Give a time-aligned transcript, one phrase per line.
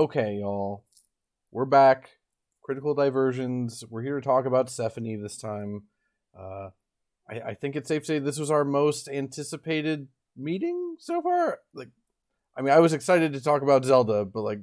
[0.00, 0.86] Okay, y'all.
[1.50, 2.08] We're back.
[2.62, 3.84] Critical diversions.
[3.90, 5.82] We're here to talk about Sephonie this time.
[6.34, 6.70] Uh,
[7.28, 11.58] I, I think it's safe to say this was our most anticipated meeting so far.
[11.74, 11.90] Like,
[12.56, 14.60] I mean, I was excited to talk about Zelda, but like,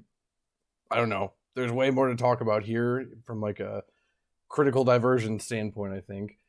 [0.90, 1.34] I don't know.
[1.54, 3.84] There's way more to talk about here from like a
[4.50, 5.94] critical diversion standpoint.
[5.94, 6.40] I think.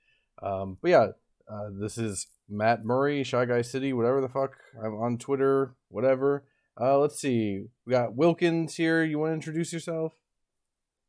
[0.43, 1.07] Um, but yeah,
[1.47, 4.57] uh, this is Matt Murray, Shy Guy City, whatever the fuck.
[4.83, 6.45] I'm on Twitter, whatever.
[6.81, 7.65] Uh, let's see.
[7.87, 9.03] We got Wilkins here.
[9.03, 10.13] You want to introduce yourself?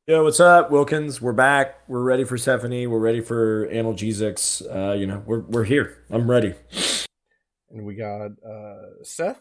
[0.07, 1.21] Yo, what's up, Wilkins?
[1.21, 1.87] We're back.
[1.87, 2.87] We're ready for Sephonie.
[2.87, 4.63] We're ready for analgesics.
[4.63, 6.03] Uh, you know, we're we're here.
[6.09, 6.55] I'm ready.
[7.69, 9.39] And we got uh, Seth.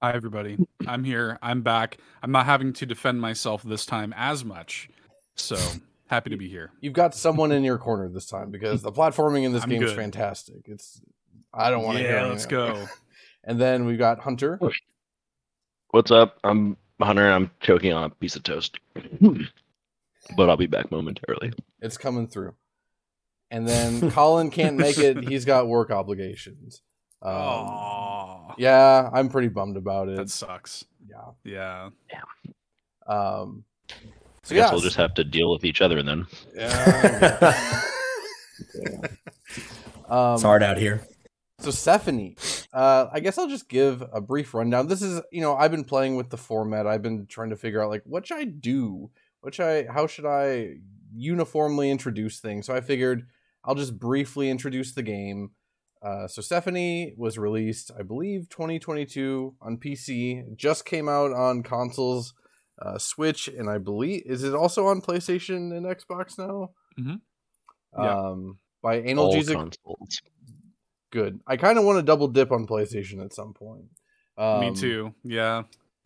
[0.00, 0.56] Hi, everybody.
[0.86, 1.40] I'm here.
[1.42, 1.98] I'm back.
[2.22, 4.88] I'm not having to defend myself this time as much.
[5.34, 5.58] So
[6.06, 6.70] happy to be here.
[6.80, 9.82] You've got someone in your corner this time because the platforming in this I'm game
[9.82, 10.66] is fantastic.
[10.66, 11.00] It's
[11.52, 12.12] I don't want to hear.
[12.12, 12.86] Yeah, anything let's go.
[13.48, 14.60] And then we've got Hunter.
[15.90, 16.38] What's up?
[16.44, 18.78] I'm Hunter and I'm choking on a piece of toast.
[20.36, 21.54] but I'll be back momentarily.
[21.80, 22.54] It's coming through.
[23.50, 25.26] And then Colin can't make it.
[25.26, 26.82] He's got work obligations.
[27.22, 30.18] Um, Aw, yeah, I'm pretty bummed about it.
[30.18, 30.84] that sucks.
[31.08, 31.30] yeah.
[31.42, 31.88] Yeah.
[32.12, 32.20] Yeah.
[33.06, 33.64] Um,
[34.42, 36.26] so I guess yeah, we'll just have to deal with each other then.
[36.54, 37.80] yeah.
[40.06, 41.02] um, It's hard out here.
[41.60, 42.36] So Sephonie,
[42.72, 44.86] uh, I guess I'll just give a brief rundown.
[44.86, 46.86] This is, you know, I've been playing with the format.
[46.86, 49.10] I've been trying to figure out like what should I do,
[49.40, 50.76] what should I, how should I
[51.12, 52.66] uniformly introduce things.
[52.66, 53.26] So I figured
[53.64, 55.50] I'll just briefly introduce the game.
[56.00, 60.38] Uh, so Sephonie was released, I believe, 2022 on PC.
[60.52, 62.34] It just came out on consoles,
[62.80, 66.70] uh, Switch, and I believe is it also on PlayStation and Xbox now?
[66.96, 67.20] Mhm.
[67.98, 68.16] Yeah.
[68.16, 69.74] Um, by Analgesic.
[71.10, 71.40] Good.
[71.46, 73.84] I kind of want to double dip on PlayStation at some point.
[74.36, 75.14] Um, Me too.
[75.24, 75.64] Yeah.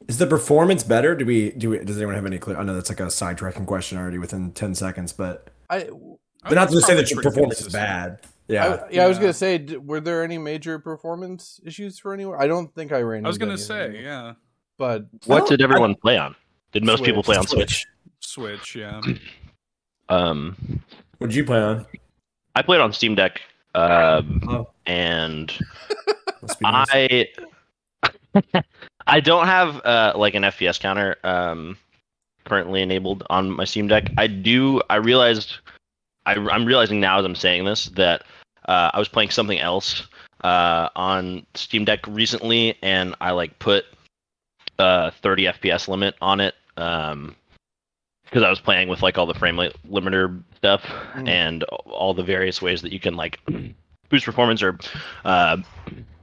[0.08, 1.14] Is the performance better?
[1.14, 1.70] Do we do?
[1.70, 2.56] We, does anyone have any clear?
[2.56, 5.88] I know that's like a sidetracking question already within ten seconds, but I,
[6.42, 8.18] but not to say that your performance is bad.
[8.48, 8.74] yeah, Yeah.
[8.74, 12.36] I, yeah, I was gonna say, were there any major performance issues for anyone?
[12.40, 13.24] I don't think I ran.
[13.24, 14.32] I was gonna anything, say, yeah.
[14.76, 16.34] but What did everyone play on?
[16.72, 17.86] Did most people play on Switch?
[18.18, 19.00] Switch, yeah.
[20.08, 20.82] Um,
[21.18, 21.86] What did you play on?
[22.54, 23.40] I played on Steam Deck,
[23.74, 24.68] um, Oh.
[24.86, 25.52] and
[26.42, 26.88] Must be nice.
[26.92, 27.28] I
[29.06, 31.76] I don't have uh, like an FPS counter um,
[32.44, 34.10] currently enabled on my Steam Deck.
[34.16, 34.80] I do.
[34.90, 35.56] I realized.
[36.24, 38.22] I, I'm realizing now as I'm saying this that
[38.68, 40.06] uh, I was playing something else
[40.44, 43.84] uh, on Steam Deck recently, and I like put
[44.78, 47.36] uh 30 FPS limit on it um,
[48.32, 50.82] because I was playing with like all the frame limiter stuff
[51.14, 51.28] Mm.
[51.28, 53.38] and all the various ways that you can like
[54.08, 54.78] boost performance or
[55.26, 55.58] uh,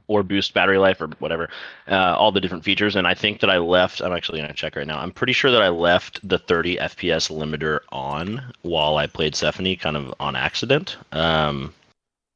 [0.07, 1.50] or boost battery life or whatever,
[1.88, 2.95] uh, all the different features.
[2.95, 4.01] And I think that I left.
[4.01, 4.97] I'm actually gonna check right now.
[5.00, 9.79] I'm pretty sure that I left the 30 FPS limiter on while I played Sephonie,
[9.79, 10.97] kind of on accident.
[11.12, 11.71] Um,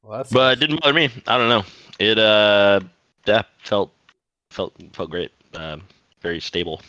[0.04, 1.10] well, but it didn't bother me.
[1.26, 1.64] I don't know.
[1.98, 2.78] It uh,
[3.26, 3.90] yeah, felt
[4.50, 5.32] felt felt great.
[5.54, 5.82] Um,
[6.20, 6.80] very stable.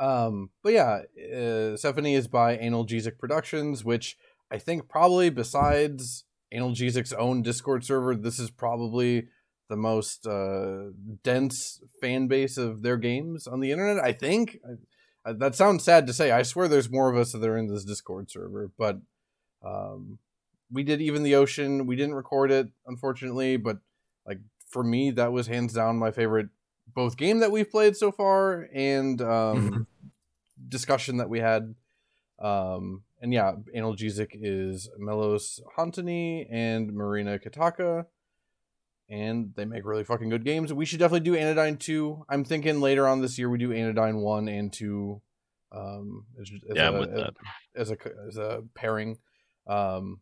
[0.00, 4.16] Um, but yeah, uh, Sephonie is by Analgesic Productions, which
[4.50, 9.28] I think probably besides Analgesic's own Discord server, this is probably
[9.68, 10.86] the most uh,
[11.22, 14.02] dense fan base of their games on the internet.
[14.02, 16.30] I think I, I- that sounds sad to say.
[16.30, 19.00] I swear there's more of us that are in this Discord server, but
[19.64, 20.18] um,
[20.72, 21.86] we did even the ocean.
[21.86, 23.78] We didn't record it, unfortunately, but
[24.26, 26.48] like for me, that was hands down my favorite
[26.94, 29.86] both game that we've played so far and um,
[30.68, 31.74] discussion that we had.
[32.38, 38.06] Um, and yeah, Analgesic is Melos Han-Tani and Marina Kittaka.
[39.08, 40.72] And they make really fucking good games.
[40.72, 42.26] We should definitely do Anodyne 2.
[42.28, 45.20] I'm thinking later on this year we do Anodyne 1 and 2.
[45.72, 47.34] Um, as, as Yeah, a, with that.
[47.76, 47.96] as a
[48.28, 49.18] as a pairing.
[49.66, 50.20] Um,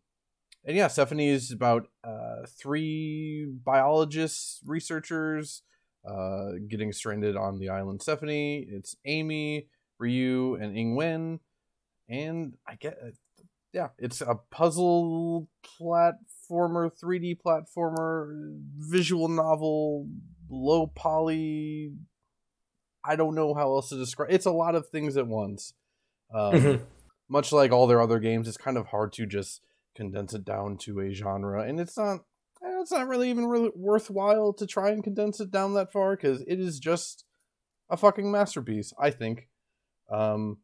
[0.64, 5.62] and yeah, Sephonie is about uh, three biologists, researchers,
[6.06, 8.66] uh, getting stranded on the island Sephonie.
[8.68, 9.66] It's Amy,
[9.98, 11.40] Ryu, and Ingwen,
[12.08, 12.98] and I get,
[13.72, 15.48] yeah, it's a puzzle
[15.80, 20.08] platformer, 3D platformer, visual novel,
[20.48, 21.92] low poly.
[23.04, 24.30] I don't know how else to describe.
[24.30, 25.74] It's a lot of things at once.
[26.32, 26.80] Um, Mhm.
[27.30, 29.60] Much like all their other games, it's kind of hard to just
[29.94, 32.24] condense it down to a genre, and it's not.
[32.88, 36.40] It's not really even really worthwhile to try and condense it down that far because
[36.48, 37.26] it is just
[37.90, 38.94] a fucking masterpiece.
[38.98, 39.46] I think.
[40.10, 40.56] Um,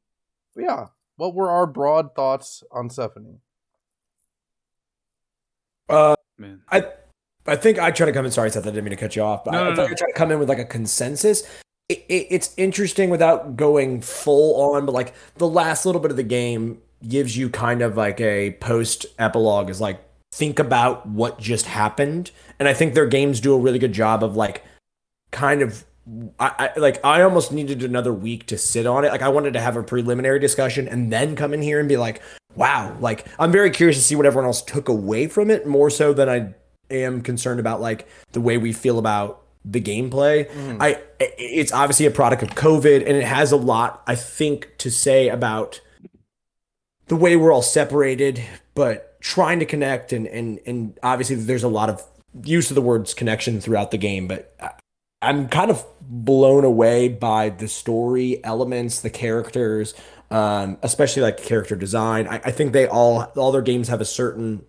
[0.55, 0.87] but yeah,
[1.17, 3.41] what were our broad thoughts on Sephonie?
[5.87, 6.63] Uh, Man.
[6.71, 6.87] I
[7.47, 8.31] I think I try to come in.
[8.31, 9.91] Sorry, Seth, I didn't mean to cut you off, but No, I, I no, think
[9.91, 9.93] no.
[9.93, 11.43] I try to come in with like a consensus.
[11.91, 16.17] it, it, it's interesting without going full on, but like the last little bit of
[16.17, 20.01] the game gives you kind of like a post epilogue is like
[20.35, 24.25] think about what just happened, and I think their games do a really good job
[24.25, 24.65] of like
[25.31, 25.85] kind of
[26.39, 29.11] I, I, like I almost needed another week to sit on it.
[29.11, 31.97] Like I wanted to have a preliminary discussion and then come in here and be
[31.97, 32.21] like,
[32.57, 35.89] wow, like I'm very curious to see what everyone else took away from it more
[35.89, 36.55] so than I
[36.91, 40.51] am concerned about like the way we feel about the gameplay.
[40.51, 40.77] Mm.
[40.81, 44.91] I it's obviously a product of COVID and it has a lot I think to
[44.91, 45.81] say about
[47.07, 48.43] the way we're all separated,
[48.75, 52.03] but trying to connect and and and obviously there's a lot of
[52.43, 54.55] use of the words connection throughout the game, but
[55.23, 59.95] I'm kind of blown away by the story elements, the characters,
[60.31, 62.29] um, especially like character design.
[62.29, 64.67] I, I, think they all all their games have a certain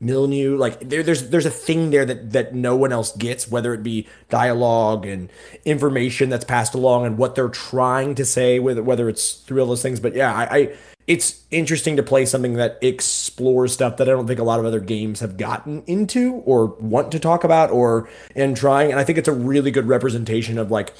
[0.00, 0.56] milieu.
[0.56, 3.82] Like there, there's there's a thing there that that no one else gets, whether it
[3.82, 5.30] be dialogue and
[5.66, 9.66] information that's passed along and what they're trying to say, with whether it's through all
[9.66, 10.00] those things.
[10.00, 10.76] But yeah, I, I
[11.06, 14.66] it's interesting to play something that explores stuff that I don't think a lot of
[14.66, 18.90] other games have gotten into or want to talk about or and trying.
[18.90, 20.94] And I think it's a really good representation of like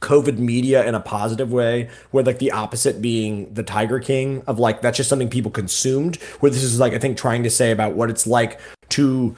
[0.00, 4.58] COVID media in a positive way, where like the opposite being the Tiger King of
[4.58, 6.16] like that's just something people consumed.
[6.40, 9.36] Where this is like I think trying to say about what it's like to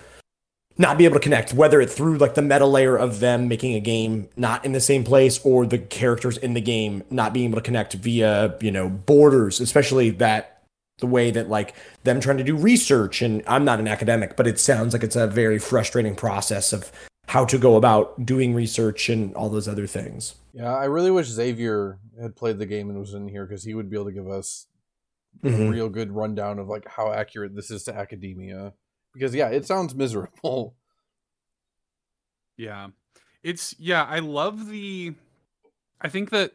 [0.76, 3.74] not be able to connect, whether it's through like the meta layer of them making
[3.74, 7.50] a game not in the same place or the characters in the game not being
[7.50, 10.62] able to connect via, you know, borders, especially that
[10.98, 11.74] the way that like
[12.04, 13.22] them trying to do research.
[13.22, 16.90] And I'm not an academic, but it sounds like it's a very frustrating process of
[17.28, 20.34] how to go about doing research and all those other things.
[20.52, 23.74] Yeah, I really wish Xavier had played the game and was in here because he
[23.74, 24.66] would be able to give us
[25.42, 25.62] mm-hmm.
[25.62, 28.72] a real good rundown of like how accurate this is to academia
[29.14, 30.74] because yeah, it sounds miserable.
[32.56, 32.90] Yeah.
[33.42, 35.12] It's yeah, I love the
[36.00, 36.52] I think that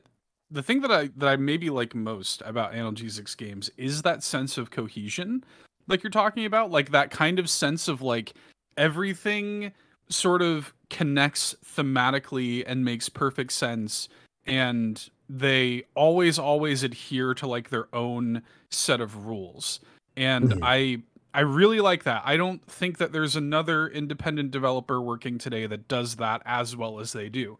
[0.49, 4.57] the thing that I that I maybe like most about analgesics games is that sense
[4.57, 5.43] of cohesion
[5.89, 8.33] like you're talking about like that kind of sense of like
[8.77, 9.71] everything
[10.07, 14.07] sort of connects thematically and makes perfect sense
[14.45, 19.79] and they always always adhere to like their own set of rules
[20.15, 20.63] and mm-hmm.
[20.63, 20.99] i
[21.33, 22.23] I really like that.
[22.25, 26.99] I don't think that there's another independent developer working today that does that as well
[26.99, 27.57] as they do.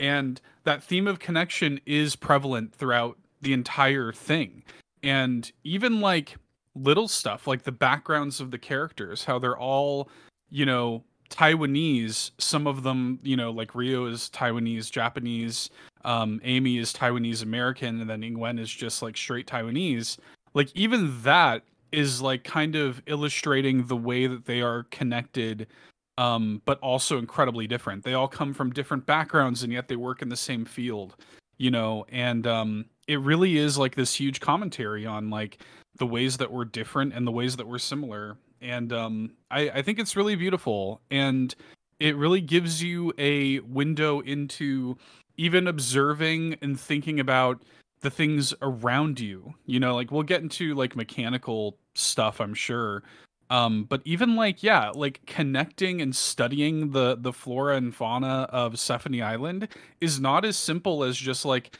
[0.00, 4.64] And that theme of connection is prevalent throughout the entire thing.
[5.02, 6.36] And even like
[6.74, 10.08] little stuff like the backgrounds of the characters, how they're all,
[10.50, 12.32] you know, Taiwanese.
[12.38, 15.70] Some of them, you know, like Ryu is Taiwanese, Japanese,
[16.04, 20.18] um, Amy is Taiwanese American, and then Ingwen is just like straight Taiwanese.
[20.54, 25.66] Like even that is like kind of illustrating the way that they are connected
[26.18, 28.04] um, but also incredibly different.
[28.04, 31.16] They all come from different backgrounds and yet they work in the same field,
[31.58, 35.58] you know, and um, it really is like this huge commentary on like
[35.98, 38.36] the ways that we're different and the ways that we're similar.
[38.60, 41.54] And um, I, I think it's really beautiful and
[41.98, 44.96] it really gives you a window into
[45.36, 47.62] even observing and thinking about
[48.02, 53.02] the things around you you know like we'll get into like mechanical stuff i'm sure
[53.50, 58.74] um but even like yeah like connecting and studying the the flora and fauna of
[58.74, 59.68] Sephonie Island
[60.00, 61.76] is not as simple as just like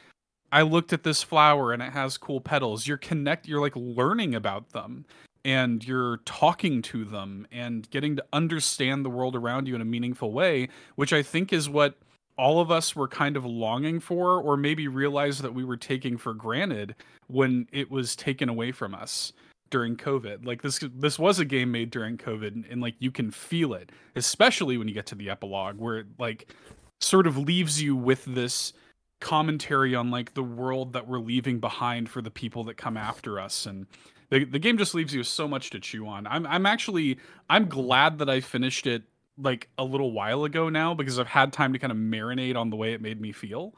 [0.53, 2.87] I looked at this flower and it has cool petals.
[2.87, 5.07] You're connect you're like learning about them
[5.45, 9.87] and you're talking to them and getting to understand the world around you in a
[9.87, 11.97] meaningful way, which I think is what
[12.43, 16.19] all of us were kind of longing for or maybe realized that we were taking
[16.19, 16.97] for granted
[17.29, 19.33] when it was taken away from us
[19.71, 20.45] during covid.
[20.45, 23.75] Like this this was a game made during covid and, and like you can feel
[23.75, 26.53] it especially when you get to the epilogue where it like
[27.01, 28.73] sort of leaves you with this
[29.21, 33.39] commentary on like the world that we're leaving behind for the people that come after
[33.39, 33.67] us.
[33.67, 33.87] And
[34.31, 36.27] the, the game just leaves you so much to chew on.
[36.27, 37.19] I'm i'm actually
[37.49, 39.05] i'm glad that i finished it
[39.39, 42.71] like a little while ago now because I've had time to kind of marinate on
[42.71, 43.75] the way it made me feel.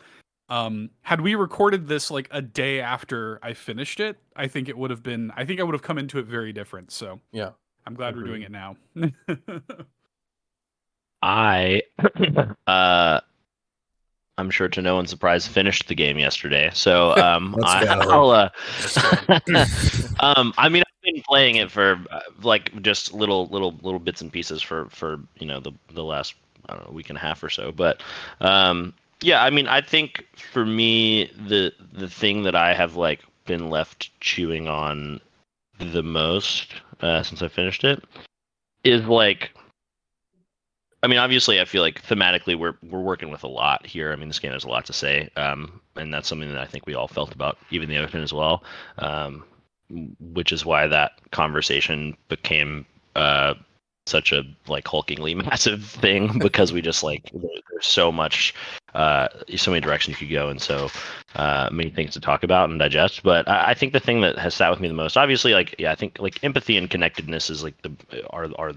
[0.49, 4.77] Um, had we recorded this like a day after I finished it, I think it
[4.77, 5.33] would have been.
[5.37, 6.93] I think I would have come into it very different.
[6.93, 7.51] So yeah,
[7.87, 8.77] I'm glad we're doing it now.
[11.23, 11.81] I,
[12.67, 13.21] uh,
[14.37, 16.71] I'm sure to no one's surprise, finished the game yesterday.
[16.75, 18.51] So um, I, will uh,
[20.21, 24.33] um, I mean, been playing it for uh, like just little little little bits and
[24.33, 26.35] pieces for for you know the the last
[26.69, 27.73] I don't know week and a half or so.
[27.73, 28.03] But
[28.41, 33.21] um, yeah, I mean, I think for me the the thing that I have like
[33.47, 35.21] been left chewing on
[35.79, 38.03] the most uh, since I finished it
[38.85, 39.51] is like
[41.05, 44.11] I mean, obviously, I feel like thematically we're we're working with a lot here.
[44.11, 46.65] I mean, this game has a lot to say, um, and that's something that I
[46.65, 48.65] think we all felt about, even the other open as well.
[48.97, 49.45] Um,
[50.21, 52.87] which is why that conversation became
[53.17, 53.55] uh,
[54.07, 58.55] such a like hulkingly massive thing because we just like there's so much
[58.95, 60.91] uh so many directions you could go and so
[61.37, 63.23] uh many things to talk about and digest.
[63.23, 65.75] But I, I, think the thing that has sat with me the most obviously like
[65.79, 67.93] yeah i think like empathy and connectedness is like the
[68.31, 68.73] are are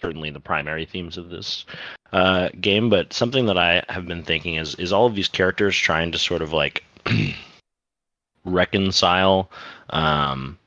[0.00, 1.66] certainly the primary themes of this
[2.12, 2.88] uh game.
[2.88, 6.18] But something that i have been thinking is is all of these characters trying to
[6.18, 6.82] sort of like
[8.44, 9.50] reconcile
[9.90, 10.58] um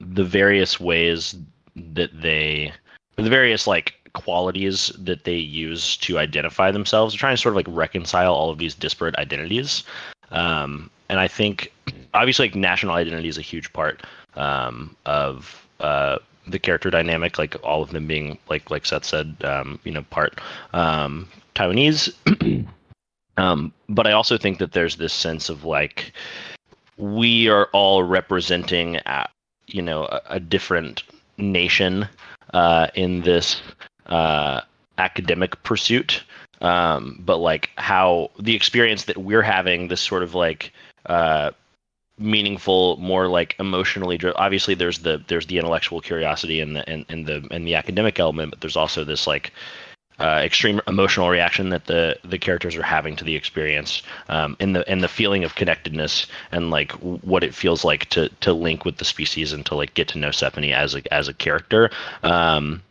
[0.00, 1.36] the various ways
[1.76, 2.72] that they
[3.16, 7.12] the various like qualities that they use to identify themselves.
[7.12, 9.84] They're trying to sort of like reconcile all of these disparate identities.
[10.30, 11.72] Um, and I think
[12.14, 14.02] obviously like national identity is a huge part
[14.36, 19.36] um, of uh, the character dynamic, like all of them being like like Seth said,
[19.44, 20.40] um, you know, part
[20.72, 22.66] um, Taiwanese.
[23.36, 26.12] um, but I also think that there's this sense of like
[26.96, 28.98] we are all representing,
[29.66, 31.02] you know, a, a different
[31.38, 32.08] nation
[32.52, 33.60] uh, in this
[34.06, 34.60] uh,
[34.98, 36.22] academic pursuit.
[36.60, 40.72] Um, but like how the experience that we're having, this sort of like
[41.06, 41.50] uh,
[42.18, 44.36] meaningful, more like emotionally driven.
[44.38, 48.18] Obviously, there's the there's the intellectual curiosity and the and, and the and the academic
[48.18, 49.52] element, but there's also this like
[50.18, 54.76] uh, extreme emotional reaction that the the characters are having to the experience, um, and
[54.76, 58.84] the and the feeling of connectedness and like what it feels like to to link
[58.84, 61.90] with the species and to like get to know Sephonie as a as a character.
[62.22, 62.82] Um,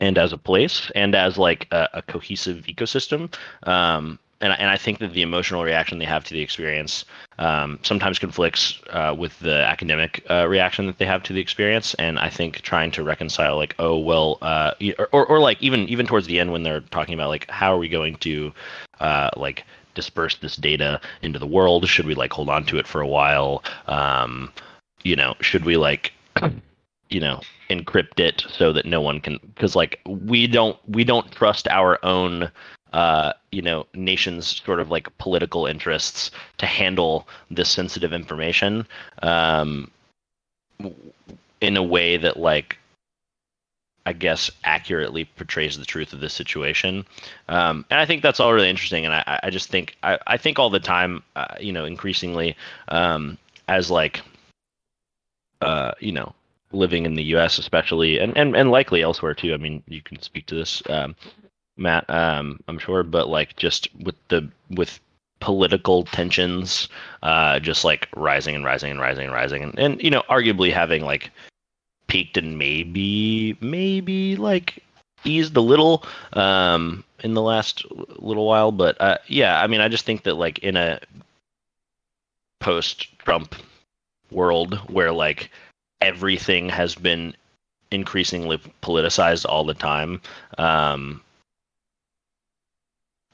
[0.00, 4.76] and as a place and as like a, a cohesive ecosystem um, and, and I
[4.76, 7.04] think that the emotional reaction they have to the experience
[7.38, 11.94] um, sometimes conflicts uh, with the academic uh, reaction that they have to the experience.
[11.94, 15.88] And I think trying to reconcile, like, oh well, uh, or, or, or like even
[15.88, 18.52] even towards the end when they're talking about like how are we going to
[19.00, 21.88] uh, like disperse this data into the world?
[21.88, 23.62] Should we like hold on to it for a while?
[23.86, 24.52] Um,
[25.04, 26.12] you know, should we like
[27.10, 31.30] you know encrypt it so that no one can because like we don't we don't
[31.32, 32.50] trust our own
[32.92, 38.86] uh, you know, nations' sort of like political interests to handle this sensitive information
[39.22, 39.90] um,
[41.60, 42.78] in a way that, like,
[44.04, 47.06] I guess, accurately portrays the truth of the situation.
[47.48, 49.04] Um, and I think that's all really interesting.
[49.04, 52.56] And I, I just think, I, I think all the time, uh, you know, increasingly
[52.88, 54.20] um, as like,
[55.60, 56.34] uh, you know,
[56.72, 57.58] living in the U.S.
[57.58, 59.54] especially, and, and and likely elsewhere too.
[59.54, 60.82] I mean, you can speak to this.
[60.88, 61.14] Um,
[61.76, 65.00] Matt, um, I'm sure, but like just with the with
[65.40, 66.88] political tensions,
[67.22, 70.72] uh, just like rising and rising and rising and rising, and, and you know, arguably
[70.72, 71.30] having like
[72.06, 74.82] peaked and maybe maybe like
[75.24, 77.84] eased a little um, in the last
[78.18, 81.00] little while, but uh, yeah, I mean, I just think that like in a
[82.60, 83.56] post-Trump
[84.30, 85.50] world where like
[86.00, 87.34] everything has been
[87.90, 90.20] increasingly politicized all the time.
[90.58, 91.20] Um,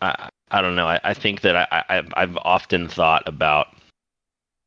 [0.01, 0.87] I, I don't know.
[0.87, 3.69] I, I think that I, I I've often thought about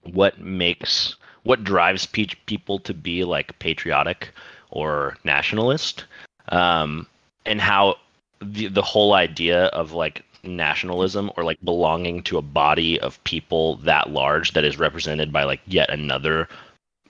[0.04, 4.30] what makes what drives pe- people to be like patriotic
[4.70, 6.06] or nationalist,
[6.50, 7.08] um,
[7.46, 7.96] and how
[8.42, 13.78] the the whole idea of like nationalism or like belonging to a body of people
[13.78, 16.48] that large that is represented by like yet another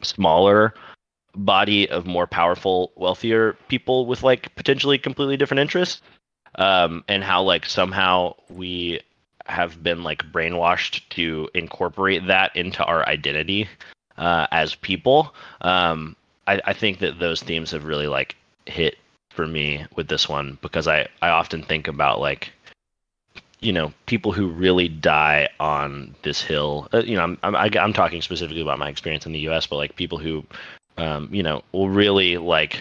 [0.02, 0.74] smaller
[1.36, 6.02] body of more powerful wealthier people with like potentially completely different interests
[6.56, 9.02] um, and how like somehow we
[9.46, 13.68] have been like brainwashed to incorporate that into our identity
[14.18, 15.34] uh, as people.
[15.62, 16.16] Um,
[16.48, 18.98] I, I think that those themes have really like hit
[19.30, 22.52] for me with this one because I, I often think about like
[23.62, 27.94] you know people who really die on this hill uh, you know I'm, I'm i'm
[27.94, 30.44] talking specifically about my experience in the us but like people who
[30.98, 32.80] um, you know will really like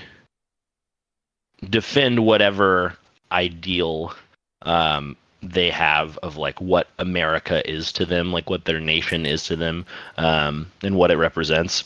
[1.69, 2.97] defend whatever
[3.33, 4.15] ideal
[4.63, 9.45] um, they have of like what America is to them, like what their nation is
[9.45, 9.87] to them,
[10.19, 11.85] um, and what it represents.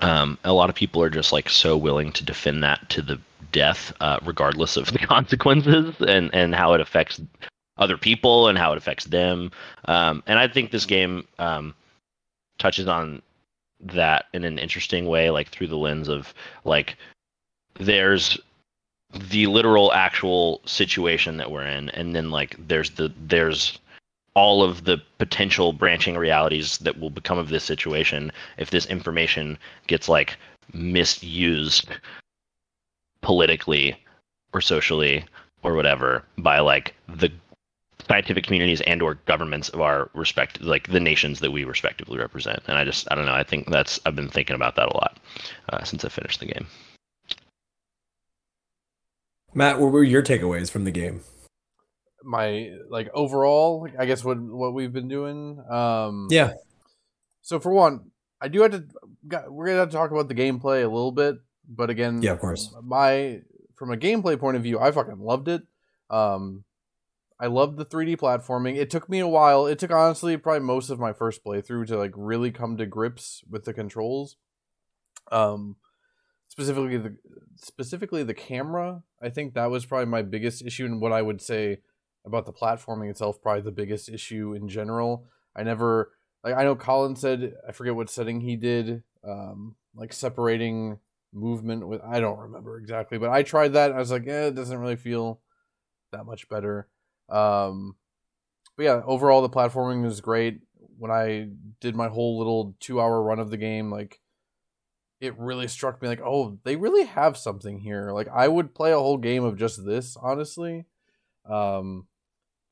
[0.00, 3.20] Um, a lot of people are just like so willing to defend that to the
[3.52, 7.20] death, uh, regardless of the consequences and and how it affects
[7.78, 9.50] other people and how it affects them.
[9.86, 11.74] Um, and I think this game um,
[12.58, 13.22] touches on
[13.80, 16.96] that in an interesting way, like through the lens of like
[17.78, 18.38] there's
[19.12, 23.78] the literal actual situation that we're in and then like there's the there's
[24.34, 29.58] all of the potential branching realities that will become of this situation if this information
[29.86, 30.36] gets like
[30.72, 31.88] misused
[33.20, 33.94] politically
[34.54, 35.24] or socially
[35.62, 37.30] or whatever by like the
[38.08, 42.60] scientific communities and or governments of our respect like the nations that we respectively represent.
[42.66, 44.94] And i just i don't know i think that's i've been thinking about that a
[44.94, 45.18] lot
[45.70, 46.66] uh, since i finished the game
[49.54, 51.22] Matt, what were your takeaways from the game?
[52.24, 55.62] My like overall, I guess what what we've been doing.
[55.68, 56.52] Um, Yeah.
[57.42, 58.84] So for one, I do have to.
[59.26, 61.36] got- We're gonna have to talk about the gameplay a little bit,
[61.68, 62.72] but again, Yeah, of course.
[62.82, 63.42] My
[63.74, 65.62] from a gameplay point of view, I fucking loved it.
[66.08, 66.64] Um,
[67.40, 68.76] I loved the 3D platforming.
[68.76, 69.66] It took me a while.
[69.66, 73.42] It took honestly probably most of my first playthrough to like really come to grips
[73.50, 74.36] with the controls.
[75.32, 75.74] Um,
[76.52, 77.16] specifically the
[77.56, 79.02] specifically the camera.
[79.22, 81.78] I think that was probably my biggest issue, and what I would say
[82.26, 85.24] about the platforming itself, probably the biggest issue in general.
[85.56, 86.12] I never
[86.44, 90.98] like I know Colin said I forget what setting he did, um, like separating
[91.32, 93.92] movement with I don't remember exactly, but I tried that.
[93.92, 95.40] I was like, eh, it doesn't really feel
[96.12, 96.86] that much better.
[97.30, 97.96] Um,
[98.76, 100.60] but yeah, overall the platforming was great.
[100.98, 101.48] When I
[101.80, 104.20] did my whole little two hour run of the game, like
[105.22, 108.10] it really struck me like, oh, they really have something here.
[108.10, 110.86] Like I would play a whole game of just this, honestly.
[111.48, 112.08] Um,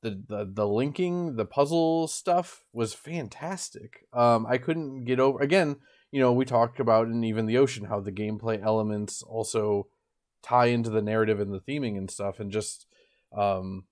[0.01, 4.05] the, the the linking, the puzzle stuff was fantastic.
[4.11, 5.77] Um, I couldn't get over again.
[6.11, 9.87] You know, we talked about in even the ocean how the gameplay elements also
[10.43, 12.85] tie into the narrative and the theming and stuff, and just
[13.31, 13.85] um,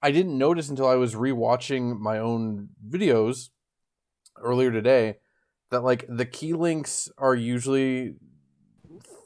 [0.00, 3.48] I didn't notice until I was rewatching my own videos
[4.40, 5.16] earlier today
[5.70, 8.14] that like the key links are usually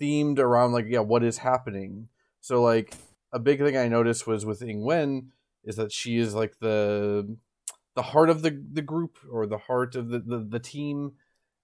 [0.00, 2.08] themed around like yeah what is happening.
[2.40, 2.94] So like
[3.32, 5.26] a big thing I noticed was with Ingwen
[5.64, 7.36] is that she is like the
[7.94, 11.12] the heart of the the group or the heart of the the, the team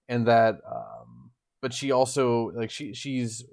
[0.09, 3.45] and that um but she also like she she's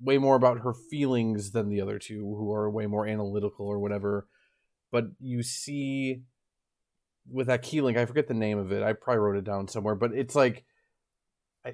[0.00, 3.78] way more about her feelings than the other two who are way more analytical or
[3.78, 4.26] whatever
[4.90, 6.22] but you see
[7.30, 9.66] with that key link i forget the name of it i probably wrote it down
[9.68, 10.64] somewhere but it's like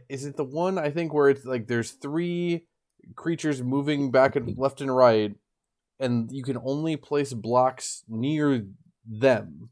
[0.09, 2.65] is it the one i think where it's like there's three
[3.15, 5.35] creatures moving back and left and right
[6.01, 8.65] and you can only place blocks near
[9.07, 9.69] them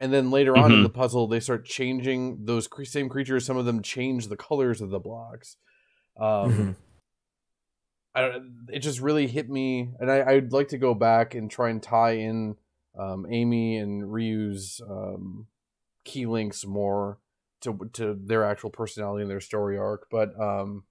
[0.00, 0.82] and then later on in Mhm.
[0.84, 4.80] the puzzle they start changing those cre- same creatures some of them change the colors
[4.80, 5.56] of the blocks
[6.16, 6.76] um Mhm.
[8.12, 11.48] I don't, it just really hit me, and I, I'd like to go back and
[11.48, 12.56] try and tie in
[12.98, 15.46] um, Amy and Ryu's um,
[16.04, 17.18] key links more
[17.62, 20.08] to to their actual personality and their story arc.
[20.10, 20.84] But um,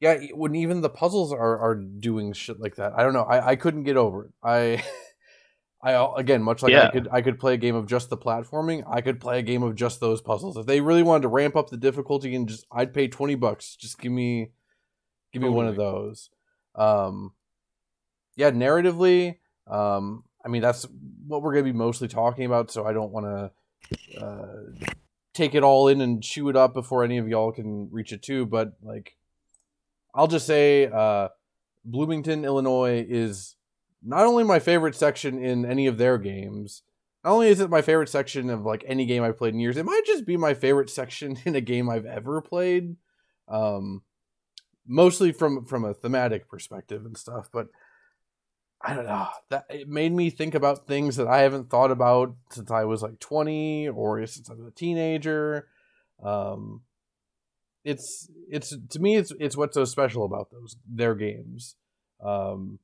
[0.00, 3.22] yeah, when even the puzzles are are doing shit like that, I don't know.
[3.24, 4.30] I, I couldn't get over it.
[4.42, 4.84] I.
[5.82, 8.82] I again, much like I could, I could play a game of just the platforming.
[8.90, 10.56] I could play a game of just those puzzles.
[10.56, 13.76] If they really wanted to ramp up the difficulty and just, I'd pay twenty bucks.
[13.76, 14.50] Just give me,
[15.32, 16.30] give me one of those.
[16.74, 17.34] Um,
[18.36, 20.86] yeah, narratively, um, I mean that's
[21.26, 22.70] what we're gonna be mostly talking about.
[22.70, 24.86] So I don't want to uh,
[25.34, 28.22] take it all in and chew it up before any of y'all can reach it
[28.22, 28.46] too.
[28.46, 29.16] But like,
[30.14, 31.28] I'll just say, uh,
[31.84, 33.56] Bloomington, Illinois is
[34.02, 36.82] not only my favorite section in any of their games.
[37.24, 39.76] Not only is it my favorite section of like any game I've played in years,
[39.76, 42.96] it might just be my favorite section in a game I've ever played.
[43.48, 44.02] Um,
[44.86, 47.68] mostly from from a thematic perspective and stuff, but
[48.82, 49.26] I don't know.
[49.50, 53.02] That it made me think about things that I haven't thought about since I was
[53.02, 55.68] like 20 or since I was a teenager.
[56.22, 56.82] Um,
[57.84, 61.76] it's it's to me it's it's what's so special about those their games.
[62.22, 62.78] Um,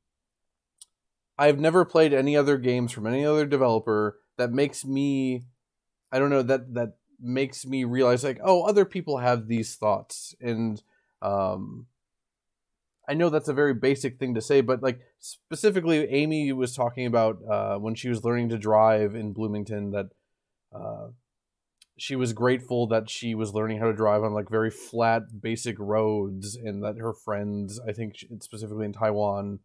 [1.38, 5.44] I've never played any other games from any other developer that makes me
[6.10, 10.34] I don't know that that makes me realize like oh other people have these thoughts
[10.40, 10.82] and
[11.20, 11.86] um
[13.08, 17.06] I know that's a very basic thing to say but like specifically Amy was talking
[17.06, 20.06] about uh when she was learning to drive in Bloomington that
[20.74, 21.08] uh
[21.98, 25.78] she was grateful that she was learning how to drive on like very flat basic
[25.78, 29.60] roads and that her friends I think specifically in Taiwan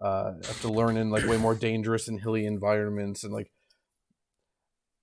[0.00, 3.50] uh have to learn in like way more dangerous and hilly environments and like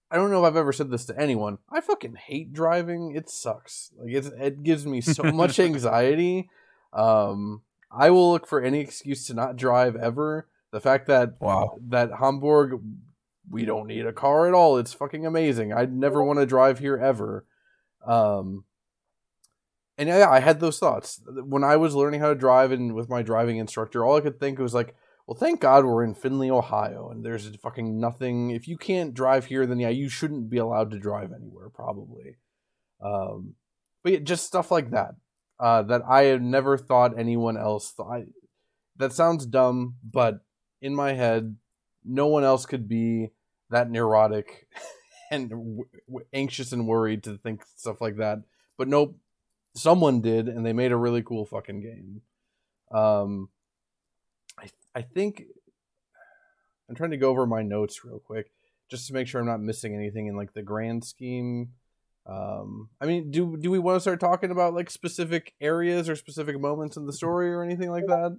[0.10, 1.58] I don't know if I've ever said this to anyone.
[1.70, 3.13] I fucking hate driving.
[3.16, 3.92] It sucks.
[3.98, 6.50] Like it's, it gives me so much anxiety.
[6.94, 10.47] Um, I will look for any excuse to not drive ever.
[10.71, 11.78] The fact that Wow.
[11.88, 12.82] that Hamburg,
[13.50, 14.78] we don't need a car at all.
[14.78, 15.71] It's fucking amazing.
[15.73, 17.45] I'd never want to drive here ever.
[18.06, 18.65] Um,
[19.97, 23.10] and yeah, I had those thoughts when I was learning how to drive and with
[23.10, 24.06] my driving instructor.
[24.06, 24.95] All I could think was like,
[25.26, 28.52] well, thank God we're in Findlay, Ohio, and there's fucking nothing.
[28.52, 32.38] If you can't drive here, then yeah, you shouldn't be allowed to drive anywhere, probably.
[33.04, 33.56] Um,
[34.04, 35.15] but yeah, just stuff like that
[35.60, 38.24] uh, that I had never thought anyone else thought.
[38.98, 40.41] That sounds dumb, but
[40.82, 41.58] in my head,
[42.04, 43.32] no one else could be
[43.70, 44.67] that neurotic
[45.32, 45.86] and w-
[46.34, 48.39] anxious and worried to think stuff like that.
[48.78, 49.17] But nope,
[49.76, 52.22] someone did, and they made a really cool fucking game.
[52.91, 53.50] Um,
[54.60, 55.43] I I think
[56.89, 58.52] I'm trying to go over my notes real quick
[58.89, 61.74] just to make sure I'm not missing anything in like the grand scheme.
[62.28, 66.16] Um, I mean, do do we want to start talking about like specific areas or
[66.16, 68.38] specific moments in the story or anything like that?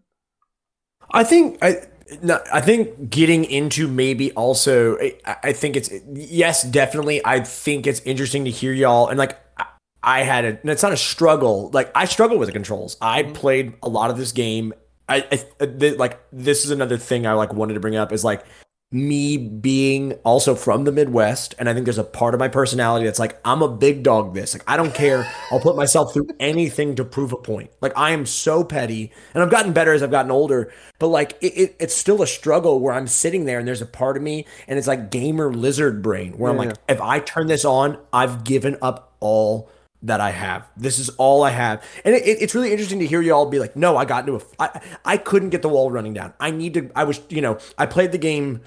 [1.11, 1.77] I think I
[2.22, 7.87] no, I think getting into maybe also I, I think it's yes definitely I think
[7.87, 9.64] it's interesting to hear y'all and like I-
[10.03, 13.22] I had a and it's not a struggle like I struggle with the controls I
[13.22, 13.35] Mhm.
[13.35, 14.74] played a lot of this game
[15.09, 15.24] I,
[15.61, 18.44] I th- like this is another thing I like wanted to bring up is like
[18.90, 23.05] me being also from the Midwest, and I think there's a part of my personality
[23.05, 24.55] that's like, I'm a big dog this.
[24.55, 25.31] Like, I don't care.
[25.53, 27.70] I'll put myself through anything to prove a point.
[27.83, 31.37] Like, I am so petty, and I've gotten better as I've gotten older, but like,
[31.42, 34.22] it, it, it's still a struggle where I'm sitting there and there's a part of
[34.22, 37.98] me, and it's like gamer lizard brain, where I'm like, if I turn this on,
[38.11, 39.70] I've given up all
[40.03, 40.66] that I have.
[40.79, 41.83] This is all I have.
[42.07, 44.37] And it, it- it's really interesting to hear y'all be like, no, I got into
[44.37, 46.33] a, I, I couldn't get the wall running down.
[46.40, 48.62] I need to, I was, you know, I played the game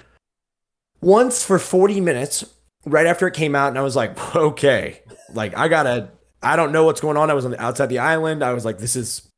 [1.02, 2.44] once for 40 minutes
[2.86, 3.68] right after it came out.
[3.68, 5.02] And I was like, okay,
[5.34, 6.10] like I gotta,
[6.42, 7.30] I don't know what's going on.
[7.30, 8.42] I was on the outside the island.
[8.42, 9.28] I was like, this is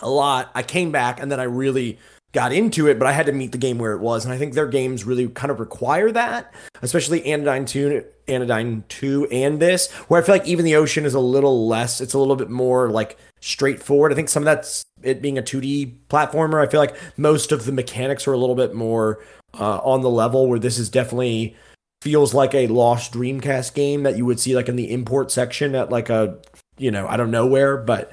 [0.00, 0.50] a lot.
[0.54, 1.98] I came back and then I really
[2.32, 4.24] got into it, but I had to meet the game where it was.
[4.24, 9.28] And I think their games really kind of require that, especially Anodyne 2, Anodyne 2
[9.30, 12.18] and this, where I feel like even the ocean is a little less, it's a
[12.18, 14.10] little bit more like straightforward.
[14.10, 16.60] I think some of that's it being a 2D platformer.
[16.60, 19.20] I feel like most of the mechanics are a little bit more
[19.58, 21.56] uh, on the level where this is definitely
[22.02, 25.74] feels like a lost Dreamcast game that you would see like in the import section
[25.74, 26.36] at like a,
[26.76, 28.12] you know, I don't know where, but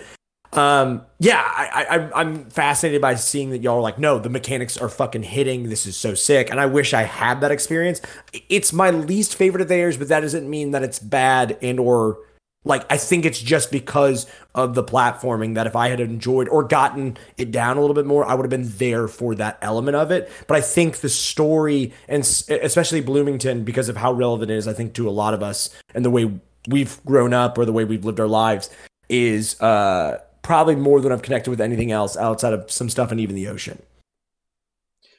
[0.54, 4.78] um, yeah, I, I, I'm- fascinated by seeing that y'all are like, no, the mechanics
[4.78, 5.70] are fucking hitting.
[5.70, 8.02] This is so sick, and I wish I had that experience.
[8.50, 12.20] It's my least favorite of theirs, but that doesn't mean that it's bad and or
[12.63, 16.63] like I think it's just because of the platforming that if I had enjoyed or
[16.63, 19.95] gotten it down a little bit more, I would have been there for that element
[19.97, 20.32] of it.
[20.47, 24.74] But I think the story and especially Bloomington, because of how relevant it is, I
[24.74, 26.32] think to a lot of us and the way
[26.67, 28.69] we've grown up or the way we've lived our lives
[29.10, 33.19] is uh probably more than I've connected with anything else outside of some stuff and
[33.19, 33.82] even the ocean.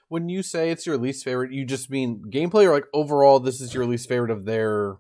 [0.09, 3.61] When you say it's your least favorite, you just mean gameplay or like overall this
[3.61, 4.99] is your least favorite of their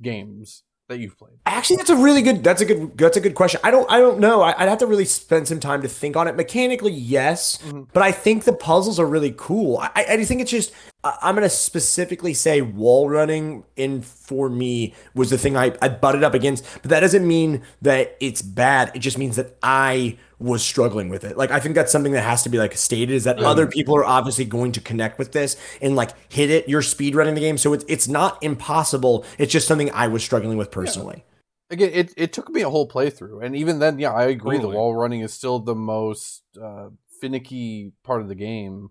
[0.00, 1.34] games that you've played?
[1.46, 2.42] Actually, that's a really good.
[2.42, 2.96] That's a good.
[2.98, 3.60] That's a good question.
[3.62, 3.90] I don't.
[3.90, 4.42] I don't know.
[4.42, 6.34] I, I'd have to really spend some time to think on it.
[6.36, 7.86] Mechanically, yes, Mhm.
[7.92, 9.78] but I think the puzzles are really cool.
[9.78, 10.72] I, I think it's just.
[11.04, 16.24] I'm gonna specifically say wall running in for me was the thing I I butted
[16.24, 16.64] up against.
[16.82, 18.90] But that doesn't mean that it's bad.
[18.94, 21.36] It just means that I was struggling with it.
[21.36, 23.96] Like I think that's something that has to be like stated is that other people
[23.96, 26.68] are obviously going to connect with this and like hit it.
[26.68, 29.24] You're speed running the game, so it's it's not impossible.
[29.38, 31.24] It's just something I was struggling with personally.
[31.70, 34.56] Again, it, it took me a whole playthrough, and even then, yeah, I agree.
[34.56, 34.72] Totally.
[34.72, 36.88] The wall running is still the most uh,
[37.20, 38.90] finicky part of the game.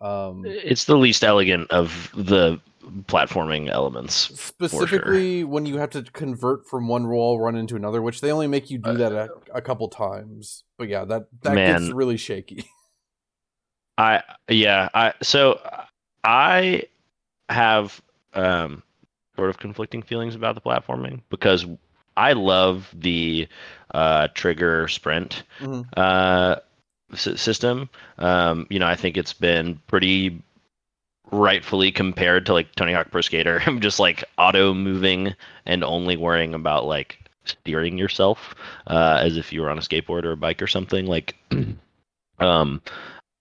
[0.00, 2.58] Um, It's the least elegant of the
[3.08, 4.14] platforming elements.
[4.54, 8.46] specifically when you have to convert from one wall run into another, which they only
[8.46, 10.64] make you do that a, a couple times.
[10.78, 12.68] But yeah, that that gets really shaky.
[13.98, 15.58] I yeah, I so
[16.22, 16.84] I
[17.48, 18.00] have
[18.34, 18.82] um
[19.36, 21.66] sort of conflicting feelings about the platforming because
[22.16, 23.48] I love the
[23.94, 25.86] uh trigger sprint Mhm.
[25.96, 26.56] uh
[27.12, 27.88] s- system.
[28.18, 30.42] Um you know, I think it's been pretty
[31.30, 33.62] rightfully compared to like Tony Hawk Pro Skater.
[33.66, 35.34] I'm just like auto moving
[35.64, 38.56] and only worrying about like steering yourself
[38.88, 41.36] uh as if you were on a skateboard or a bike or something like
[42.40, 42.82] um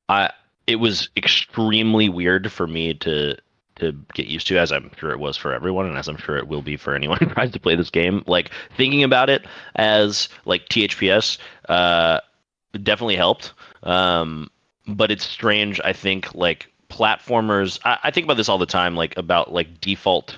[0.10, 0.32] I
[0.68, 3.36] it was extremely weird for me to
[3.78, 6.38] to get used to as I'm sure it was for everyone and as I'm sure
[6.38, 9.46] it will be for anyone who tries to play this game like thinking about it
[9.76, 12.20] as like THPS uh
[12.84, 14.50] definitely helped um
[14.88, 18.96] but it's strange I think like platformers I, I think about this all the time
[18.96, 20.38] like about like default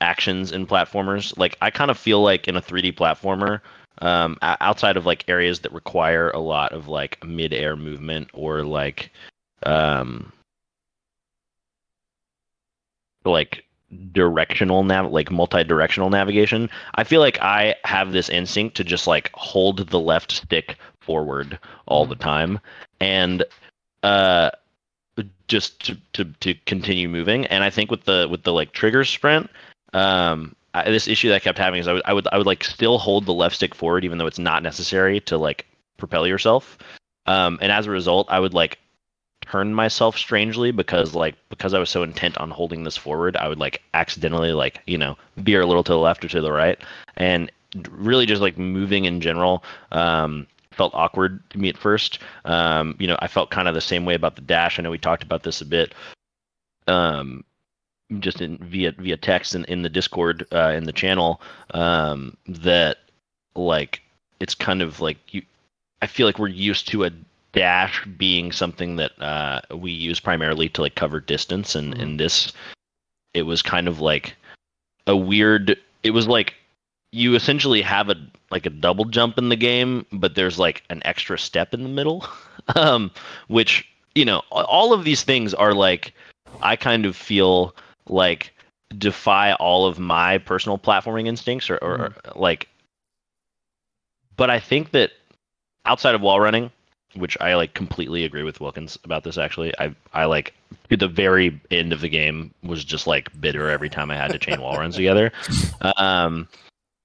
[0.00, 1.36] actions in platformers.
[1.38, 3.60] Like I kind of feel like in a 3D platformer
[3.98, 9.12] um outside of like areas that require a lot of like mid-air movement or like
[9.64, 10.32] um
[13.24, 13.64] like
[14.12, 19.30] directional nav like multi-directional navigation i feel like i have this instinct to just like
[19.34, 22.58] hold the left stick forward all the time.
[23.00, 23.44] And
[24.02, 24.50] uh
[25.52, 29.04] just to, to to continue moving and i think with the with the like trigger
[29.04, 29.50] sprint
[29.92, 32.46] um I, this issue that I kept having is I would, I would I would
[32.46, 35.66] like still hold the left stick forward even though it's not necessary to like
[35.98, 36.78] propel yourself
[37.26, 38.78] um and as a result I would like
[39.42, 43.48] turn myself strangely because like because I was so intent on holding this forward, I
[43.48, 46.52] would like accidentally like you know veer a little to the left or to the
[46.52, 46.80] right,
[47.16, 47.52] and
[47.90, 49.62] really just like moving in general.
[49.90, 52.18] Um, felt awkward to me at first.
[52.44, 54.78] Um, you know, I felt kind of the same way about the dash.
[54.78, 55.94] I know we talked about this a bit.
[56.88, 57.44] Um,
[58.18, 61.40] just in via via text and in, in the Discord uh, in the channel
[61.72, 62.98] um, that
[63.54, 64.02] like
[64.40, 65.42] it's kind of like you.
[66.00, 67.10] I feel like we're used to a
[67.52, 72.52] dash being something that uh, we use primarily to like cover distance, and in this,
[73.34, 74.34] it was kind of like
[75.06, 75.76] a weird.
[76.02, 76.54] It was like
[77.12, 78.16] you essentially have a
[78.50, 81.88] like a double jump in the game, but there's like an extra step in the
[81.88, 82.26] middle,
[82.74, 83.10] um,
[83.48, 86.14] which you know all of these things are like
[86.60, 87.74] I kind of feel
[88.08, 88.52] like
[88.98, 92.68] defy all of my personal platforming instincts or, or, or like
[94.36, 95.12] but I think that
[95.84, 96.70] outside of wall running,
[97.14, 99.72] which I like completely agree with Wilkins about this actually.
[99.78, 100.54] I I like
[100.88, 104.38] the very end of the game was just like bitter every time I had to
[104.38, 105.32] chain wall runs together.
[105.96, 106.48] Um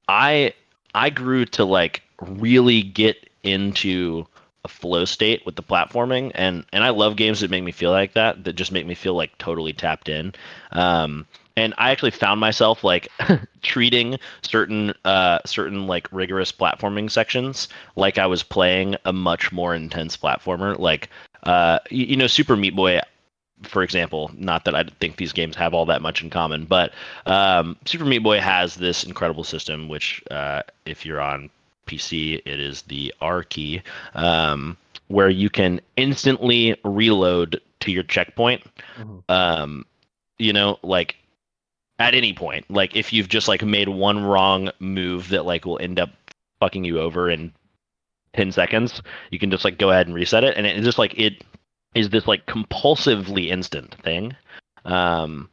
[0.07, 0.53] I
[0.93, 4.25] I grew to like really get into
[4.65, 7.91] a flow state with the platforming and and I love games that make me feel
[7.91, 10.33] like that that just make me feel like totally tapped in.
[10.71, 13.07] Um and I actually found myself like
[13.61, 19.75] treating certain uh certain like rigorous platforming sections like I was playing a much more
[19.75, 21.09] intense platformer like
[21.43, 22.99] uh you, you know Super Meat Boy
[23.63, 26.93] for example, not that I think these games have all that much in common, but
[27.25, 31.49] um, Super Meat Boy has this incredible system, which, uh, if you're on
[31.87, 33.81] PC, it is the R key,
[34.13, 38.63] um, where you can instantly reload to your checkpoint.
[38.97, 39.23] Mhm.
[39.29, 39.85] Um,
[40.37, 41.15] you know, like
[41.99, 45.79] at any point, like if you've just like made one wrong move that like will
[45.79, 46.09] end up
[46.59, 47.51] fucking you over in
[48.33, 50.55] 10 seconds, you can just like go ahead and reset it.
[50.57, 51.43] And it's just like it
[51.95, 54.35] is this like compulsively instant thing.
[54.85, 55.49] Um,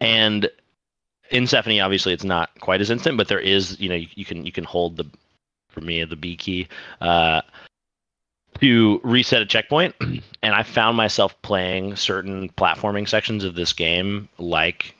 [0.00, 0.48] and
[1.30, 4.24] in Sephonie, obviously, it's not quite as instant, but there is, you know, you, you
[4.24, 5.04] can you can hold the,
[5.68, 6.68] for me, the B key,
[7.00, 7.40] uh,
[8.60, 9.94] to reset a checkpoint.
[10.44, 14.94] And I found myself playing certain platforming sections of this game, like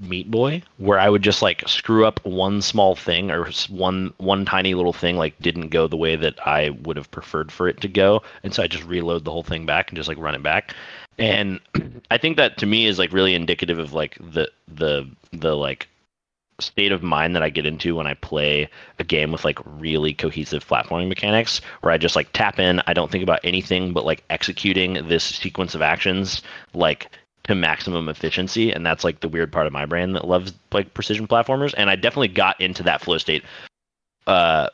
[0.00, 4.44] Meat Boy, where I would just like screw up one small thing or one one
[4.44, 7.80] tiny little thing, like didn't go the way that I would have preferred for it
[7.82, 10.34] to go, and so I just reload the whole thing back and just like run
[10.34, 10.74] it back.
[11.18, 11.60] And
[12.10, 15.88] I think that to me is like really indicative of like the the the like
[16.60, 20.14] state of mind that I get into when I play a game with like really
[20.14, 24.04] cohesive platforming mechanics where I just like tap in, I don't think about anything but
[24.04, 27.10] like executing this sequence of actions like
[27.44, 30.94] to maximum efficiency and that's like the weird part of my brain that loves like
[30.94, 33.44] precision platformers and I definitely got into that flow state
[34.26, 34.68] uh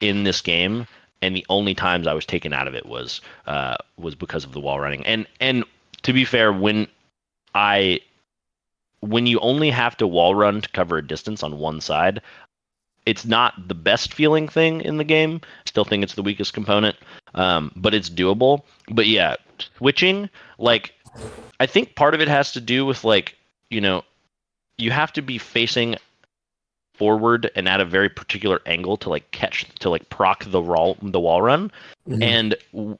[0.00, 0.86] in this game
[1.22, 4.52] and the only times I was taken out of it was uh was because of
[4.52, 5.64] the wall running and and
[6.02, 6.88] to be fair when
[7.54, 8.00] I
[9.00, 12.22] when you only have to wall run to cover a distance on one side,
[13.06, 15.40] it's not the best feeling thing in the game.
[15.66, 16.96] Still think it's the weakest component,
[17.34, 18.62] um, but it's doable.
[18.90, 19.36] But yeah,
[19.76, 20.93] switching, like,
[21.60, 23.36] I think part of it has to do with like,
[23.70, 24.02] you know,
[24.78, 25.96] you have to be facing
[26.94, 30.96] forward and at a very particular angle to like catch to like proc the wall
[31.02, 31.70] the wall run
[32.08, 32.22] Mhm.
[32.22, 32.98] and w-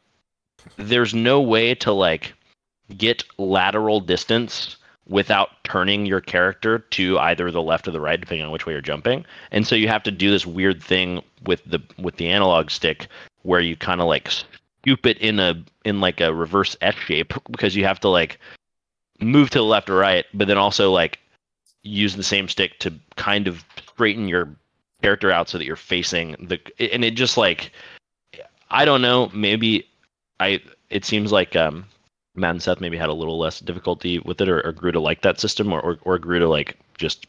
[0.76, 2.34] there's no way to like
[2.96, 8.44] get lateral distance without turning your character to either the left or the right depending
[8.44, 11.62] on which way you're jumping and so you have to do this weird thing with
[11.64, 13.06] the with the analog stick
[13.42, 14.28] where you kind of like
[14.84, 18.38] scoop it in a in like a reverse s shape because you have to like
[19.20, 21.18] move to the left or right but then also like
[21.82, 24.48] use the same stick to kind of straighten your
[25.02, 26.58] character out so that you're facing the
[26.92, 27.70] and it just like
[28.74, 29.30] I don't know.
[29.32, 29.88] Maybe
[30.40, 30.60] I.
[30.90, 31.86] It seems like um,
[32.34, 35.00] Matt and Seth maybe had a little less difficulty with it, or, or grew to
[35.00, 37.26] like that system, or, or or grew to like just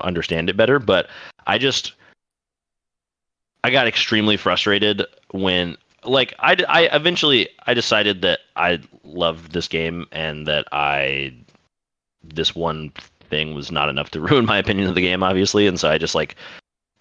[0.00, 0.78] understand it better.
[0.78, 1.08] But
[1.46, 1.92] I just
[3.64, 5.76] I got extremely frustrated when
[6.08, 11.32] like I, I eventually I decided that I loved this game and that I
[12.22, 12.92] this one
[13.30, 15.98] thing was not enough to ruin my opinion of the game obviously and so I
[15.98, 16.36] just like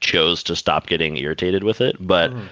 [0.01, 2.49] chose to stop getting irritated with it but Mhm.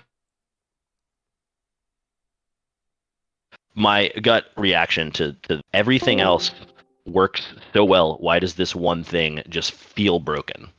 [3.75, 6.51] my gut reaction to, to everything else
[7.05, 8.17] works so well.
[8.19, 10.69] Why does this one thing just feel broken?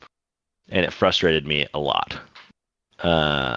[0.71, 2.19] And it frustrated me a lot.
[3.01, 3.57] Uh,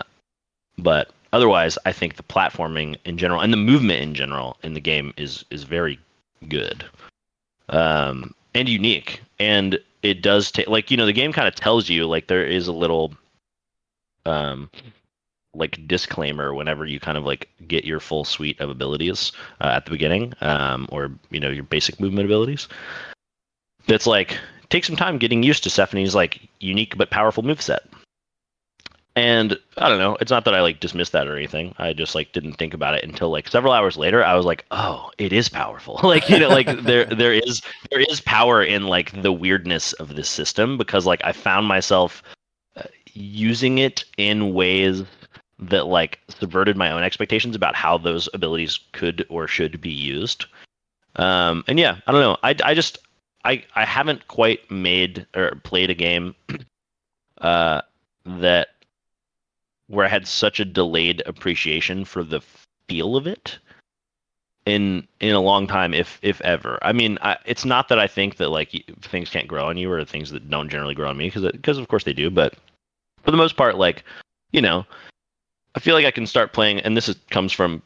[0.77, 4.81] but otherwise, I think the platforming in general and the movement in general in the
[4.81, 5.99] game is is very
[6.47, 6.85] good
[7.69, 9.21] um, and unique.
[9.39, 12.45] And it does take like you know the game kind of tells you like there
[12.45, 13.13] is a little
[14.25, 14.69] um
[15.55, 19.85] like disclaimer whenever you kind of like get your full suite of abilities uh, at
[19.85, 22.67] the beginning, um, or you know your basic movement abilities.
[23.87, 24.37] That's like
[24.69, 27.83] take some time getting used to Sephonie's like unique but powerful move set.
[29.15, 31.73] And I don't know, it's not that I like dismissed that or anything.
[31.77, 34.23] I just like didn't think about it until like several hours later.
[34.23, 37.99] I was like, "Oh, it is powerful." like, you know, like there there is there
[37.99, 42.23] is power in like the weirdness of this system because like I found myself
[42.77, 45.03] uh, using it in ways
[45.59, 50.45] that like subverted my own expectations about how those abilities could or should be used.
[51.17, 52.37] Um, and yeah, I don't know.
[52.43, 52.99] I, I just
[53.43, 56.35] I I haven't quite made or played a game
[57.39, 57.81] uh,
[58.25, 58.69] that
[59.89, 62.41] where I had such a delayed appreciation for the
[62.87, 63.57] feel of it
[64.65, 66.79] in in a long time, if if ever.
[66.81, 68.71] I mean, I, it's not that I think that like
[69.01, 71.77] things can't grow on you or things that don't generally grow on me because because
[71.77, 72.55] of course they do, but
[73.23, 74.03] for the most part, like
[74.51, 74.85] you know,
[75.75, 77.81] I feel like I can start playing, and this is, comes from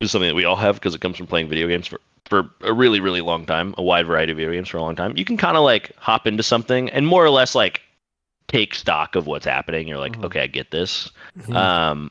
[0.00, 2.50] is something that we all have because it comes from playing video games for for
[2.60, 5.16] a really really long time, a wide variety of video games for a long time.
[5.16, 7.82] You can kind of like hop into something and more or less like
[8.48, 9.86] take stock of what's happening.
[9.86, 10.24] You're like, Mhm.
[10.24, 11.54] okay, I get this, Mhm.
[11.54, 12.10] um,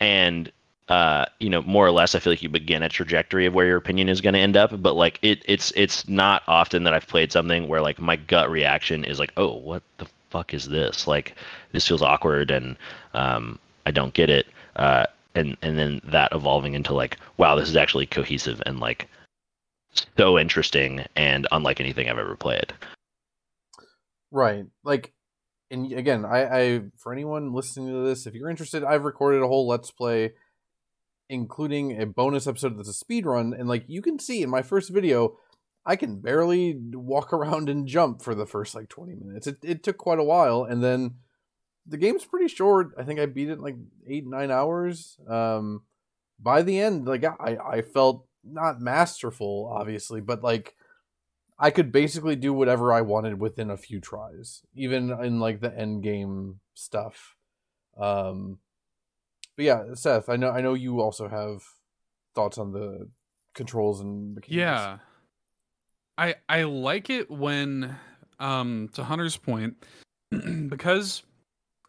[0.00, 0.50] and
[0.88, 3.64] uh, you know, more or less, I feel like you begin a trajectory of where
[3.64, 4.82] your opinion is going to end up.
[4.82, 8.50] But like, it it's it's not often that I've played something where like my gut
[8.50, 11.06] reaction is like, oh, what the fuck is this?
[11.06, 11.36] Like,
[11.72, 12.76] this feels awkward, and
[13.14, 14.46] um, I don't get it.
[14.76, 19.08] Uh, and and then that evolving into like, wow, this is actually cohesive and like
[20.18, 22.74] so interesting and unlike anything I've ever played.
[24.30, 24.66] Right.
[24.82, 25.12] Like,
[25.74, 29.48] and again, I, I for anyone listening to this, if you're interested, I've recorded a
[29.48, 30.32] whole let's play,
[31.28, 34.62] including a bonus episode that's a speed run, and like you can see in my
[34.62, 35.36] first video,
[35.84, 39.46] I can barely walk around and jump for the first like 20 minutes.
[39.46, 41.16] It it took quite a while, and then
[41.86, 42.92] the game's pretty short.
[42.96, 43.76] I think I beat it in like
[44.08, 45.18] eight nine hours.
[45.28, 45.82] Um,
[46.38, 50.76] by the end, like I I felt not masterful, obviously, but like
[51.64, 55.74] I could basically do whatever I wanted within a few tries, even in like the
[55.74, 57.36] end game stuff.
[57.98, 58.58] Um,
[59.56, 61.62] but yeah, Seth, I know I know you also have
[62.34, 63.08] thoughts on the
[63.54, 64.54] controls and mechanics.
[64.54, 64.98] Yeah.
[66.18, 67.96] I I like it when
[68.38, 69.82] um to Hunter's point
[70.68, 71.22] because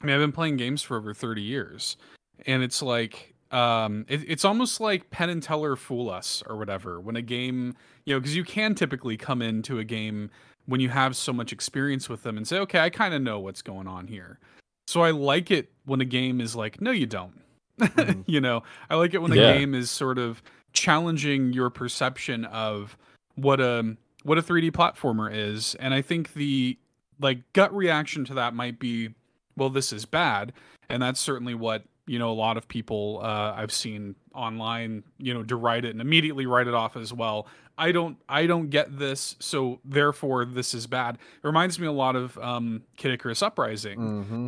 [0.02, 1.98] I mean I've been playing games for over 30 years
[2.46, 7.00] and it's like um it, it's almost like Penn and Teller fool us or whatever
[7.00, 7.74] when a game
[8.06, 10.30] you know because you can typically come into a game
[10.66, 13.40] when you have so much experience with them and say okay I kind of know
[13.40, 14.40] what's going on here.
[14.88, 17.34] So I like it when a game is like no you don't.
[17.80, 18.24] Mhm.
[18.26, 19.54] you know, I like it when a Yeah.
[19.54, 20.42] game is sort of
[20.74, 22.98] challenging your perception of
[23.36, 26.78] what a what a 3D platformer is, and I think the
[27.20, 29.10] like gut reaction to that might be,
[29.56, 30.52] well, this is bad,
[30.90, 35.34] and that's certainly what you know a lot of people uh, I've seen online, you
[35.34, 37.48] know, deride it and immediately write it off as well.
[37.78, 41.16] I don't I don't get this, so therefore this is bad.
[41.16, 44.00] It reminds me a lot of um, Kid Icarus Uprising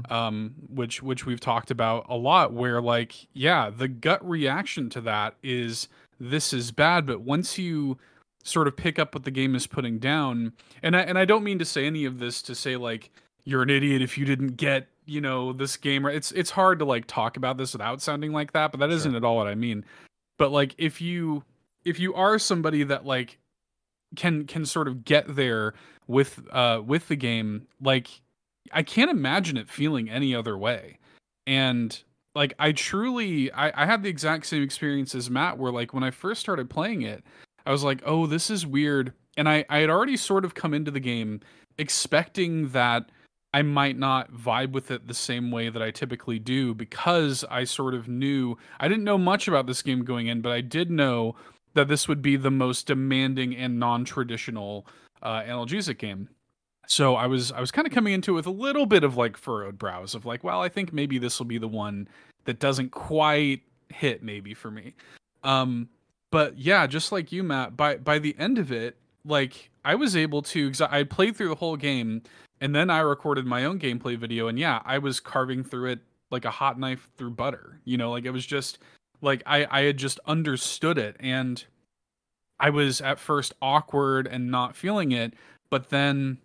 [0.05, 0.11] Mhm.
[0.11, 5.01] um, which which we've talked about a lot where like yeah the gut reaction to
[5.01, 5.87] that is
[6.19, 7.97] this is bad but once you
[8.43, 11.43] sort of pick up what the game is putting down and I, and I don't
[11.43, 13.11] mean to say any of this to say like
[13.43, 16.85] you're an idiot if you didn't get you know this game it's it's hard to
[16.85, 19.11] like talk about this without sounding like that but that Sure.
[19.11, 19.83] not at all what I mean
[20.37, 21.43] but like if you
[21.85, 23.39] if you are somebody that like
[24.15, 25.73] can can sort of get there
[26.07, 28.21] with uh with the game like
[28.71, 30.99] I can't imagine it feeling any other way.
[31.45, 31.97] And
[32.35, 36.03] like I truly I, I had the exact same experience as Matt where like when
[36.03, 37.23] I first started playing it,
[37.65, 39.13] I was like, oh, this is weird.
[39.35, 41.41] And I, I had already sort of come into the game
[41.77, 43.09] expecting that
[43.53, 47.63] I might not vibe with it the same way that I typically do because I
[47.63, 50.91] sort of knew I didn't know much about this game going in, but I did
[50.91, 51.35] know
[51.73, 54.85] that this would be the most demanding and non-traditional
[55.21, 56.29] uh, analgesic game.
[56.87, 59.17] So I was I was kind of coming into it with a little bit of
[59.17, 62.07] like furrowed brows of like, well, I think maybe this will be the one
[62.45, 64.93] that doesn't quite hit maybe for me.
[65.43, 65.89] Um,
[66.31, 70.15] but yeah, just like you, Matt, by by the end of it, like I was
[70.15, 72.23] able to, I played through the whole game,
[72.61, 75.99] and then I recorded my own gameplay video, and yeah, I was carving through it
[76.31, 77.79] like a hot knife through butter.
[77.85, 78.79] You know, like it was just
[79.21, 81.63] like I I had just understood it, and
[82.59, 85.33] I was at first awkward and not feeling it,
[85.69, 86.39] but then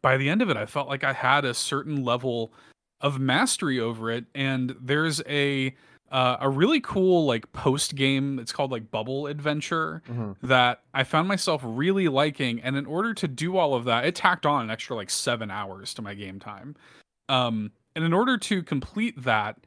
[0.00, 2.52] by the end of it, I felt like I had a certain level
[3.00, 5.74] of mastery over it, and there's a
[6.12, 8.38] uh, a really cool like post game.
[8.38, 10.36] It's called like Bubble Adventure Mhm.
[10.42, 12.60] that I found myself really liking.
[12.60, 15.50] And in order to do all of that, it tacked on an extra like seven
[15.50, 16.76] hours to my game time.
[17.28, 19.58] Um, and in order to complete that,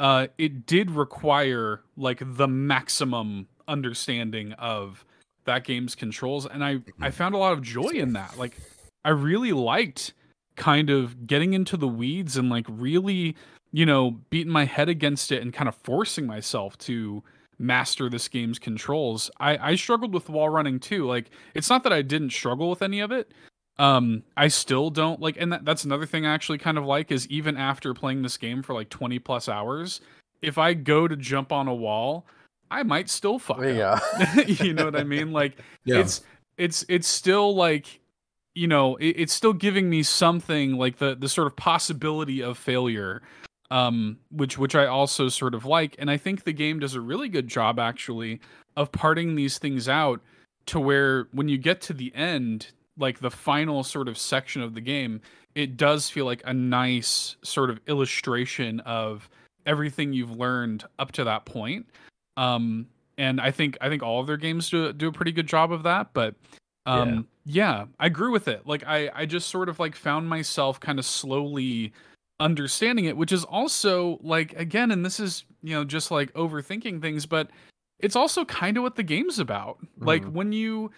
[0.00, 5.04] uh, it did require like the maximum understanding of
[5.44, 8.38] that game's controls, and I I found a lot of joy in that.
[8.38, 8.56] Like,
[9.04, 10.12] I really liked
[10.56, 13.36] kind of getting into the weeds and like really,
[13.72, 17.22] you know, beating my head against it and kind of forcing myself to
[17.58, 19.30] master this game's controls.
[19.38, 21.06] I I struggled with wall running too.
[21.06, 23.32] Like, it's not that I didn't struggle with any of it,
[23.80, 27.10] um i still don't like and that, that's another thing i actually kind of like
[27.10, 30.02] is even after playing this game for like 20 plus hours
[30.42, 32.26] if i go to jump on a wall
[32.70, 33.98] i might still fuck Yeah.
[34.46, 35.56] you know what i mean like
[36.02, 36.20] it's
[36.58, 38.00] it's it's still like
[38.54, 42.58] you know it, it's still giving me something like the the sort of possibility of
[42.58, 43.22] failure
[43.70, 47.00] um which which i also sort of like and i think the game does a
[47.00, 48.40] really good job actually
[48.76, 50.20] of parting these things out
[50.66, 52.68] to where when you get to the end
[52.98, 55.20] like the final sort of section of the game
[55.54, 59.28] it does feel like a nice sort of illustration of
[59.66, 61.86] everything you've learned up to that point
[62.36, 62.86] um
[63.18, 65.70] and i think i think all of their games do, do a pretty good job
[65.72, 66.34] of that but
[66.86, 67.84] um yeah.
[67.98, 71.04] i grew with it like i i just sort of like found myself kind of
[71.04, 71.92] slowly
[72.40, 77.00] understanding it which is also like again and this is you know just like overthinking
[77.00, 77.50] things but
[78.00, 80.32] it's also kind of what the game's about like Mhm.
[80.32, 80.90] when you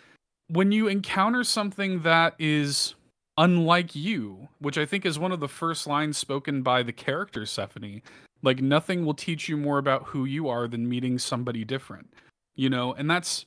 [0.49, 2.95] when you encounter something that is
[3.39, 7.43] unlike you, which I think is one of the first lines spoken by the character
[7.43, 8.03] Sephonie,
[8.43, 12.13] like nothing will teach you more about who you are than meeting somebody different.
[12.55, 13.47] You know, and that's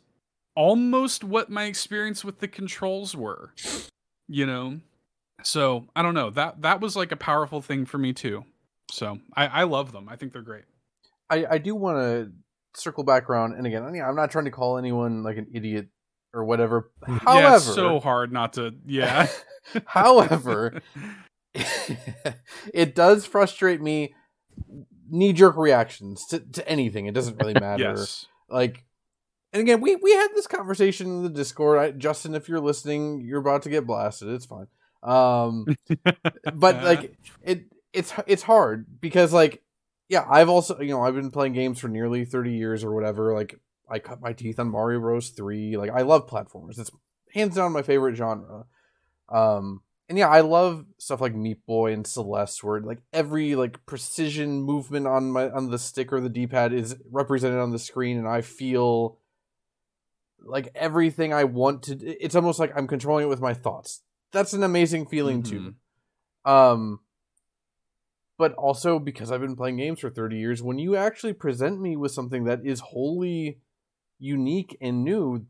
[0.56, 3.54] almost what my experience with the controls were.
[4.28, 4.80] You know?
[5.46, 6.32] So I don't know.
[6.32, 8.46] That that was like a powerful thing for me too.
[8.92, 10.10] So I, I love them.
[10.10, 10.66] I think they're great.
[11.30, 12.32] I, I do want to
[12.76, 15.88] circle back around, and again, I'm not trying to call anyone like an idiot
[16.34, 16.92] or whatever.
[17.04, 19.28] However, yeah, it's so hard not to yeah.
[19.86, 20.82] however,
[22.74, 24.14] it does frustrate me.
[25.08, 27.06] Knee jerk reactions to, to anything.
[27.06, 27.84] It doesn't really matter.
[27.84, 28.26] yes.
[28.50, 28.84] Like,
[29.54, 31.78] and again, we we had this conversation in the Discord.
[31.78, 34.30] I, Justin, if you're listening, you're about to get blasted.
[34.30, 34.68] It's fine.
[35.06, 35.66] Um,
[36.54, 39.62] but like it it's it's hard because like
[40.10, 43.34] yeah i've also you know i've been playing games for nearly 30 years or whatever.
[43.34, 45.30] Like i cut my teeth on mario bros.
[45.30, 46.80] 3 like i love platformers.
[46.80, 46.92] It's
[47.34, 48.66] hands down my favorite genre.
[49.30, 53.86] Um and yeah i love stuff like meat boy and celeste where like every like
[53.86, 58.18] precision movement on my on the stick or the d-pad is represented on the screen
[58.18, 59.18] and i feel
[60.44, 64.02] like everything i want to it's almost like i'm controlling it with my thoughts
[64.36, 65.74] that's an amazing feeling too
[66.46, 67.00] um,
[68.38, 71.96] but also because I've been playing games for 30 years, when you actually present me
[71.96, 73.60] with something that is wholly
[74.20, 75.46] unique and new,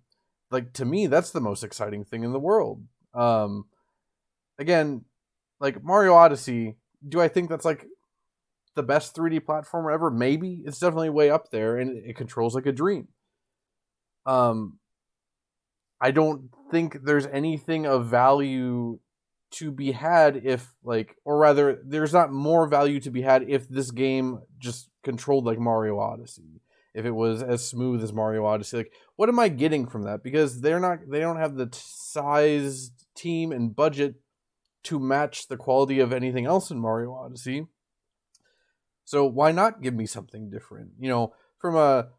[0.51, 2.83] like to me, that's the most exciting thing in the world.
[3.13, 3.65] Um,
[4.59, 5.05] again,
[5.59, 6.75] like Mario Odyssey,
[7.07, 7.87] do I think that's like
[8.75, 10.11] the best 3D platformer ever?
[10.11, 13.07] Maybe it's definitely way up there, and it controls like a dream.
[14.25, 14.79] Um,
[16.01, 18.99] I don't think there's anything of value
[19.51, 23.69] to be had if like or rather there's not more value to be had if
[23.69, 26.61] this game just controlled like Mario Odyssey.
[26.93, 30.23] If it was as smooth as Mario Odyssey, like what am I getting from that?
[30.23, 34.15] Because they're not they don't have the t- size, team and budget
[34.83, 37.67] to match the quality of anything else in Mario Odyssey.
[39.05, 40.91] So why not give me something different?
[40.99, 42.09] You know, from a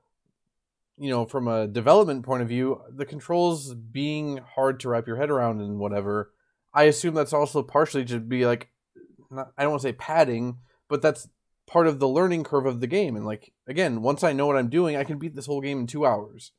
[0.99, 5.17] you know, from a development point of view, the controls being hard to wrap your
[5.17, 6.33] head around and whatever,
[6.73, 8.71] I assume that's also partially to be like,
[9.31, 11.29] not, I don't want to say padding, but that's
[11.67, 13.17] part of the learning curve of the game.
[13.17, 15.81] And like, again, once I know what I'm doing, I can beat this whole game
[15.81, 16.53] in two hours.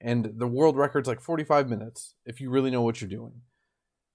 [0.00, 3.42] And the world record's like 45 minutes if you really know what you're doing.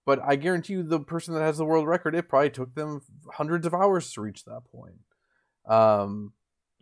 [0.06, 3.02] But I guarantee you, the person that has the world record, it probably took them
[3.34, 5.00] hundreds of hours to reach that point.
[5.66, 6.34] Um,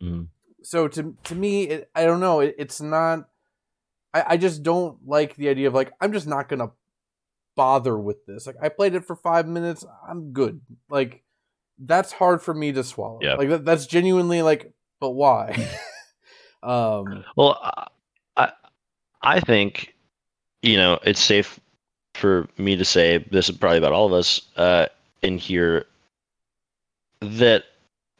[0.01, 0.27] Mhm.
[0.63, 2.39] So to to me, it, I don't know.
[2.41, 3.27] It, it's not.
[4.13, 6.71] I, I just don't like the idea of like I'm just not gonna
[7.55, 8.47] bother with this.
[8.47, 9.85] Like I played it for five minutes.
[10.07, 10.61] I'm good.
[10.89, 11.23] Like
[11.79, 13.19] that's hard for me to swallow.
[13.21, 13.35] Yeah.
[13.35, 15.55] Like that, that's genuinely like, but why?
[16.63, 17.23] um.
[17.35, 17.87] Well, I-
[18.35, 18.51] I
[19.21, 19.93] I think
[20.61, 21.59] you know it's safe
[22.15, 24.87] for me to say this is probably about all of us uh,
[25.21, 25.85] in here
[27.21, 27.63] that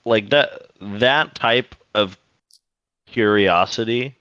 [0.06, 2.18] like that that type of
[3.14, 4.16] curiosity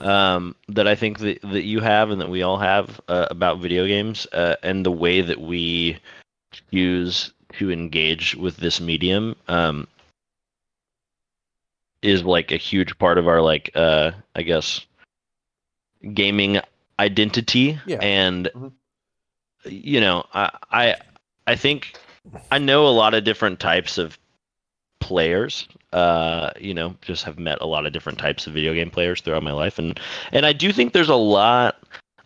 [0.00, 3.60] um, that I think that, that you have and that we all have uh, about
[3.60, 5.98] video games uh, and the way that we
[6.72, 9.86] choose to engage with this medium um,
[12.02, 14.86] is like a huge part of our like uh I guess
[16.14, 16.60] gaming
[16.98, 17.98] identity Yeah.
[18.00, 18.72] and Mhm.
[19.64, 20.96] you know I I
[21.46, 21.94] I think
[22.50, 24.18] I know a lot of different types of
[25.00, 25.68] players.
[25.92, 29.20] Uh, you know, just have met a lot of different types of video game players
[29.20, 29.98] throughout my life, and
[30.32, 31.76] and I do think there's a lot.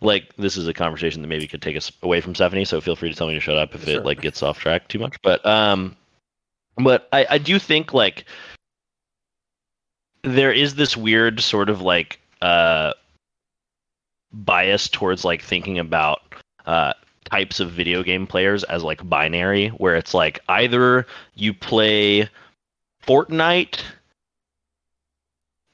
[0.01, 2.97] Like this is a conversation that maybe could take us away from Sephonie, so feel
[2.97, 3.99] free to tell me to shut up if Sure.
[3.99, 5.15] it like gets off track too much.
[5.23, 5.95] But um,
[6.75, 8.25] but I I do think like
[10.23, 12.93] there is this weird sort of like uh
[14.33, 16.21] bias towards like thinking about
[16.65, 16.93] uh
[17.25, 21.05] types of video game players as like binary where it's like either
[21.35, 22.29] you play
[23.05, 23.79] Fortnite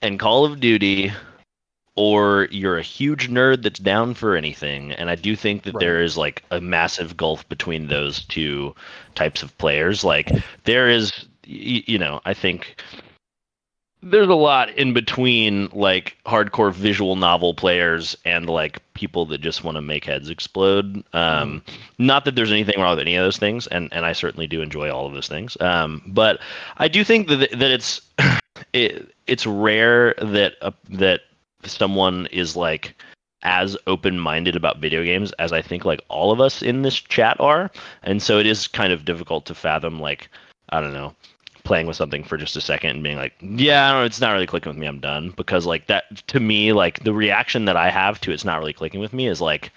[0.02, 1.12] and Call of Duty
[1.96, 5.80] or you're a huge nerd that's down for anything and I do think that Right.
[5.82, 8.74] there is like a massive gulf between those two
[9.16, 10.32] types of players like
[10.64, 11.12] there is
[11.48, 12.82] y- you know I think
[14.02, 19.64] there's a lot in between like hardcore visual novel players and like people that just
[19.64, 21.04] want to make heads explode.
[21.14, 21.62] Um
[21.98, 24.62] not that there's anything wrong with any of those things and and I certainly do
[24.62, 25.58] enjoy all of those things.
[25.60, 26.40] Um but
[26.78, 28.02] I do think that that it's
[28.74, 31.22] it, it's rare that uh, that
[31.64, 32.96] someone is like
[33.42, 37.40] as open-minded about video games as I think like all of us in this chat
[37.40, 37.72] are.
[38.04, 40.30] And so it is kind of difficult to fathom like
[40.70, 41.16] I don't know
[41.70, 44.20] playing with something for just a second and being like, yeah, I don't know, it's
[44.20, 44.88] not really clicking with me.
[44.88, 48.44] I'm done because like that to me, like the reaction that I have to it's
[48.44, 49.72] not really clicking with me is like,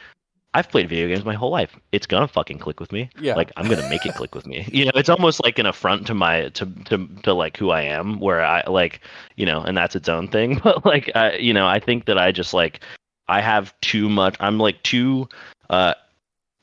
[0.55, 1.77] I've played video games my whole life.
[1.93, 3.11] It's gonna fucking click with me.
[3.21, 3.35] Yeah.
[3.35, 4.67] Like I'm gonna make it click with me.
[4.73, 7.83] You know, it's almost like an affront to my to to to like who I
[7.83, 9.01] am, where I like,
[9.37, 10.61] you know, and that's its own thing.
[10.65, 12.81] But like, I, you know, I think that I just like
[13.29, 14.35] I have too much.
[14.41, 15.29] I'm like too
[15.69, 15.93] uh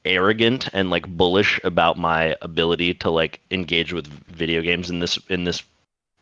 [0.05, 5.19] arrogant and like bullish about my ability to like engage with video games in this
[5.29, 5.63] in this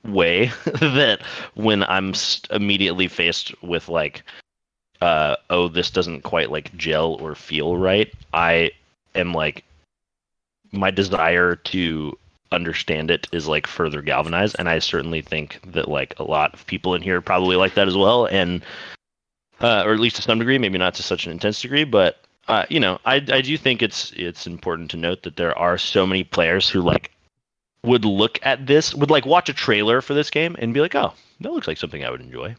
[0.03, 1.19] way that
[1.55, 4.23] when I'm st- immediately faced with like
[5.01, 8.71] uh oh this doesn't quite like gel or feel right I
[9.13, 9.63] am like
[10.71, 12.17] my desire to
[12.51, 16.65] understand it is like further galvanized and I certainly think that like a lot of
[16.65, 18.63] people in here probably like that as well and
[19.59, 22.26] uh, or at least to some degree maybe not to such an intense degree but
[22.47, 25.77] uh, you know, I I do think it's it's important to note that there are
[25.77, 27.11] so many players who like
[27.83, 30.95] would look at this, would like watch a trailer for this game and be like,
[30.95, 32.55] oh, that looks like something I would enjoy,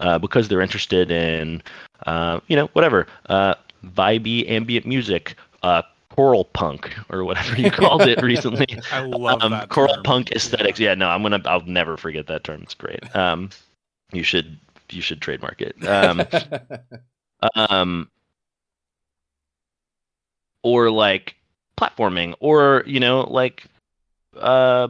[0.00, 1.62] uh, because they're interested in,
[2.06, 3.54] uh, you know, whatever, uh,
[3.84, 8.66] vibey ambient music, uh, coral punk or whatever you called it recently.
[8.92, 9.68] I love um, that.
[9.68, 10.02] choral term.
[10.04, 10.80] punk aesthetics.
[10.80, 12.62] Yeah, no, I'm gonna, I'll never forget that term.
[12.62, 13.14] It's great.
[13.14, 13.50] Um,
[14.12, 14.58] you should
[14.90, 15.86] you should trademark it.
[15.86, 16.22] Um,
[17.54, 18.10] um
[20.62, 21.36] or like
[21.78, 23.64] platforming or you know like
[24.36, 24.88] uh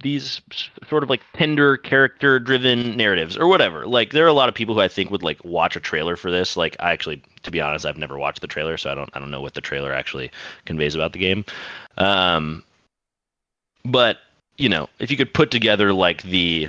[0.00, 0.40] these
[0.88, 3.86] sort of like tender character driven narratives or whatever.
[3.86, 6.16] Like there are a lot of people who i think would like watch a trailer
[6.16, 6.56] for this.
[6.56, 9.18] Like i actually to be honest i've never watched the trailer so i don't i
[9.18, 10.30] don't know what the trailer actually
[10.64, 11.44] conveys about the game.
[11.96, 12.62] Um
[13.84, 14.18] but
[14.56, 16.68] you know if you could put together like the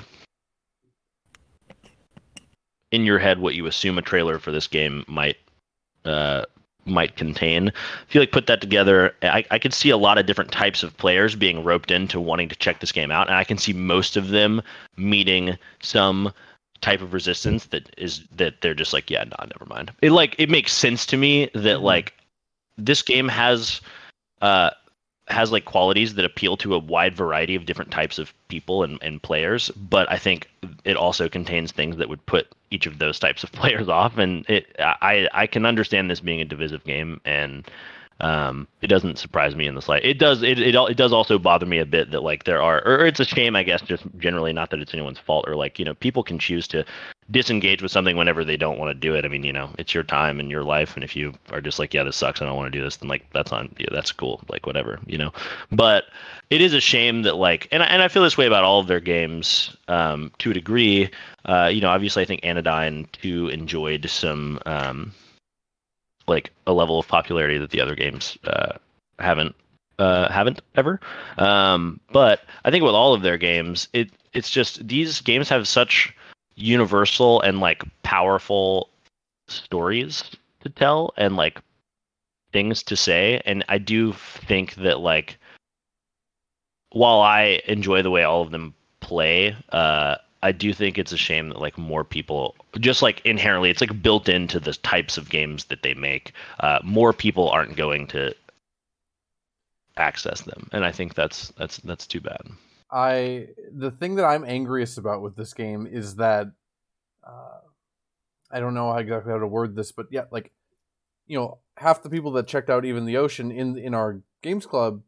[2.92, 5.38] in your head what you assume a trailer for this game might
[6.06, 6.44] uh
[6.90, 7.68] might contain.
[8.08, 10.84] If you like put that together, I, I could see a lot of different types
[10.84, 13.74] of players being roped into wanting to check this game out, and I can see
[13.74, 14.62] most of them
[14.98, 16.34] meeting some
[16.82, 19.92] type of resistance that is that they're just like, yeah, nah, never mind.
[20.02, 21.84] It like it makes sense to me that Mhm.
[21.84, 22.14] like
[22.78, 23.82] this game has
[24.42, 24.72] uh
[25.30, 28.98] has like qualities that appeal to a wide variety of different types of people and,
[29.02, 30.50] and players, but I think
[30.84, 34.18] it also contains things that would put each of those types of players off.
[34.18, 37.70] And it, I, I can understand this being a divisive game, and
[38.22, 40.04] um, it doesn't surprise me in the slight.
[40.04, 42.86] It does, it, it, it does also bother me a bit that like there are,
[42.86, 45.80] or it's a shame, I guess, just generally not that it's anyone's fault, or like
[45.80, 46.86] you know, people can choose to
[47.32, 49.24] disengage with something whenever they don't want to do it.
[49.24, 51.80] I mean, you know, it's your time and your life, and if you are just
[51.80, 53.88] like, yeah, this sucks, I don't want to do this, then like that's on you.
[53.92, 55.32] That's cool, like whatever, you know.
[55.72, 56.06] But
[56.50, 58.80] it is a shame that like, and I, and I feel this way about all
[58.80, 61.10] of their games um, to a degree.
[61.46, 65.14] Uh, you know, obviously, I think Anodyne Two enjoyed some um,
[66.30, 68.74] like a level of popularity that the other games uh,
[69.20, 69.56] haven't
[69.98, 71.00] uh, haven't ever.
[71.38, 75.68] Um, but I think with all of their games, it it's just these games have
[75.68, 76.14] such
[76.56, 78.90] universal and like powerful
[79.48, 80.24] stories
[80.62, 81.62] to tell and like
[82.52, 85.38] things to say and i do think that like
[86.92, 91.18] while i enjoy the way all of them play uh i do think it's a
[91.18, 95.30] shame that like more people just like inherently it's like built into the types of
[95.30, 98.34] games that they make uh more people aren't going to
[99.98, 102.42] access them and i think that's that's that's too bad.
[102.92, 106.48] I the thing that I'm angriest about with this game is that
[107.24, 107.60] uh,
[108.52, 110.52] I don't know exactly how to word this, but yeah, like
[111.28, 114.66] you know, half the people that checked out even the ocean in in our games
[114.66, 115.02] club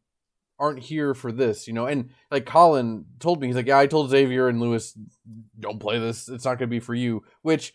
[0.62, 1.88] aren't here for this, you know.
[1.88, 4.96] And like Colin told me, he's like, yeah, I told Xavier and Lewis,
[5.60, 6.30] don't play this.
[6.30, 7.24] It's not going to be for you.
[7.42, 7.74] Which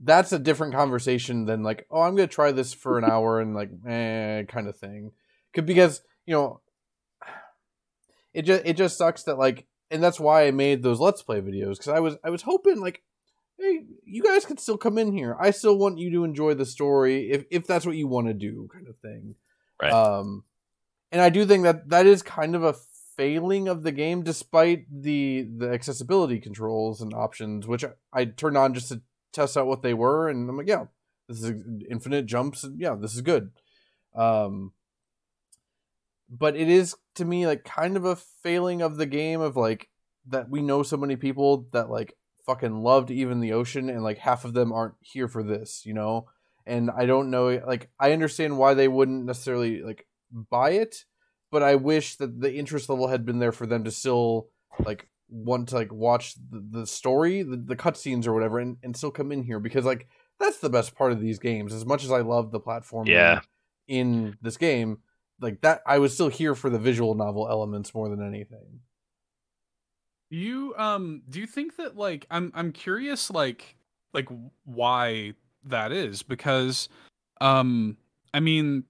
[0.00, 3.40] that's a different conversation than like, oh, I'm going to try this for an hour
[3.40, 5.12] and like, eh, kind of thing.
[5.52, 6.60] Because you know,
[8.34, 11.40] it just it just sucks that like, and that's why I made those let's play
[11.40, 13.02] videos because I was I was hoping like.
[13.56, 15.36] Hey, you guys can still come in here.
[15.38, 18.34] I still want you to enjoy the story if if that's what you want to
[18.34, 19.36] do, kind of thing.
[19.80, 19.92] Right.
[19.92, 20.42] Um,
[21.14, 22.74] and I do think that that is kind of a
[23.16, 28.58] failing of the game, despite the the accessibility controls and options, which I, I turned
[28.58, 29.00] on just to
[29.32, 30.86] test out what they were, and I'm like, yeah,
[31.28, 31.52] this is
[31.88, 33.52] infinite jumps, and yeah, this is good.
[34.16, 34.72] Um,
[36.28, 39.88] but it is to me like kind of a failing of the game of like
[40.26, 44.18] that we know so many people that like fucking loved even the ocean, and like
[44.18, 46.26] half of them aren't here for this, you know.
[46.66, 50.08] And I don't know, like I understand why they wouldn't necessarily like
[50.50, 51.04] buy it,
[51.50, 54.48] but I wish that the interest level had been there for them to still
[54.84, 58.96] like want to like watch the, the story, the, the cutscenes or whatever, and, and
[58.96, 60.08] still come in here because like
[60.40, 61.72] that's the best part of these games.
[61.72, 63.40] As much as I love the platform, Yeah.
[63.86, 64.98] in this game,
[65.40, 68.80] like that, I was still here for the visual novel elements more than anything.
[70.30, 73.76] You um do you think that like I'm I'm curious like
[74.12, 74.28] like
[74.64, 76.88] why that is because
[77.40, 77.96] um
[78.32, 78.84] I mean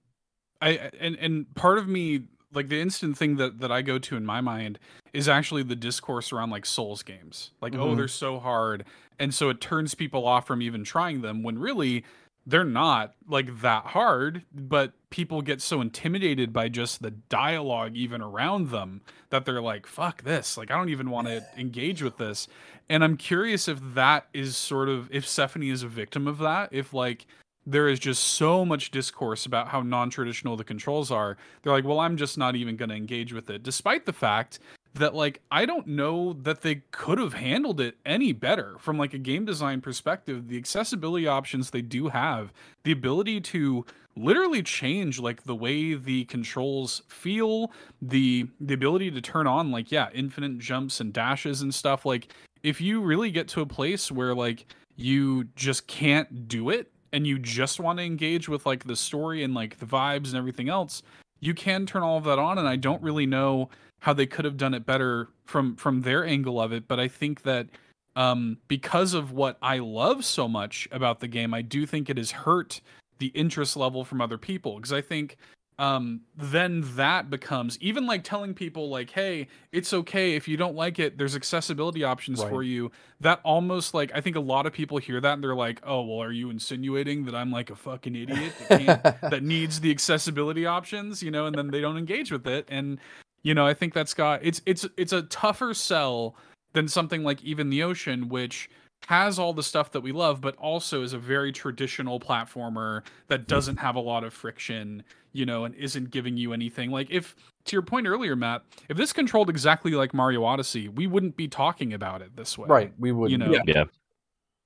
[0.61, 4.15] I and and part of me like the instant thing that that I go to
[4.15, 4.79] in my mind
[5.13, 7.51] is actually the discourse around like Souls games.
[7.61, 7.97] Like oh Mhm.
[7.97, 8.85] they're so hard
[9.19, 12.03] and so it turns people off from even trying them when really
[12.47, 18.21] they're not like that hard, but people get so intimidated by just the dialogue even
[18.21, 19.01] around them
[19.31, 20.55] that they're like, fuck this.
[20.55, 22.47] Like, I don't even want to engage with this.
[22.87, 26.69] And I'm curious if that is sort of, if Sephonie is a victim of that,
[26.71, 27.25] if like
[27.65, 31.37] there is just so much discourse about how non traditional the controls are.
[31.61, 34.59] They're like, well, I'm just not even going to engage with it, despite the fact
[34.93, 39.13] that like I don't know that they could have handled it any better from like
[39.13, 40.47] a game design perspective.
[40.47, 42.53] The accessibility options they do have,
[42.83, 43.85] the ability to
[44.15, 49.91] literally change like the way the controls feel, the the ability to turn on like
[49.91, 52.29] yeah, infinite jumps and dashes and stuff like
[52.63, 57.25] if you really get to a place where like you just can't do it and
[57.25, 60.69] you just want to engage with like the story and like the vibes and everything
[60.69, 61.01] else,
[61.39, 63.69] you can turn all of that on and I don't really know
[64.05, 67.07] how they could have done it better from from their angle of it but i
[67.07, 67.67] think that
[68.15, 72.17] um because of what i love so much about the game i do think it
[72.17, 72.81] has hurt
[73.17, 75.37] the interest level from other people because i think
[75.77, 80.75] um then that becomes even like telling people like hey it's okay if you don't
[80.75, 82.49] like it there's accessibility options Right.
[82.49, 85.53] for you that almost like i think a lot of people hear that and they're
[85.53, 89.81] like oh well are you insinuating that i'm like a fucking idiot that that needs
[89.81, 92.65] the accessibility options, you know, and then they don't engage with it.
[92.69, 92.99] And
[93.43, 96.35] you know, I think that's got it's it's it's a tougher sell
[96.73, 98.69] than something like even the ocean, which
[99.07, 103.47] has all the stuff that we love, but also is a very traditional platformer that
[103.47, 105.03] doesn't have a lot of friction,
[105.35, 106.91] you know, and isn't giving you anything.
[106.91, 111.07] Like if to your point earlier, Matt, if this controlled exactly like Mario Odyssey, we
[111.07, 112.67] wouldn't be talking about it this way.
[112.69, 113.31] right, we would.
[113.31, 113.51] You know.
[113.51, 113.61] Yeah.
[113.65, 113.83] Yeah.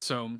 [0.01, 0.31] So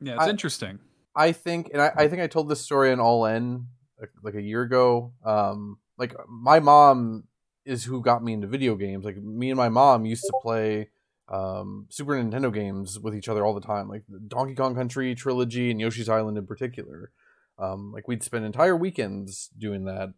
[0.00, 0.78] yeah, it's I- interesting.
[1.16, 3.66] I think, and I, I think I told this story in All In
[4.00, 5.12] like, like a year ago.
[5.24, 7.24] Um, like my mom
[7.64, 9.04] is who got me into video games.
[9.04, 10.90] Like me and my mom used to play
[11.28, 15.72] um, Super Nintendo games with each other all the time, like Donkey Kong Country trilogy
[15.72, 17.10] and Yoshi's Island in particular.
[17.58, 20.14] Um, like we'd spend entire weekends doing that,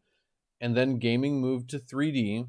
[0.60, 2.48] and then gaming moved to 3D.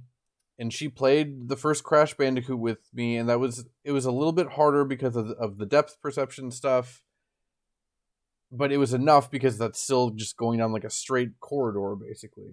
[0.60, 4.12] And she played the first Crash Bandicoot with me, and that was it was a
[4.12, 7.02] little bit harder because of, of the depth perception stuff
[8.52, 12.52] but it was enough because that's still just going down like a straight corridor basically.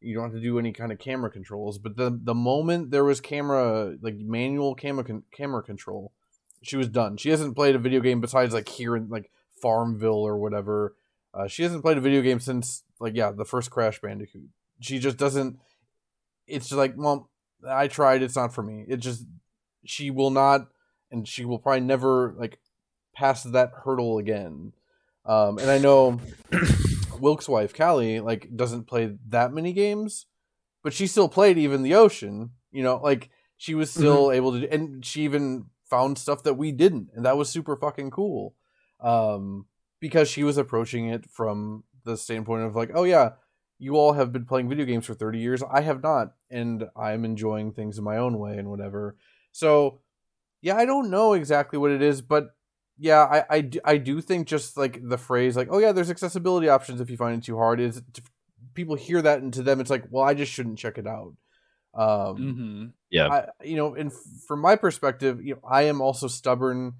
[0.00, 3.04] You don't have to do any kind of camera controls but the the moment there
[3.04, 6.12] was camera like manual camera con- camera control
[6.62, 7.16] she was done.
[7.16, 9.30] She hasn't played a video game besides like here in like
[9.62, 10.94] farmville or whatever
[11.34, 14.48] uh, she hasn't played a video game since like yeah the first crash bandicoot
[14.80, 15.58] she just doesn't
[16.46, 17.30] it's just like well
[17.68, 19.24] i tried it's not for me it just
[19.84, 20.68] she will not
[21.10, 22.58] and she will probably never like
[23.14, 24.72] pass that hurdle again
[25.24, 26.18] um, and I know
[27.20, 30.26] Wilk's wife Callie like doesn't play that many games,
[30.82, 32.50] but she still played even the ocean.
[32.72, 36.72] You know, like she was still able to, and she even found stuff that we
[36.72, 38.54] didn't, and that was super fucking cool.
[39.00, 39.66] Um,
[40.00, 43.32] because she was approaching it from the standpoint of like, oh yeah,
[43.78, 47.24] you all have been playing video games for thirty years, I have not, and I'm
[47.24, 49.16] enjoying things in my own way and whatever.
[49.52, 50.00] So,
[50.62, 52.50] yeah, I don't know exactly what it is, but
[52.98, 56.10] yeah, I, I, do- I do think just like the phrase like, oh yeah, there's
[56.10, 58.22] accessibility options if you find it too hard is to,
[58.74, 61.34] people hear that and to them it's like, well, I just shouldn't check it out.
[61.94, 63.28] Um, hmm Yeah.
[63.28, 66.92] I, you know, and f- from my perspective, you know, I am also stubborn.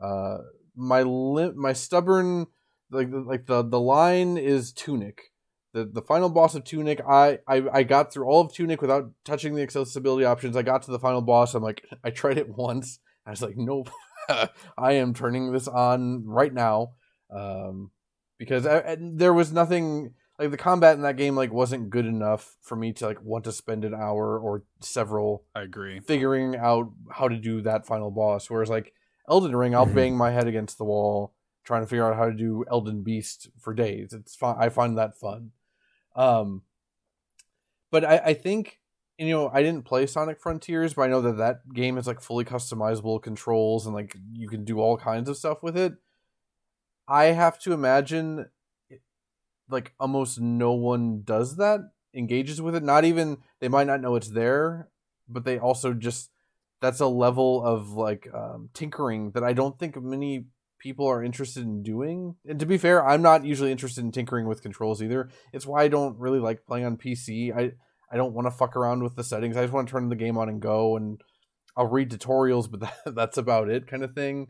[0.00, 0.38] Uh,
[0.78, 2.46] my lim- my stubborn,
[2.90, 5.32] like like the the line is Tunic,
[5.74, 7.00] the the final boss of Tunic.
[7.06, 10.56] I I I got through all of Tunic without touching the accessibility options.
[10.56, 11.54] I got to the final boss.
[11.54, 13.00] I'm like, I tried it once.
[13.26, 13.90] I was like, nope,
[14.78, 16.92] I am turning this on right now,
[17.34, 17.90] um,
[18.38, 22.56] because I, there was nothing like the combat in that game like wasn't good enough
[22.62, 26.00] for me to like want to spend an hour or several I agree.
[26.00, 28.48] figuring out how to do that final boss.
[28.48, 28.92] Whereas like
[29.28, 29.94] Elden Ring, I'll Mhm.
[29.94, 33.48] bang my head against the wall trying to figure out how to do Elden Beast
[33.58, 34.12] for days.
[34.12, 34.56] It's fun.
[34.58, 35.52] I find that fun.
[36.16, 36.62] Um,
[37.90, 38.80] but I, I think
[39.18, 42.20] you know I didn't play Sonic Frontiers, but I know that that game is like
[42.20, 45.94] fully customizable controls and like you can do all kinds of stuff with it.
[47.06, 48.50] I have to imagine
[49.70, 51.80] like almost no one does that
[52.14, 54.88] engages with it not even they might not know it's there
[55.28, 56.30] but they also just
[56.80, 60.46] that's a level of like um, tinkering that i don't think many
[60.78, 64.46] people are interested in doing and to be fair i'm not usually interested in tinkering
[64.46, 67.72] with controls either it's why i don't really like playing on pc i
[68.12, 70.16] i don't want to fuck around with the settings i just want to turn the
[70.16, 71.20] game on and go and
[71.76, 74.48] i'll read tutorials but that, that's about it kind of thing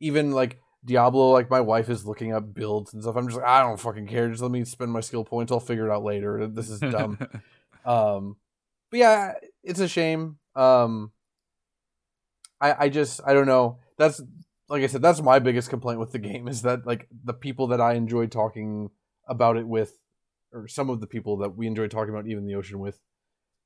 [0.00, 3.16] even like Diablo, like my wife is looking up builds and stuff.
[3.16, 4.28] I'm just like, I don't fucking care.
[4.28, 5.50] Just let me spend my skill points.
[5.50, 6.46] I'll figure it out later.
[6.46, 7.18] This is dumb.
[7.84, 8.36] um,
[8.90, 9.32] but yeah,
[9.64, 10.38] it's a shame.
[10.54, 11.10] Um,
[12.60, 13.78] I I just I don't know.
[13.98, 14.22] That's
[14.68, 15.02] like I said.
[15.02, 18.26] That's my biggest complaint with the game is that like the people that I enjoy
[18.26, 18.90] talking
[19.28, 19.92] about it with,
[20.52, 23.00] or some of the people that we enjoy talking about even the ocean with,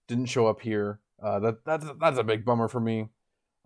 [0.09, 1.01] didn't show up here.
[1.22, 3.09] Uh, that that's that's a big bummer for me.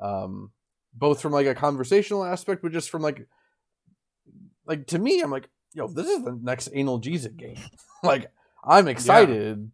[0.00, 0.50] Um,
[0.92, 3.26] both from like a conversational aspect, but just from like
[4.66, 7.56] like to me, I'm like, yo, this is the next analgesic game.
[8.02, 8.30] like,
[8.64, 9.70] I'm excited.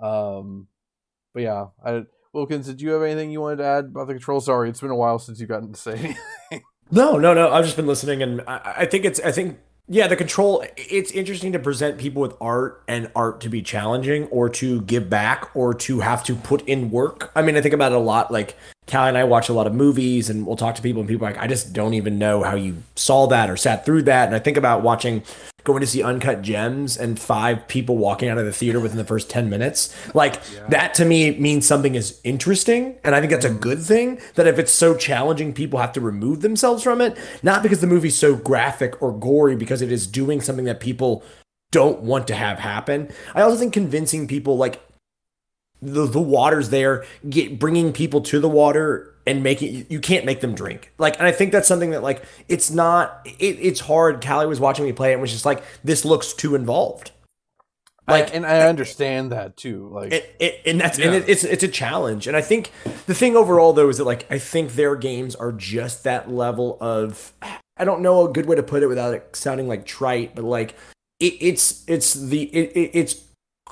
[0.00, 0.66] Um,
[1.32, 4.40] but yeah, I Wilkins, did you have anything you wanted to add about the control?
[4.40, 6.62] Sorry, it's been a while since you've gotten to say anything.
[6.94, 7.50] No, no, no.
[7.50, 9.18] I've just been listening, and I, I think it's.
[9.20, 9.58] I think
[9.88, 10.62] yeah, the control.
[10.76, 15.08] It's interesting to present people with art and art to be challenging, or to give
[15.08, 17.32] back, or to have to put in work.
[17.34, 18.30] I mean, I think about it a lot.
[18.30, 18.58] Like
[18.90, 21.26] Callie and I watch a lot of movies, and we'll talk to people, and people
[21.26, 24.26] are like, I just don't even know how you saw that or sat through that.
[24.26, 25.22] And I think about watching,
[25.64, 29.04] going to see Uncut Gems, and five people walking out of the theater within the
[29.04, 29.94] first ten minutes.
[30.14, 33.60] Like that to me means something is interesting, and I think that's a mm.
[33.60, 34.20] good thing.
[34.34, 37.86] That if it's so challenging, people have to remove themselves from it, not because the
[37.86, 41.22] movie's so graphic or gory, because it is doing something that people
[41.70, 43.10] don't want to have happen.
[43.34, 44.82] I also think convincing people like
[45.82, 50.40] the the water's there, get bringing people to the water and making you can't make
[50.40, 50.92] them drink.
[50.98, 53.20] Like, and I think that's something that like it's not.
[53.24, 54.24] It, it's hard.
[54.24, 57.10] Callie was watching me play it and was just like, this looks too involved.
[58.08, 59.88] like, Like- and I understand that too.
[59.92, 62.26] Like, It, it, and that's and it, it's it's a challenge.
[62.26, 62.70] And I think
[63.06, 66.78] the thing overall though is that like I think their games are just that level
[66.80, 67.32] of
[67.76, 70.44] I don't know a good way to put it without it sounding like trite, but
[70.44, 70.74] like
[71.20, 73.20] it, it's it's the it, it, it's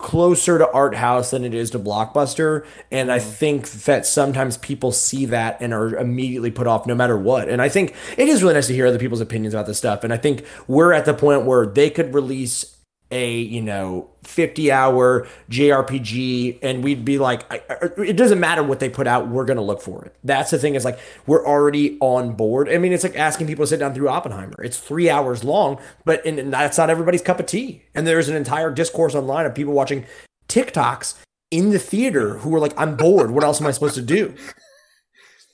[0.00, 3.30] closer to art house than it is to blockbuster and i mm-hmm.
[3.30, 7.48] think that sometimes people see that and are immediately put off no matter what.
[7.48, 10.02] And i think it is really nice to hear other people's opinions about this stuff
[10.02, 12.76] and i think we're at the point where they could release
[13.10, 17.62] a you know 50 hour jrpg and we'd be like I,
[17.98, 20.14] it doesn't matter what they put out we're gonna look for it.
[20.22, 22.68] That's the thing is like we're already on board.
[22.68, 24.62] I mean it's like asking people to sit down through oppenheimer.
[24.62, 27.82] It's three hours long but and, and that's not everybody's cup of tea.
[27.94, 30.06] And there's an entire discourse online of people watching
[30.48, 31.18] tiktoks
[31.50, 33.30] in the theater who are like i'm bored.
[33.32, 34.34] What else am i supposed to do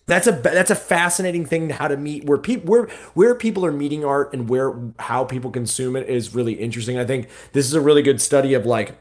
[0.06, 3.72] that's a that's a fascinating thing how to meet where people where where people are
[3.72, 6.98] meeting art and where how people consume it is really interesting.
[6.98, 8.96] I think this is a really good study of like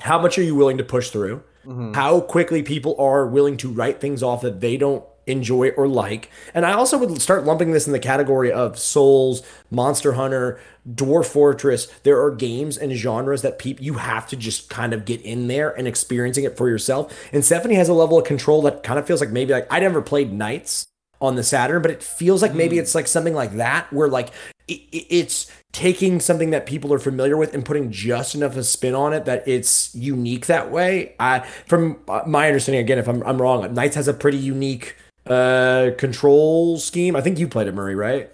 [0.00, 1.42] how much are you willing to push through?
[1.66, 1.94] mhm.
[1.94, 6.30] How quickly people are willing to write things off that they don't enjoy or like.
[6.54, 10.58] And I also would start lumping this in the category of Souls, Monster Hunter,
[10.88, 11.86] Dwarf Fortress.
[12.02, 15.48] There are games and genres that people you have to just kind of get in
[15.48, 17.14] there and experiencing it for yourself.
[17.32, 19.80] And Sephonie has a level of control that kind of feels like maybe like I
[19.80, 20.86] never played NiGHTS
[21.20, 24.28] on the Saturn, but it feels like maybe it's like something like that where like
[24.68, 28.58] it, it- it's taking something that people are familiar with and putting just enough of
[28.58, 31.14] a spin on it that it's unique that way.
[31.20, 34.96] I, from uh, my understanding, again, if I'm, I'm wrong, NiGHTS has a pretty unique
[35.30, 37.16] uh control scheme.
[37.16, 38.30] I think you played it, Murray, right?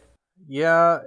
[0.47, 1.01] Yeah,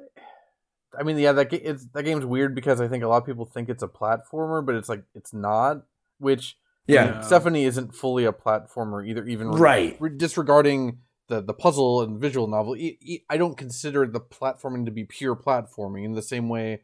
[0.98, 3.46] I mean, yeah, that ga- that game's weird because I think a lot of people
[3.46, 5.84] think it's a platformer, but it's like it's not.
[6.20, 6.58] Which
[6.88, 7.20] Yeah.
[7.22, 9.24] Sephonie isn't fully a platformer either.
[9.26, 9.96] Even Right.
[10.00, 14.92] re- disregarding the the puzzle and visual novel, e- I don't consider the platforming to
[14.92, 16.84] be pure platforming in the same way.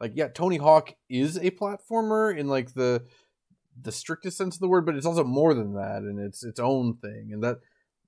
[0.00, 3.04] Like, yeah, Tony Hawk is a platformer in like the
[3.80, 6.58] the strictest sense of the word, but it's also more than that, and it's its
[6.60, 7.30] own thing.
[7.32, 7.58] And that,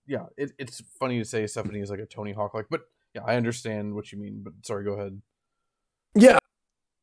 [0.07, 2.83] yeah, it, it's funny to say Sephonie is like a Tony Hawk like, but
[3.15, 4.43] yeah, I understand what you mean.
[4.43, 5.21] But sorry, go ahead.
[6.15, 6.39] Yeah,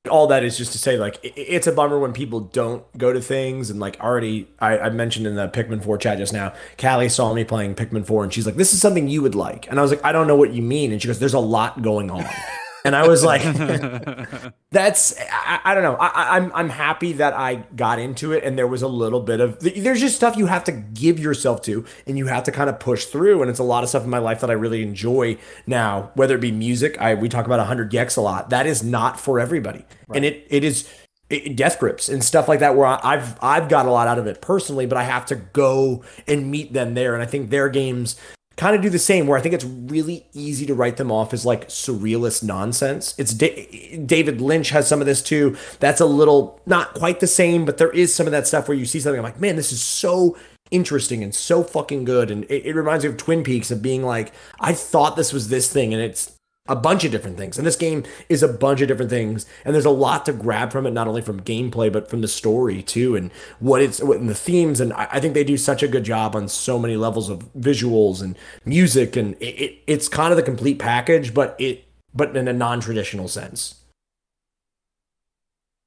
[0.10, 3.14] all that is just to say like it, it's a bummer when people don't go
[3.14, 6.54] to things and like already I, I, mentioned in the pikmin 4 chat just now
[6.78, 9.66] callie saw me playing pikmin 4 and she's like this is something you would like
[9.70, 11.40] and i was like i don't know what you mean and she goes there's a
[11.40, 12.26] lot going on
[12.86, 13.42] and I was like,
[14.72, 15.96] "That's I, I, don't know.
[15.96, 19.22] I, am I'm, I'm happy that I got into it, and there was a little
[19.22, 22.52] bit of there's just stuff you have to give yourself to, and you have to
[22.52, 23.42] kind of push through.
[23.42, 26.36] And it's a lot of stuff in my life that I really enjoy now, whether
[26.36, 27.00] it be music.
[27.00, 28.50] I we talk about 100 gecs a lot.
[28.50, 30.18] That is not for everybody, right.
[30.18, 30.90] and it it is
[31.30, 34.28] it, death grips and stuff like that where I've I've got a lot out of
[34.28, 37.14] it personally, but I have to go and meet them there.
[37.14, 38.18] And I think their games
[38.56, 41.34] kind of do the same where I think it's really easy to write them off
[41.34, 43.16] as like surrealist nonsense.
[43.18, 45.58] It's da- David Lynch has some of this too.
[45.80, 48.78] That's a little not quite the same, but there is some of that stuff where
[48.78, 50.38] you see something I'm like, man, this is so
[50.72, 52.30] interesting and so fucking good.
[52.30, 55.50] And it, it reminds me of Twin Peaks of being like, I thought this was
[55.50, 56.38] this thing and it's
[56.68, 57.58] a bunch of different things.
[57.58, 59.46] And this game is a bunch of different things.
[59.66, 62.28] And there's a lot to grab from it, not only from gameplay, but from the
[62.28, 64.80] story too, and what it's what and the themes.
[64.80, 67.52] And I, I think they do such a good job on so many levels of
[67.54, 69.16] visuals and music.
[69.18, 73.28] And it, it, it's kind of the complete package, but it but in a non-traditional
[73.28, 73.76] sense.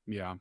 [0.06, 0.34] Yeah.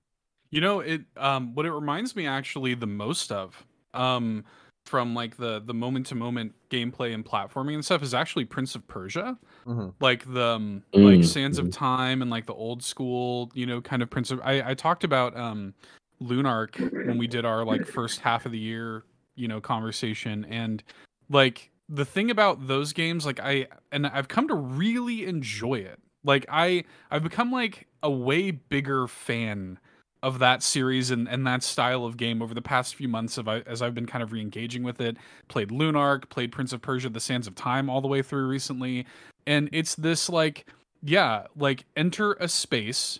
[0.51, 3.65] You know, it um what it reminds me actually the most of.
[3.93, 4.43] Um
[4.85, 8.75] from like the the moment to moment gameplay and platforming and stuff is actually Prince
[8.75, 9.89] of Persia, mm-hmm.
[9.99, 11.05] like the um, mm-hmm.
[11.05, 14.39] like Sands of Time and like the old school, you know, kind of Prince of.
[14.43, 15.73] I, I talked about um,
[16.21, 19.03] Lunark when we did our like first half of the year,
[19.35, 20.83] you know, conversation, and
[21.29, 25.99] like the thing about those games, like I and I've come to really enjoy it.
[26.23, 29.79] Like I I've become like a way bigger fan
[30.25, 33.47] of that series and, and that style of game over the past few months of,
[33.47, 35.17] as I've been kind of re-engaging with it.
[35.49, 39.05] Played Lunark, played Prince of Persia: The Sands of Time all the way through recently,
[39.45, 40.65] and it's this like
[41.03, 43.19] yeah, like enter a space,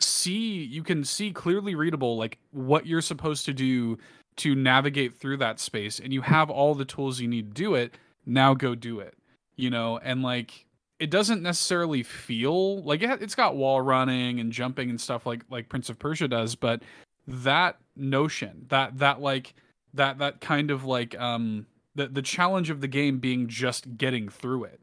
[0.00, 3.98] see you can see clearly readable like what you're supposed to do
[4.36, 7.74] to navigate through that space, and you have all the tools you need to do
[7.74, 7.98] it.
[8.24, 9.14] Now go do it,
[9.56, 10.65] you know, and like
[10.98, 15.44] it doesn't necessarily feel like it, it's got wall running and jumping and stuff like
[15.50, 16.82] like Prince of Persia does, but
[17.26, 19.54] that notion, that that like
[19.94, 24.28] that that kind of like um the the challenge of the game being just getting
[24.28, 24.80] through it,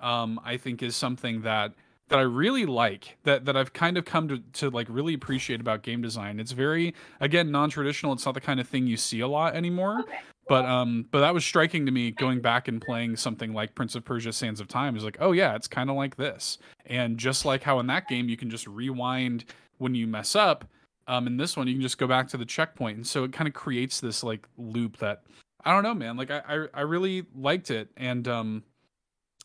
[0.00, 1.72] um, I think is something that
[2.08, 5.60] that I really like that that I've kind of come to to like really appreciate
[5.60, 6.38] about game design.
[6.38, 8.12] It's very again non-traditional.
[8.12, 10.04] It's not the kind of thing you see a lot anymore.
[10.48, 13.94] But um, but that was striking to me going back and playing something like Prince
[13.96, 14.96] of Persia: Sands of Time.
[14.96, 16.58] Is like, oh yeah, it's kind of like this.
[16.86, 19.44] And just like how in that game you can just rewind
[19.78, 20.64] when you mess up,
[21.08, 23.32] um, in this one you can just go back to the checkpoint, and so it
[23.32, 25.22] kind of creates this like loop that
[25.64, 26.16] I don't know, man.
[26.16, 28.62] Like I I, I really liked it, and um,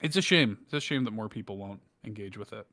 [0.01, 0.59] it's a shame.
[0.65, 2.67] It's a shame that more people won't engage with it.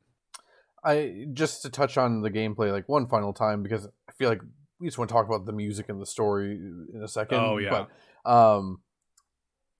[0.83, 4.41] I just to touch on the gameplay like one final time because I feel like
[4.79, 6.51] we just want to talk about the music and the story
[6.93, 7.39] in a second.
[7.39, 7.85] Oh yeah.
[8.25, 8.81] But um,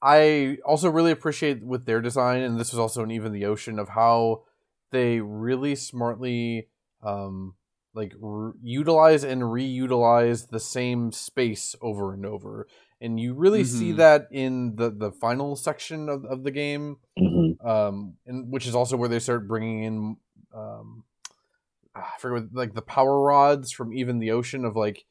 [0.02, 3.80] I also really appreciate with their design, and this was also an even the ocean
[3.80, 4.44] of how
[4.92, 6.68] they really smartly
[7.04, 7.56] um,
[7.94, 12.68] like re- utilize and reutilize the same space over and over
[13.02, 13.80] and you really mm-hmm.
[13.80, 17.66] see that in the the final section of, of the game mm-hmm.
[17.68, 20.18] um and which is also where they start bringing in
[20.54, 21.04] um
[21.96, 25.06] I forget what, like the power rods from even the ocean of like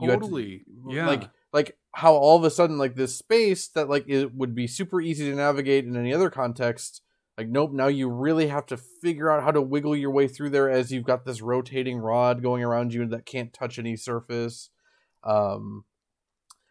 [0.00, 0.58] totally.
[0.58, 1.06] to, yeah.
[1.06, 4.66] like like how all of a sudden like this space that like it would be
[4.66, 7.02] super easy to navigate in any other context
[7.36, 10.50] like nope now you really have to figure out how to wiggle your way through
[10.50, 14.70] there as you've got this rotating rod going around you that can't touch any surface.
[15.22, 15.84] Um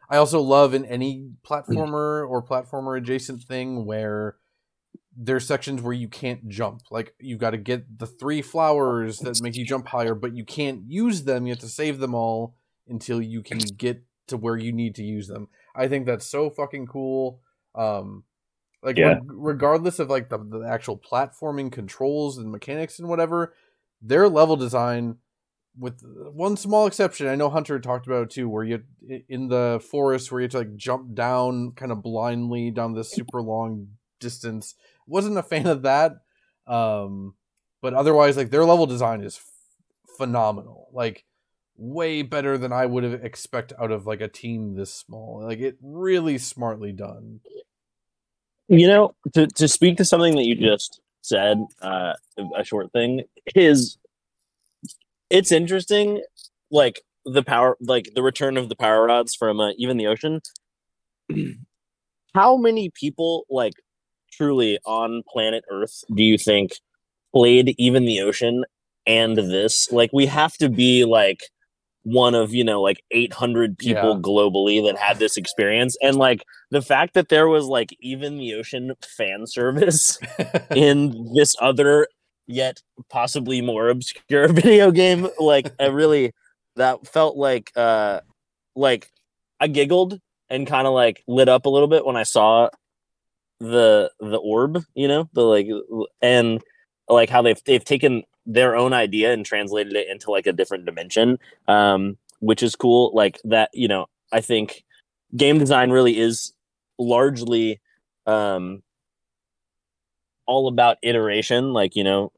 [0.10, 4.36] i also love in any platformer or platformer adjacent thing where
[5.24, 9.40] there's sections where you can't jump like you've got to get the three flowers that
[9.44, 12.56] make you jump higher but you can't use them you have to save them all
[12.88, 15.48] until you can get to where you need to use them.
[15.76, 17.40] I think that's so fucking cool.
[17.76, 18.24] Um,
[18.84, 19.14] like yeah.
[19.14, 23.54] re- regardless of like the, the actual platforming controls and mechanics and whatever,
[24.02, 25.18] their level design,
[25.78, 26.02] with
[26.34, 28.84] one small exception, I know Hunter talked about it too, where you
[29.30, 33.12] in the forest where you have to like jump down kind of blindly down this
[33.12, 33.88] super long
[34.20, 34.76] distance.
[35.08, 36.14] Wasn't a fan of that.
[36.68, 37.36] Um,
[37.82, 40.90] but otherwise, like their level design is f- phenomenal.
[40.94, 41.26] Like
[41.78, 45.44] way better than I would have expect out of like a team this small.
[45.44, 47.42] Like it really smartly done.
[48.68, 52.14] You know, to to speak to something that you just said, uh,
[52.56, 53.24] a short thing
[53.56, 53.98] is
[55.30, 56.22] it's interesting.
[56.70, 60.42] Like the power, like the return of the power rods from uh, even the ocean.
[62.34, 63.74] How many people, like,
[64.32, 66.74] truly on planet Earth, do you think
[67.34, 68.64] played even the ocean
[69.06, 69.92] and this?
[69.92, 71.42] Like, we have to be like
[72.04, 74.22] one of you know like 800 people Yeah.
[74.22, 78.56] globally that had this experience and like the fact that there was like even the
[78.56, 80.18] ocean fan service
[80.76, 82.08] in this other
[82.48, 86.32] yet possibly more obscure video game like i really
[86.76, 88.20] that felt like uh
[88.76, 89.08] like
[89.60, 90.20] i giggled
[90.50, 92.68] and kind of like lit up a little bit when i saw
[93.62, 95.68] the the orb you know the like
[96.22, 96.62] and
[97.08, 100.86] like how they've they've taken their own idea and translated it into like a different
[100.86, 101.38] dimension
[101.68, 103.12] um which is cool.
[103.14, 104.84] Like that you know i think
[105.36, 106.54] game design really is
[106.98, 107.80] largely
[108.26, 108.82] um
[110.48, 111.72] all about iteration.
[111.72, 112.32] Like you know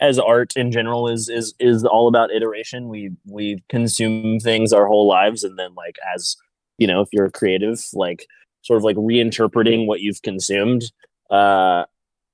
[0.00, 2.88] as art in general is is is all about iteration.
[2.88, 6.36] We we consume things our whole lives and then like as
[6.78, 8.26] you know if you're a creative like
[8.64, 10.82] sort of like reinterpreting what you've consumed
[11.30, 11.84] uh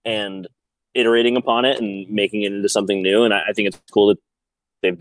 [0.05, 0.49] and
[0.95, 4.09] iterating upon it and making it into something new and i, I think it's cool
[4.09, 4.19] that
[4.83, 4.99] they've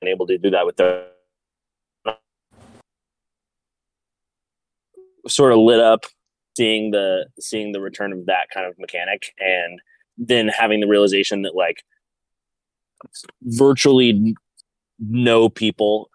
[0.00, 1.06] been able to do that with their
[5.28, 6.06] sort of lit up
[6.56, 9.80] seeing the seeing the return of that kind of mechanic and
[10.18, 11.82] then having the realization that like
[13.42, 14.34] virtually
[14.98, 16.09] no people.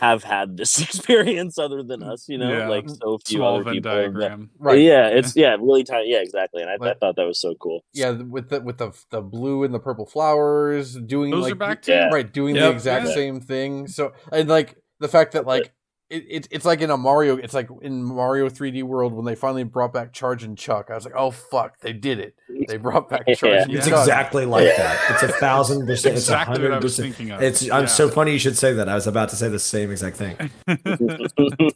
[0.00, 2.68] Have had this experience other than us you know Yeah.
[2.68, 4.50] like so few Small other Venn people have- diagram.
[4.58, 4.80] right.
[4.80, 7.84] yeah it's yeah really tiny yeah exactly and i, I thought that was so cool
[7.92, 11.56] Yeah, with the with the the blue and the purple flowers doing Those like are
[11.56, 11.92] back too.
[11.92, 12.08] Yeah.
[12.12, 13.14] right doing the exact Yeah.
[13.14, 13.86] same thing.
[13.88, 15.72] So and like the fact that like
[16.10, 19.34] it, it it's like in a Mario it's like in Mario 3D World when they
[19.34, 20.88] finally brought back Chargin' Chuck.
[20.90, 22.34] I was like, "Oh fuck, they did it.
[22.68, 23.62] They brought back Charge Yeah.
[23.62, 24.98] and It's Chuck." exactly like that.
[25.10, 26.16] It's a thousand percent.
[26.16, 27.14] It's a exactly what hundred I was percent.
[27.16, 27.42] thinking of.
[27.42, 27.62] It's.
[27.70, 27.86] I'm Yeah.
[27.86, 28.88] so funny you should say that.
[28.88, 30.36] I was about to say the same exact thing.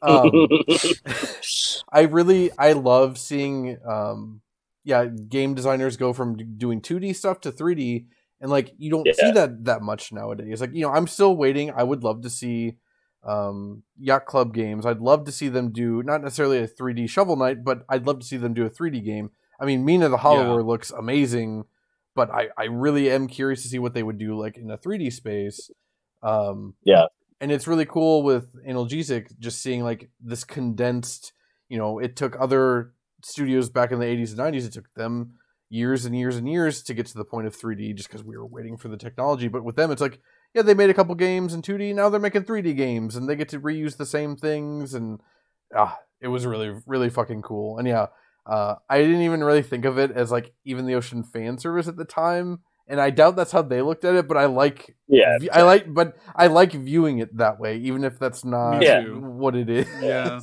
[0.02, 0.48] Um,
[1.92, 4.40] I really I love seeing um
[4.84, 8.04] yeah, game designers go from doing 2D stuff to 3D
[8.40, 10.60] and like you don't see that that much nowadays.
[10.60, 11.70] Like, you know, I'm still waiting.
[11.70, 12.76] I would love to see
[13.24, 14.84] um Yacht Club games.
[14.86, 18.18] I'd love to see them do not necessarily a 3D Shovel Knight, but I'd love
[18.20, 19.30] to see them do a 3D game.
[19.60, 21.64] I mean, Mina the Hollower looks amazing,
[22.14, 24.78] but I I really am curious to see what they would do like in a
[24.78, 25.70] 3D space.
[26.22, 27.06] Um Yeah.
[27.40, 31.32] and it's really cool with analgesic just seeing like this condensed
[31.68, 35.34] you know it took other studios back in the 80s and 90s it took them
[35.70, 38.36] years and years and years to get to the point of 3d just because we
[38.36, 40.20] were waiting for the technology but with them it's like
[40.54, 43.36] yeah they made a couple games in 2d now they're making 3d games and they
[43.36, 45.20] get to reuse the same things and
[45.76, 48.06] ah it was really really fucking cool and yeah
[48.46, 51.88] uh, i didn't even really think of it as like even the ocean fan service
[51.88, 54.94] at the time and i doubt that's how they looked at it but i like
[55.08, 58.82] yeah v- I like, but I like viewing it that way, even if that's not
[58.82, 59.02] Yeah.
[59.04, 59.86] what it is.
[60.00, 60.40] Yeah.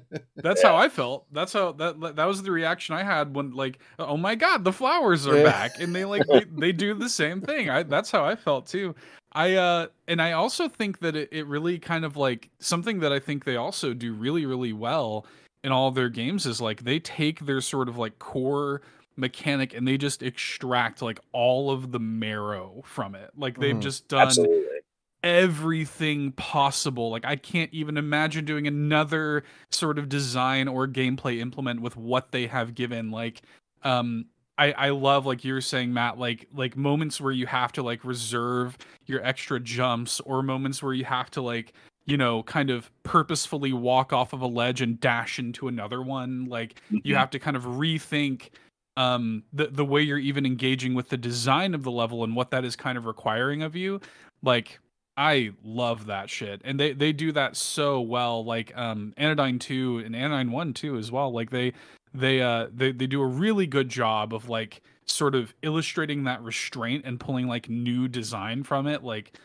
[0.36, 1.26] That's how I felt.
[1.32, 4.72] That's how that that was the reaction I had when like, oh my god, the
[4.72, 5.44] flowers are Yeah.
[5.44, 7.70] back, and they like they, they do the same thing.
[7.70, 8.94] I that's how I felt too.
[9.34, 13.12] I uh and I also think that it, it really kind of like something that
[13.12, 15.26] I think they also do really really well
[15.64, 18.82] in all their games is like they take their sort of like core
[19.16, 23.30] mechanic and they just extract like all of the marrow from it.
[23.36, 23.80] Like they've Mhm.
[23.80, 24.80] just done absolutely
[25.22, 27.10] everything possible.
[27.10, 32.30] Like I can't even imagine doing another sort of design or gameplay implement with what
[32.30, 33.10] they have given.
[33.10, 33.42] Like
[33.82, 34.26] um
[34.56, 38.04] I, I love like you're saying Matt like like moments where you have to like
[38.04, 41.72] reserve your extra jumps or moments where you have to like
[42.06, 46.44] you know kind of purposefully walk off of a ledge and dash into another one.
[46.44, 48.50] Like you have to kind of rethink
[48.96, 52.50] um the the way you're even engaging with the design of the level and what
[52.52, 54.00] that is kind of requiring of you.
[54.42, 54.78] Like
[55.16, 56.60] I love that shit.
[56.64, 60.96] And they they do that so well like um Anodyne 2 and Anodyne 1 too
[60.96, 61.32] as well.
[61.32, 61.72] Like they
[62.12, 66.42] they uh they they do a really good job of like sort of illustrating that
[66.42, 69.38] restraint and pulling like new design from it like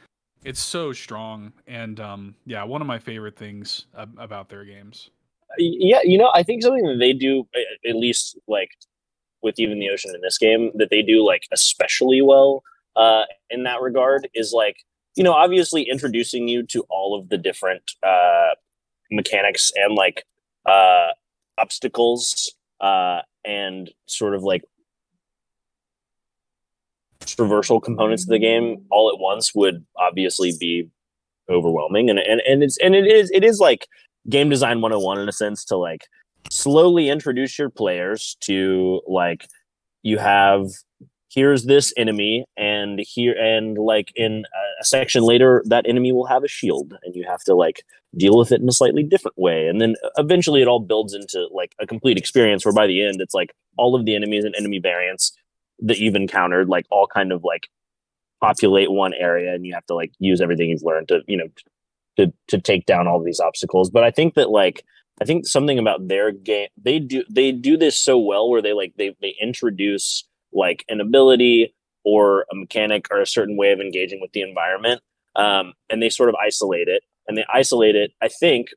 [0.46, 5.10] it's so strong and um yeah, one of my favorite things ab- about their games.
[5.58, 7.46] yeah you know i think something that they do
[7.88, 8.70] at least like
[9.42, 12.64] with even the ocean in this game that they do like especially well
[12.96, 14.78] uh in that regard is like
[15.20, 18.56] you know obviously introducing you to all of the different uh
[19.12, 20.26] mechanics and like
[20.66, 21.10] uh
[21.60, 22.52] obstacles
[22.82, 24.64] uh and sort of like
[27.22, 30.90] traversal components of the game all at once would obviously be
[31.50, 32.10] overwhelming.
[32.10, 33.88] And and, and it's and it is it is like
[34.30, 36.08] game design 101 in a sense to like
[36.50, 39.48] slowly introduce your players to like
[40.04, 40.68] you have
[41.30, 44.46] here's this enemy and here and like in
[44.82, 47.84] a section later that enemy will have a shield and you have to like
[48.18, 49.68] deal with it in a slightly different way.
[49.68, 53.04] And then uh, eventually it all builds into like a complete experience where by the
[53.06, 55.32] end it's like all of the enemies and enemy variants
[55.80, 57.70] that you've encountered like all kind of like
[58.42, 61.48] populate one area and you have to like use everything you've learned to you know
[62.18, 63.90] to to take down all these obstacles.
[63.90, 64.84] But i think that like
[65.22, 68.74] i think something about their game they do they do this so well where they
[68.74, 71.74] like they they introduce like an ability
[72.04, 75.02] or a mechanic or a certain way of engaging with the environment
[75.36, 77.04] um, and they sort of isolate it.
[77.28, 78.70] And they isolate it i think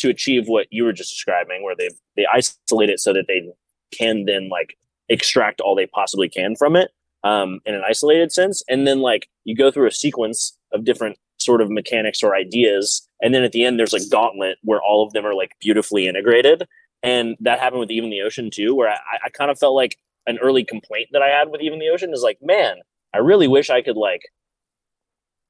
[0.00, 3.52] to achieve what you were just describing where they they isolate it so that they
[3.92, 4.76] can then like
[5.08, 6.90] extract all they possibly can from it
[7.24, 8.62] um, in an isolated sense.
[8.68, 13.08] And then like you go through a sequence of different sort of mechanics or ideas
[13.22, 16.06] and then at the end there's a gauntlet where all of them are like beautifully
[16.06, 16.66] integrated.
[17.02, 19.96] And that happened with even the ocean too where i, I kind of felt like
[20.26, 22.76] an early complaint that I had with even the ocean is like, man,
[23.14, 24.22] I really wish I could like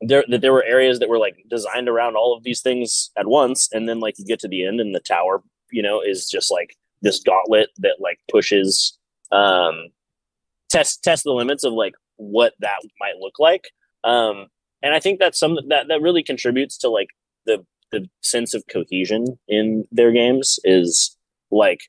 [0.00, 3.26] there that there were areas that were like designed around all of these things at
[3.26, 6.28] once, and then like you get to the end and the tower, you know, is
[6.28, 8.98] just like this gauntlet that like pushes
[9.32, 9.88] um
[10.70, 13.68] test test the limits of like what that might look like.
[14.04, 14.46] Um
[14.82, 17.08] and I think that's some that that really contributes to like
[17.46, 21.16] the the sense of cohesion in their games is
[21.50, 21.80] like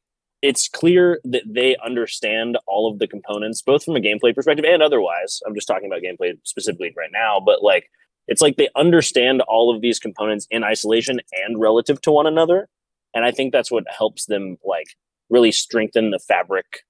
[0.42, 4.82] it's clear that they understand all of the components, both from a gameplay perspective and
[4.82, 5.40] otherwise.
[5.46, 7.90] I'm just talking about gameplay specifically right now, but like
[8.28, 12.70] it's like they understand all of these components in isolation and relative to one another.
[13.14, 14.96] And I think that's what helps them like
[15.30, 16.84] really strengthen the fabric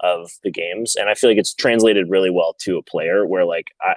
[0.00, 0.96] of the games.
[0.96, 3.94] And I feel like it's translated really well to a player where like I,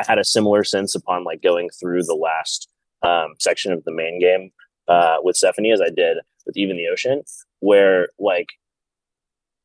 [0.00, 2.68] I had a similar sense upon like going through the last
[3.02, 4.50] um, section of the main game
[4.88, 7.22] uh, with Sephonie as I did with Even the Ocean,
[7.60, 8.50] where like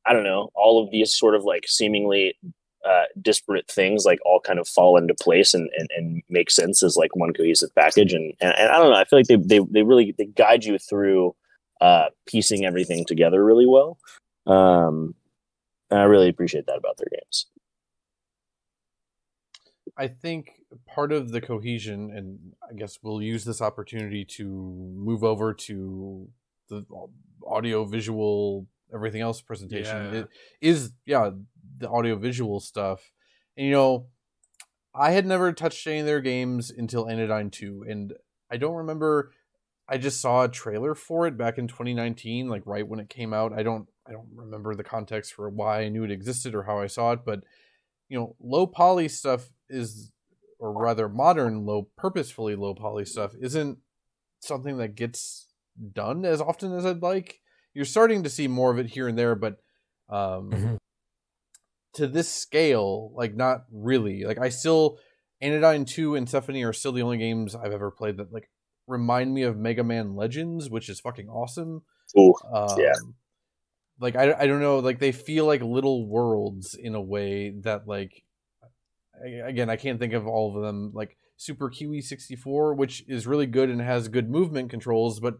[0.05, 2.35] I don't know, all of these sort of like seemingly
[2.85, 6.83] uh, disparate things like all kind of fall into place and, and, and make sense
[6.83, 8.11] as like one cohesive package.
[8.11, 10.65] And, and, and I don't know, I feel like they, they, they really, they guide
[10.65, 11.33] you through
[11.79, 13.97] uh, piecing everything together really well.
[14.45, 15.15] Um,
[15.89, 17.45] and I really appreciate that about their games.
[19.95, 20.51] I think
[20.85, 22.39] part of the cohesion, and
[22.69, 26.27] I guess we'll use this opportunity to move over to
[26.81, 27.07] the uh,
[27.47, 30.13] audio visual everything else presentation.
[30.13, 30.19] Yeah.
[30.19, 30.27] it
[30.61, 31.31] is yeah
[31.77, 33.11] the audio visual stuff.
[33.57, 34.07] And you know
[34.95, 38.13] i had never touched any of their games until anodyne 2 and
[38.51, 39.31] i don't remember
[39.87, 43.33] i just saw a trailer for it back in 2019 like right when it came
[43.33, 43.53] out.
[43.53, 46.79] I don't i don't remember the context for why i knew it existed or how
[46.79, 47.41] i saw it but
[48.09, 50.11] you know low poly stuff is
[50.59, 53.79] or rather modern low purposefully low poly stuff isn't
[54.41, 55.47] something that gets
[55.93, 57.39] done as often as I'd like.
[57.73, 59.57] You're starting to see more of it here and there, but
[60.09, 60.77] um, Mhm.
[61.93, 64.23] to this scale, like not really.
[64.25, 64.99] Like I still,
[65.41, 68.49] Anodyne Two and Sephonie are still the only games I've ever played that like
[68.87, 71.83] remind me of Mega Man Legends, which is fucking awesome.
[72.17, 72.93] Ooh, Um, Yeah.
[73.99, 77.87] Like I, I don't know, like they feel like little worlds in a way that
[77.87, 78.23] like
[79.23, 83.27] I- again I can't think of all of them like Super Kiwi 64 which is
[83.27, 85.35] really good and has good movement controls but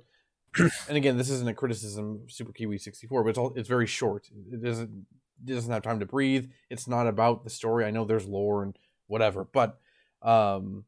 [0.88, 3.88] and again this isn't a criticism of Super Kiwi 64 but it's all it's very
[3.88, 4.30] short.
[4.52, 5.06] It doesn't
[5.48, 6.50] it doesn't have time to breathe.
[6.70, 7.86] It's not about the story.
[7.86, 8.78] I know there's lore and
[9.08, 9.80] whatever but
[10.22, 10.86] um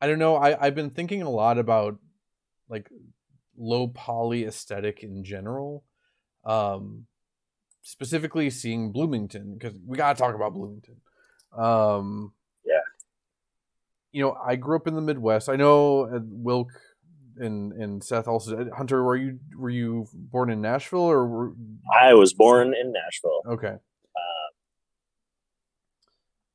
[0.00, 0.36] I don't know.
[0.36, 1.98] I I've been thinking a lot about
[2.68, 2.90] like
[3.56, 5.84] low poly aesthetic in general
[6.44, 7.06] um
[7.82, 10.96] specifically seeing bloomington because we gotta talk about bloomington.
[11.56, 12.32] Um
[12.64, 12.80] Yeah.
[14.12, 15.48] you know i grew up in the midwest.
[15.48, 16.70] I know uh, wilk
[17.38, 21.52] and and seth also uh, hunter were you were you born in nashville or were,
[22.00, 23.42] I was born in Nashville.
[23.46, 23.74] okay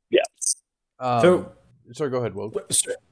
[0.10, 0.22] Yeah.
[1.00, 1.52] um, So-
[1.94, 2.54] sorry go ahead wilk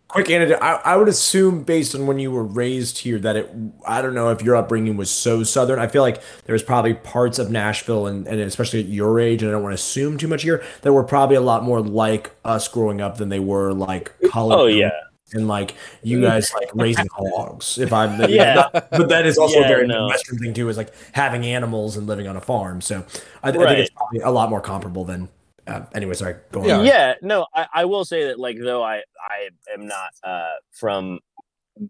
[0.10, 0.58] Quick anecdote.
[0.60, 3.48] I, I would assume, based on when you were raised here, that it.
[3.86, 5.78] I don't know if your upbringing was so southern.
[5.78, 9.44] I feel like there was probably parts of Nashville, and, and especially at your age,
[9.44, 11.80] and I don't want to assume too much here, that were probably a lot more
[11.80, 14.58] like us growing up than they were like college.
[14.58, 14.90] Oh yeah,
[15.34, 17.78] and like you guys like raising hogs.
[17.78, 18.70] If I'm, Yeah.
[18.72, 20.08] but that is also Yeah, a very no.
[20.08, 22.82] Western thing too, is like having animals and living on a farm.
[22.82, 23.06] So
[23.44, 25.30] I, I think it's probably a lot more comparable than.
[25.68, 26.36] Uh, anyway, sorry.
[26.52, 26.68] Go on.
[26.68, 26.82] Yeah.
[26.82, 27.14] yeah.
[27.22, 31.20] No, I, I will say that like though I I am not uh from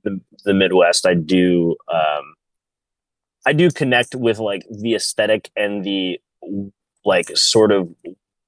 [0.04, 2.36] the the Midwest, I do um
[3.46, 6.20] I do connect with like the aesthetic and the
[7.06, 7.88] like sort of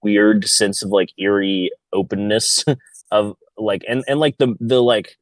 [0.04, 2.66] weird sense of like eerie openness
[3.12, 5.18] of like and and like the the like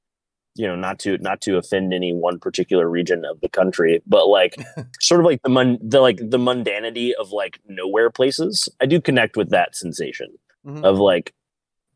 [0.56, 4.28] you know not to not to offend any one particular region of the country but
[4.28, 4.56] like
[4.99, 8.99] sort of like the mun- the like the mundanity of like nowhere places i do
[8.99, 10.28] connect with that sensation
[10.66, 10.84] Mhm.
[10.84, 11.34] of like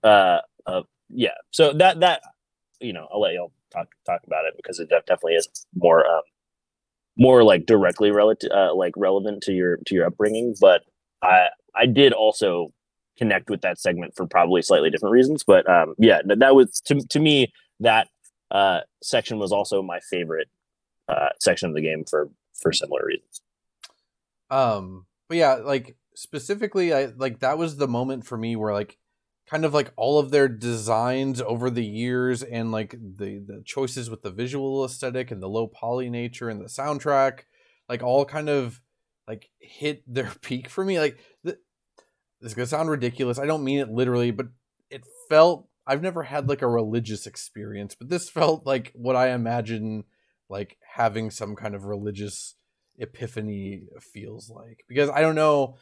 [0.04, 2.22] uh of yeah so that that
[2.80, 6.06] you know i'll let y'all talk talk about it because it def- definitely is more
[6.06, 6.22] um
[7.18, 10.82] more like directly relative uh, like relevant to your to your upbringing but
[11.22, 12.72] i i did also
[13.18, 16.96] connect with that segment for probably slightly different reasons but um yeah that was to,
[17.10, 18.08] to me that
[18.52, 20.50] uh section was also my favorite
[21.08, 23.42] uh section of the game for for similar reasons.
[24.50, 28.98] Um but yeah like specifically i like that was the moment for me where like
[29.50, 34.10] kind of like all of their designs over the years and like the the choices
[34.10, 37.42] with the visual aesthetic and the low poly nature and the soundtrack
[37.90, 38.80] like all kind of
[39.28, 41.00] like hit their peak for me.
[41.00, 41.58] Like th-
[42.44, 43.40] this is gonna sound ridiculous.
[43.40, 44.48] I don't mean it literally but
[44.90, 49.32] it felt i've never had like a religious experience but this felt like what i
[49.32, 50.04] imagine
[50.50, 52.56] like having some kind of religious
[53.00, 54.84] epiphany feels like.
[54.88, 55.78] Because i don't know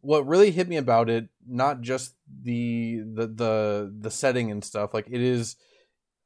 [0.00, 4.94] what really hit me about it not just the the the the setting and stuff
[4.94, 5.56] like it is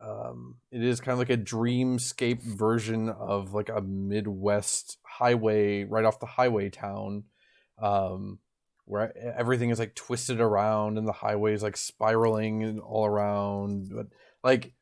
[0.00, 6.04] um it is kind of like a dreamscape version of like a midwest highway right
[6.04, 7.24] off the highway town.
[7.80, 8.38] Um
[8.84, 14.06] where everything is like twisted around and the highway is like spiraling all around but
[14.42, 14.74] like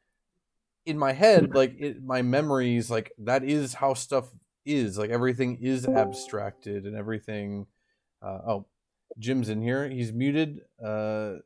[0.86, 4.28] in my head like it, my memories like that is how stuff
[4.64, 7.66] is like everything is abstracted and everything
[8.22, 8.66] uh, oh
[9.18, 9.88] jim's in here.
[9.88, 10.60] He's muted.
[10.84, 11.36] Uh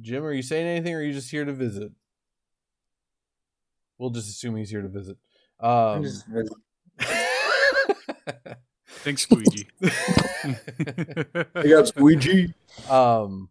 [0.00, 1.90] jim are you saying anything or are you just here to visit?
[3.98, 5.16] We'll just assume he's here to visit.
[5.60, 6.04] Um
[9.04, 9.66] Thanks, Squeegee.
[11.54, 12.54] I got squeegee.
[12.90, 13.48] um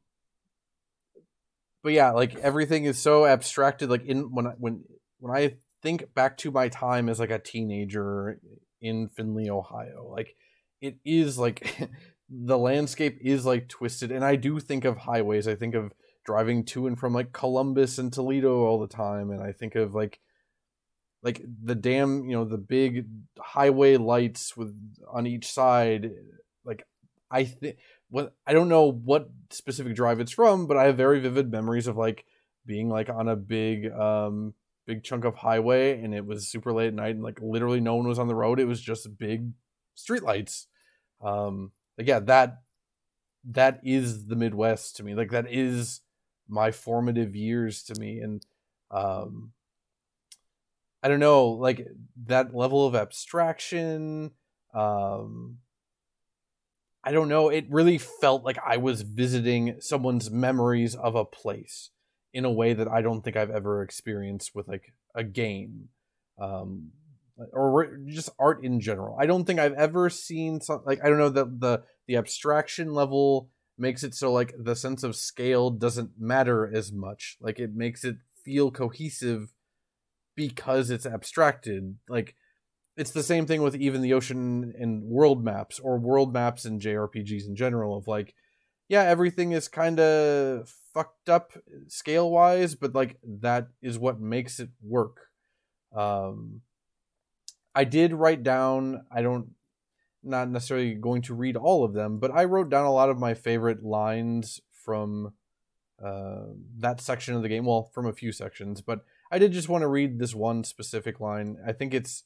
[1.83, 4.83] but yeah like everything is so abstracted like in when I, when
[5.19, 8.39] when i think back to my time as like a teenager
[8.81, 10.35] in Findlay ohio like
[10.81, 11.89] it is like
[12.29, 15.93] the landscape is like twisted and i do think of highways i think of
[16.25, 19.95] driving to and from like columbus and toledo all the time and i think of
[19.95, 20.19] like
[21.23, 23.05] like the damn you know the big
[23.39, 24.75] highway lights with
[25.11, 26.11] on each side
[26.63, 26.83] like
[27.31, 27.77] i think
[28.09, 31.87] what I don't know what specific drive it's from, but I have very vivid memories
[31.87, 32.25] of like
[32.65, 34.53] being like on a big um
[34.85, 37.95] big chunk of highway and it was super late at night and like literally no
[37.95, 38.59] one was on the road.
[38.59, 39.51] It was just big
[39.95, 40.67] street lights.
[41.21, 42.61] Um like yeah, that
[43.51, 45.13] that is the Midwest to me.
[45.13, 46.01] Like that is
[46.47, 48.45] my formative years to me and
[48.89, 49.51] um
[51.07, 51.87] I don't know, like
[52.25, 54.31] that level of abstraction
[54.73, 55.59] um
[57.01, 57.47] I don't know.
[57.47, 61.91] It really felt like I was visiting someone's memories of a place
[62.33, 65.87] in a way that I don't think I've ever experienced with like a game,
[66.37, 66.91] um,
[67.53, 69.15] or just art in general.
[69.17, 72.93] I don't think I've ever seen some like I don't know that the the abstraction
[72.93, 77.37] level makes it so like the sense of scale doesn't matter as much.
[77.39, 79.53] Like it makes it feel cohesive
[80.37, 81.97] because it's abstracted.
[82.07, 82.35] Like
[82.95, 86.79] it's the same thing with even the ocean and world maps or world maps and
[86.79, 88.33] JRPGs in general of like
[88.87, 91.53] yeah everything is kind of fucked up
[91.87, 95.27] scale wise but like that is what makes it work
[95.95, 96.61] um
[97.75, 99.51] I did write down I don't
[100.23, 103.19] not necessarily going to read all of them but I wrote down a lot of
[103.19, 105.33] my favorite lines from
[106.03, 106.45] uh
[106.79, 109.81] that section of the game well from a few sections but I did just want
[109.81, 112.23] to read this one specific line I think it's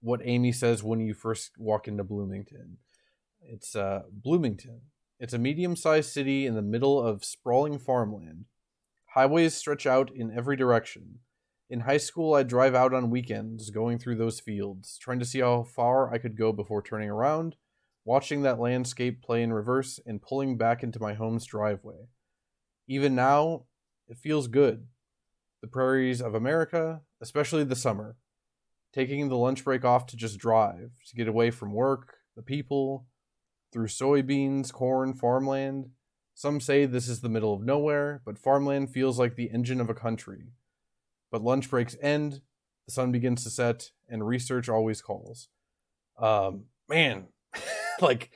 [0.00, 2.78] what Amy says when you first walk into Bloomington.
[3.40, 4.82] It's uh, Bloomington.
[5.18, 8.44] It's a medium sized city in the middle of sprawling farmland.
[9.14, 11.20] Highways stretch out in every direction.
[11.70, 15.40] In high school, I'd drive out on weekends, going through those fields, trying to see
[15.40, 17.56] how far I could go before turning around,
[18.04, 22.08] watching that landscape play in reverse, and pulling back into my home's driveway.
[22.86, 23.64] Even now,
[24.08, 24.86] it feels good.
[25.64, 28.16] The prairies of America, especially the summer
[28.92, 33.06] taking the lunch break off to just drive, to get away from work, the people,
[33.72, 35.86] through soybeans, corn, farmland.
[36.34, 39.88] Some say this is the middle of nowhere, but farmland feels like the engine of
[39.88, 40.52] a country.
[41.32, 42.42] But lunch breaks end,
[42.84, 45.48] the sun begins to set, and research always calls.
[46.18, 47.28] Um, man,
[48.02, 48.30] like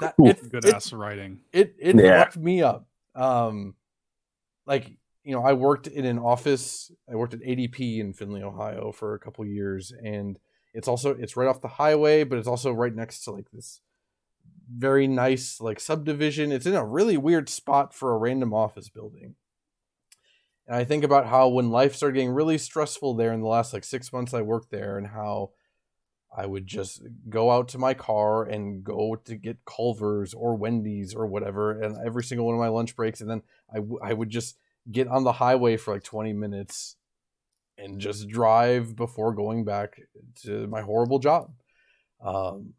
[0.00, 1.40] that it, Good it, ass writing.
[1.52, 2.24] it it Yeah.
[2.24, 2.88] fucked me up.
[3.14, 3.74] Um,
[4.66, 4.97] like
[5.28, 6.90] you know, I worked in an office.
[7.06, 10.38] I worked at ADP in Findlay, Ohio, for a couple years, and
[10.72, 13.82] it's also it's right off the highway, but it's also right next to like this
[14.74, 16.50] very nice like subdivision.
[16.50, 19.34] It's in a really weird spot for a random office building.
[20.66, 23.74] And I think about how when life started getting really stressful there in the last
[23.74, 25.50] like six months I worked there, and how
[26.34, 31.14] I would just go out to my car and go to get Culver's or Wendy's
[31.14, 34.14] or whatever, and every single one of my lunch breaks, and then I, w- I
[34.14, 34.56] would just
[34.90, 36.96] get on the highway for like 20 minutes
[37.76, 40.00] and just drive before going back
[40.42, 41.52] to my horrible job.
[42.24, 42.74] Um,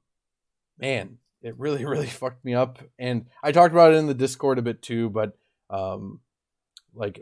[0.78, 2.80] man, it really, really fucked me up.
[2.98, 5.38] And I talked about it in the Discord a bit too, but
[5.70, 6.20] um,
[6.94, 7.22] like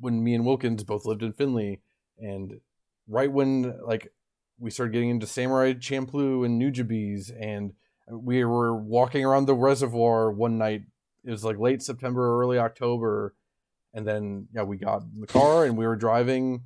[0.00, 1.80] when me and Wilkins both lived in Findlay,
[2.18, 2.60] and
[3.08, 4.12] right when like
[4.58, 7.72] we started getting into Samurai Champloo and Nujabes, and
[8.10, 10.82] we were walking around the reservoir one night.
[11.24, 13.34] It was like late September, early October,
[13.94, 16.62] and then yeah, we got in the car and we were driving,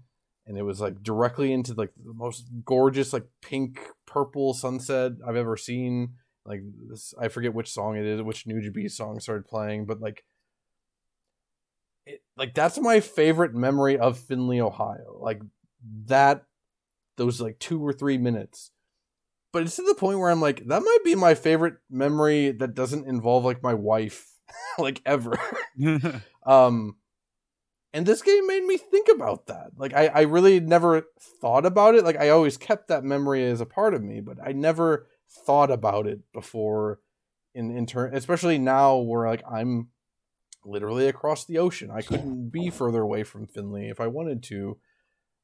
[0.46, 5.36] and it was like directly into like the most gorgeous like pink purple sunset I've
[5.36, 6.14] ever seen.
[6.44, 10.24] Like this, I forget which song it is, which Nujabes song started playing, but like
[12.06, 15.18] it, like that's my favorite memory of Findlay, Ohio.
[15.20, 15.40] Like
[16.06, 16.44] that
[17.16, 18.70] those like two or three minutes.
[19.52, 22.74] But it's to the point where I'm like, that might be my favorite memory that
[22.74, 24.26] doesn't involve like my wife,
[24.78, 25.38] like ever.
[26.46, 26.96] um
[27.92, 29.72] and this game made me think about that.
[29.76, 31.08] Like I, I really never
[31.40, 32.04] thought about it.
[32.04, 35.70] Like I always kept that memory as a part of me, but I never thought
[35.70, 37.00] about it before
[37.54, 39.88] in in turn especially now where like I'm
[40.64, 41.90] literally across the ocean.
[41.90, 44.78] I couldn't be further away from Findlay if I wanted to.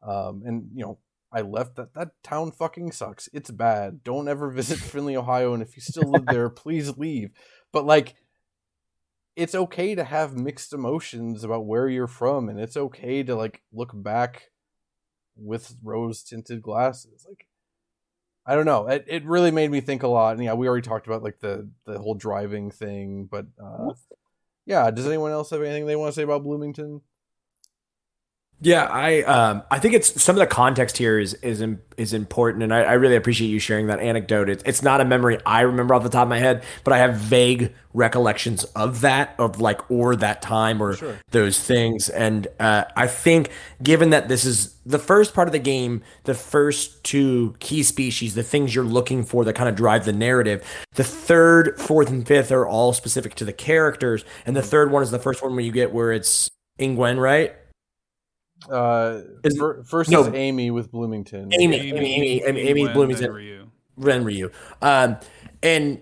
[0.03, 0.99] Um, and you know,
[1.33, 3.29] I left that that town fucking sucks.
[3.33, 4.03] It's bad.
[4.05, 5.55] Don't ever visit Findlay, Ohio.
[5.55, 7.33] And if you still live there, please leave.
[7.73, 8.15] But like,
[9.39, 13.63] it's okay to have mixed emotions about where you're from, and it's okay to like
[13.73, 14.51] look back
[15.37, 17.25] with rose tinted glasses.
[17.27, 17.47] Like,
[18.45, 18.89] I don't know.
[18.89, 20.35] It it really made me think a lot.
[20.35, 23.93] And yeah, we already talked about like the the whole driving thing, but uh,
[24.67, 24.91] yeah.
[24.91, 27.03] Does anyone else have anything they want to say about Bloomington?
[28.61, 31.65] Yeah, I um, I think it's some of the context here is is
[31.97, 34.49] is important, and I, I really appreciate you sharing that anecdote.
[34.49, 36.99] It's it's not a memory I remember off the top of my head, but I
[36.99, 41.19] have vague recollections of that, of like or that time or Sure.
[41.31, 42.09] those things.
[42.09, 46.35] And uh, I think, given that this is the first part of the game, the
[46.35, 50.65] first two key species, the things you're looking for that kind of drive the narrative,
[50.95, 55.05] the third, fourth, and fifth are all specific to the characters, and the third one
[55.05, 57.55] is the first one where you get where it's Ingwen, right?
[58.71, 60.23] Uh, Is- fir- first no.
[60.23, 61.53] is Amy with Bloomington.
[61.53, 63.27] Amy, Amy, Amy, Amy, Amy Gwen, Bloomington.
[63.27, 63.71] then Ryu.
[63.97, 64.51] Ren Ryu.
[64.83, 65.17] Um,
[65.63, 66.01] and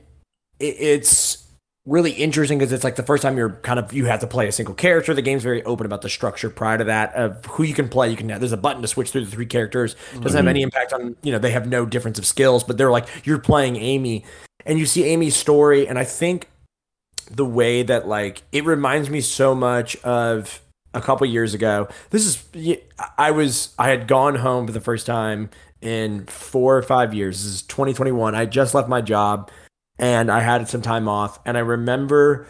[0.58, 1.42] it, it's
[1.86, 4.48] really interesting because it's like the first time you're kind of you have to play
[4.48, 5.14] a single character.
[5.14, 8.10] The game's very open about the structure prior to that of who you can play.
[8.10, 9.94] You can there's a button to switch through the three characters.
[10.20, 12.90] Doesn't have any impact on you know they have no difference of skills, but they're
[12.90, 14.24] like you're playing Amy,
[14.64, 16.48] and you see Amy's story, and I think
[17.30, 20.60] the way that like it reminds me so much of
[20.96, 21.88] a couple years ago.
[22.10, 22.42] This is
[23.18, 25.50] I was I had gone home for the first time
[25.80, 27.44] in four or five years.
[27.44, 28.34] This is 2021.
[28.34, 29.50] I just left my job
[29.98, 32.48] and I had some time off and I remember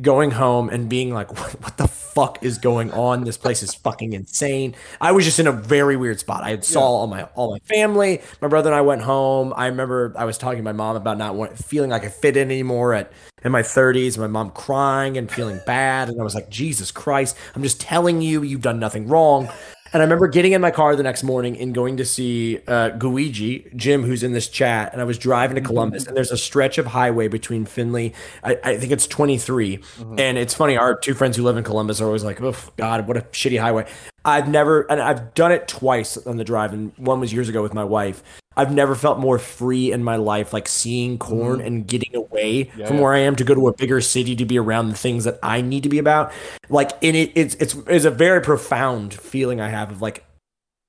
[0.00, 1.30] going home and being like
[1.62, 3.24] what, the fuck is going on?
[3.24, 4.74] This place is fucking insane.
[5.00, 6.42] I was just in a very weird spot.
[6.44, 8.22] I had saw all my all my family.
[8.40, 9.52] My brother and i went home.
[9.56, 12.36] I remember i was talking to my mom about not want, feeling like i fit
[12.36, 13.12] in anymore at
[13.44, 16.08] in my 30s my mom crying and feeling bad.
[16.08, 19.48] And i was like jesus christ i'm just telling you you've done nothing wrong
[19.94, 22.90] and I remember getting in my car the next morning and going to see uh,
[22.90, 24.92] Guiji, Jim, who's in this chat.
[24.92, 28.12] And I was driving to Columbus, and there's a stretch of highway between Findlay,
[28.42, 29.78] I, I think it's 23.
[30.18, 33.06] And it's funny, our two friends who live in Columbus are always like, oh, God,
[33.06, 33.86] what a shitty highway.
[34.24, 37.62] I've never, and I've done it twice on the drive, and one was years ago
[37.62, 38.22] with my wife.
[38.56, 41.66] I've never felt more free in my life, like seeing corn mm-hmm.
[41.66, 43.02] and getting away Yeah, from yeah.
[43.02, 45.38] where I am to go to a bigger city to be around the things that
[45.42, 46.32] I need to be about.
[46.68, 50.24] Like, in it, it's it's it's a very profound feeling I have of like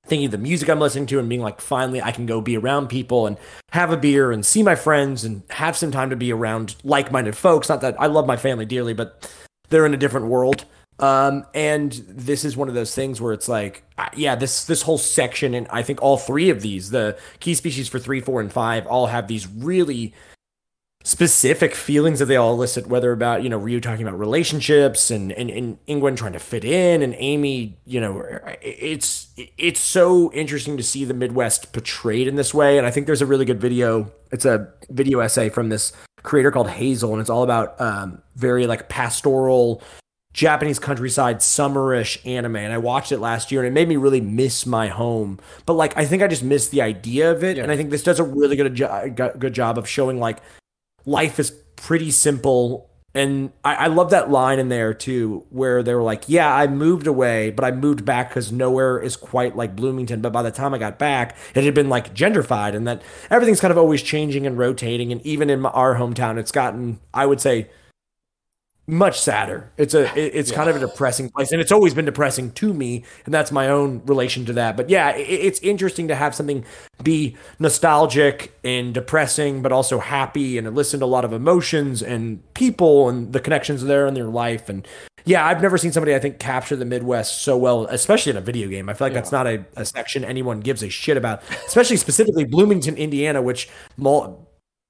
[0.05, 2.55] thinking of the music I'm listening to and being like, finally, I can go be
[2.55, 3.37] around people and
[3.71, 7.35] have a beer and see my friends and have some time to be around like-minded
[7.35, 7.67] folks.
[7.67, 9.27] Not that I love my family dearly, but
[9.69, 10.65] they're in a different world.
[10.99, 13.83] Um, and this is one of those things where it's like,
[14.15, 17.89] yeah, this this whole section, and I think all three of these, the key species
[17.89, 20.13] for three, four, and five, all have these really
[21.03, 25.31] specific feelings that they all elicit, whether about, you know, Ryu talking about relationships and,
[25.33, 28.25] and, and trying to fit in and Amy, you know,
[28.59, 32.79] it's, it's so interesting to see the Midwest portrayed in this way.
[32.79, 34.11] And I think there's a really good video.
[34.31, 35.93] It's a video essay from this
[36.23, 39.83] creator called Hazel, and it's all about, um, very like pastoral,
[40.35, 44.19] Japanese countryside summerish anime, and I watched it last year, and it made me really
[44.19, 45.39] miss my home.
[45.65, 47.63] But like, I think I just missed the idea of it, Yeah.
[47.63, 50.39] and I think this does a really good jo- good job of showing like
[51.05, 55.93] life is pretty simple And I, I love that line in there too, where they
[55.95, 59.73] were like, "Yeah, I moved away, but I moved back because nowhere is quite like
[59.73, 60.19] Bloomington.
[60.19, 63.61] But by the time I got back, it had been like gentrified, and that everything's
[63.61, 65.13] kind of always changing and rotating.
[65.13, 67.69] And even in my, our hometown, it's gotten, I would say,
[68.87, 69.71] much sadder.
[69.77, 72.73] It's a it- it's kind of a depressing place, and it's always been depressing to
[72.73, 74.77] me, and that's my own relation to that.
[74.77, 76.63] But yeah, it, it's interesting to have something
[77.03, 83.09] be nostalgic and depressing, but also happy and elicit a lot of emotions and people
[83.09, 84.69] and the connections there in their life.
[84.69, 84.87] And
[85.25, 88.41] yeah, I've never seen somebody I think capture the Midwest so well, especially in a
[88.41, 88.87] video game.
[88.89, 92.45] I feel like that's not a, a section anyone gives a shit about, especially specifically
[92.45, 93.67] Bloomington, Indiana, which.
[93.97, 94.44] Mul-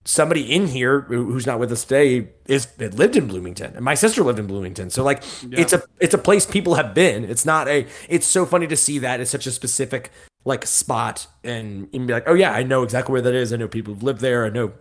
[0.06, 4.23] somebody in here who's not with us today is lived in Bloomington and my sister
[4.23, 4.90] lived in Bloomington.
[4.91, 7.26] So like it's a it's a place people have been.
[7.26, 10.11] It's not a it's so funny to see that it's such a specific
[10.45, 13.52] like spot and, and be like, "Oh yeah, I know exactly where that is.
[13.52, 14.45] I know people who've lived there.
[14.45, 14.73] I know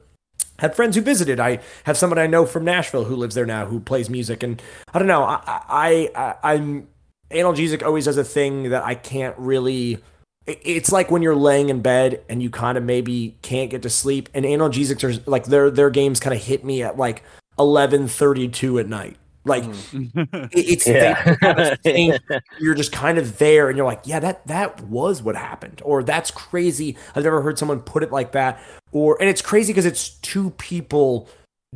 [0.59, 1.41] had friends who visited.
[1.41, 4.63] I have somebody I know from Nashville who lives there now who plays music and
[4.93, 5.25] I don't know.
[5.25, 6.89] I I, I I'm
[7.31, 9.99] analgesic always does a thing that I can't really
[10.47, 13.91] it's like when you're laying in bed and you kind of maybe can't get to
[13.91, 17.23] sleep and analgesics are like their their games kind of hit me at like
[17.59, 19.17] 11:32 at night
[19.47, 20.11] like mm.
[20.53, 21.75] it- it's they have a Yeah.
[21.77, 22.19] thing,
[22.61, 26.03] you're just kind of there and you're like yeah that that was what happened or
[26.03, 28.61] that's crazy i've never heard someone put it like that
[28.93, 31.29] or and it's crazy because it's two people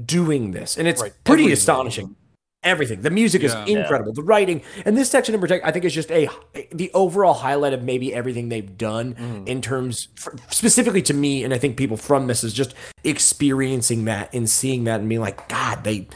[0.04, 1.12] doing this and it's Right.
[1.24, 1.52] pretty Everything.
[1.58, 2.16] astonishing
[2.64, 3.62] everything the music Yeah.
[3.64, 6.28] is incredible the writing and this section in particular i think is just a
[6.72, 9.46] the overall highlight of maybe everything they've done Mm-hmm.
[9.46, 12.74] in terms for, specifically to me and i think people from this is just
[13.04, 16.08] experiencing that and seeing that and being like god they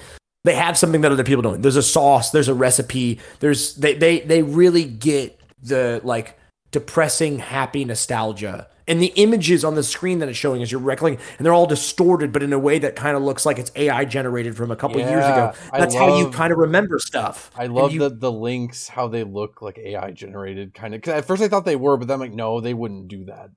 [0.44, 1.62] they have something that other people don't.
[1.62, 6.36] There's a sauce, there's a recipe, there's they they they really get the like
[6.72, 8.66] depressing happy nostalgia.
[8.88, 11.66] And the images on the screen that it's showing as you're reckoning, and they're all
[11.66, 14.76] distorted, but in a way that kind of looks like it's AI generated from a
[14.76, 15.52] couple years ago.
[15.72, 17.50] That's how you kind of remember stuff.
[17.56, 21.00] I love you- the the links, how they look like AI generated, kind of.
[21.00, 23.24] Because at first I thought they were, but then I'm like, no, they wouldn't do
[23.26, 23.50] that.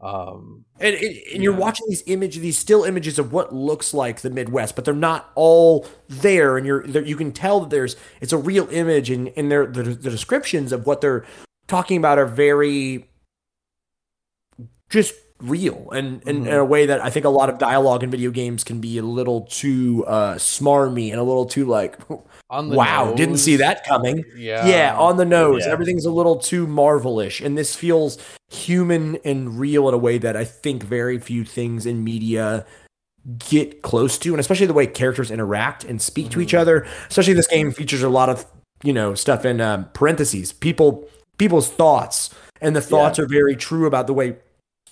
[0.00, 1.58] Um, And, and, and you're Yeah.
[1.58, 5.30] watching these images, these still images of what looks like the Midwest, but they're not
[5.34, 6.56] all there.
[6.56, 9.82] And you're you can tell that there's it's a real image, and and they're, the
[9.82, 11.24] the descriptions of what they're
[11.66, 13.08] talking about are very
[14.90, 18.10] just real, and, and in a way that I think a lot of dialogue in
[18.10, 21.96] video games can be a little too uh, smarmy and a little too like,
[22.50, 24.24] on the wow, didn't see that coming.
[24.36, 25.64] Yeah, Yeah, on the nose.
[25.64, 25.72] Yeah.
[25.72, 28.18] Everything's a little too Marvelish, and this feels
[28.50, 32.66] human and real in a way that I think very few things in media
[33.38, 36.86] get close to, and especially the way characters interact and speak to each other.
[37.08, 38.46] Especially this game features a lot of
[38.82, 43.86] you know stuff in um, parentheses, people people's thoughts, and the thoughts are very true
[43.86, 44.36] about the way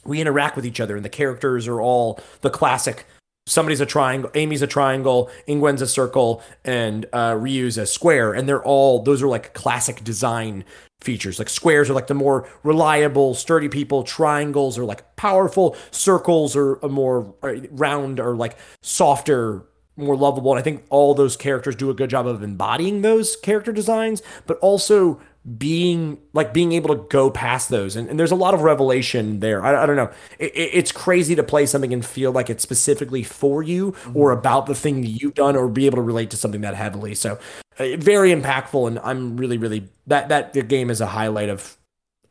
[0.06, 3.06] we interact with each other, and the characters are all the classic.
[3.48, 8.48] Somebody's a triangle, Amy's a triangle, Ingwen's a circle, and uh, Ryu's a square, and
[8.48, 10.64] they're all those are like classic design
[11.00, 11.38] features.
[11.38, 14.02] Like squares are like the more reliable, sturdy people.
[14.02, 15.76] Triangles are like powerful.
[15.90, 19.64] Circles are a more uh, round or like softer,
[19.96, 20.52] more lovable.
[20.52, 24.22] And I think all those characters do a good job of embodying those character designs,
[24.46, 25.20] but also
[25.58, 27.94] being like being able to go past those.
[27.94, 29.64] And, and there's a lot of revelation there.
[29.64, 30.10] I, I don't know.
[30.38, 34.32] It, it- it's crazy to play something and feel like it's specifically for you or
[34.32, 37.14] about the thing that you've done or be able to relate to something that heavily.
[37.14, 37.38] So
[37.78, 41.76] uh, very impactful and i'm really really that that the game is a highlight of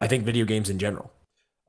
[0.02, 1.12] i think video games in general.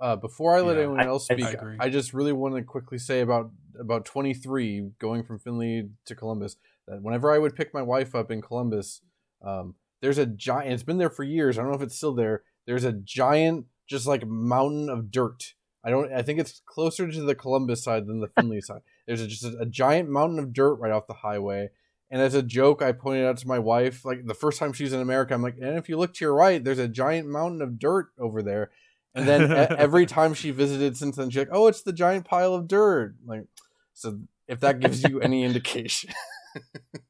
[0.00, 1.90] Uh, before I let Yeah, anyone else I speak, I, agree.
[1.90, 3.50] just really want to quickly say about
[3.80, 6.56] about 23 going from Findlay to Columbus.
[6.86, 9.00] That whenever I would pick my wife up in Columbus,
[9.42, 10.72] um, there's a giant.
[10.72, 11.58] It's been there for years.
[11.58, 12.42] I don't know if it's still there.
[12.66, 15.54] There's a giant, just like mountain of dirt.
[15.84, 16.12] I don't.
[16.12, 18.80] I think it's closer to the Columbus side than the Findlay side.
[19.06, 21.70] There's a, just a, a giant mountain of dirt right off the highway.
[22.10, 24.92] And as a joke, I pointed out to my wife, like the first time she's
[24.92, 27.60] in America, I'm like, and if you look to your right, there's a giant mountain
[27.62, 28.70] of dirt over there.
[29.14, 32.54] And then every time she visited since then, she's like, "Oh, it's the giant pile
[32.54, 33.46] of dirt." Like,
[33.92, 36.10] so if that gives you any indication,
[36.54, 37.04] That's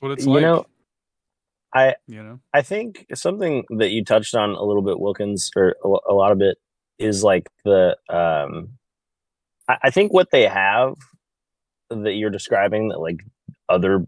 [0.00, 0.42] what it's You like.
[0.42, 0.66] know,
[1.74, 2.40] I you know.
[2.52, 6.32] I think something that you touched on a little bit, Wilkins, or a, a lot
[6.32, 6.58] of it
[6.98, 7.96] is like the.
[8.08, 8.70] Um,
[9.68, 10.94] I, I think what they have
[11.90, 13.24] that you're describing that like
[13.68, 14.06] other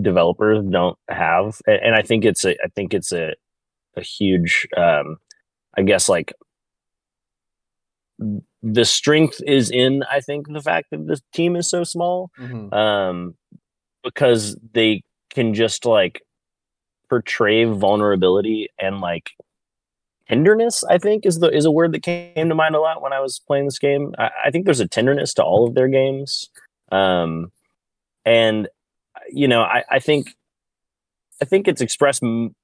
[0.00, 3.34] developers don't have, and, and I think it's a I think it's a
[3.96, 5.18] a huge, um,
[5.76, 6.32] I guess like
[8.62, 12.72] the strength is in I think the fact that the team is so small Mhm.
[12.72, 13.34] um
[14.04, 16.22] because they can just like
[17.08, 19.30] portray vulnerability and like
[20.28, 23.12] tenderness i think is the is a word that came to mind a lot when
[23.12, 24.14] i was playing this game.
[24.18, 26.48] I, I think there's a tenderness to all of their games.
[26.90, 27.52] Um
[28.24, 28.68] and
[29.30, 30.34] you know, I, I think
[31.40, 32.54] I think it's expressed m-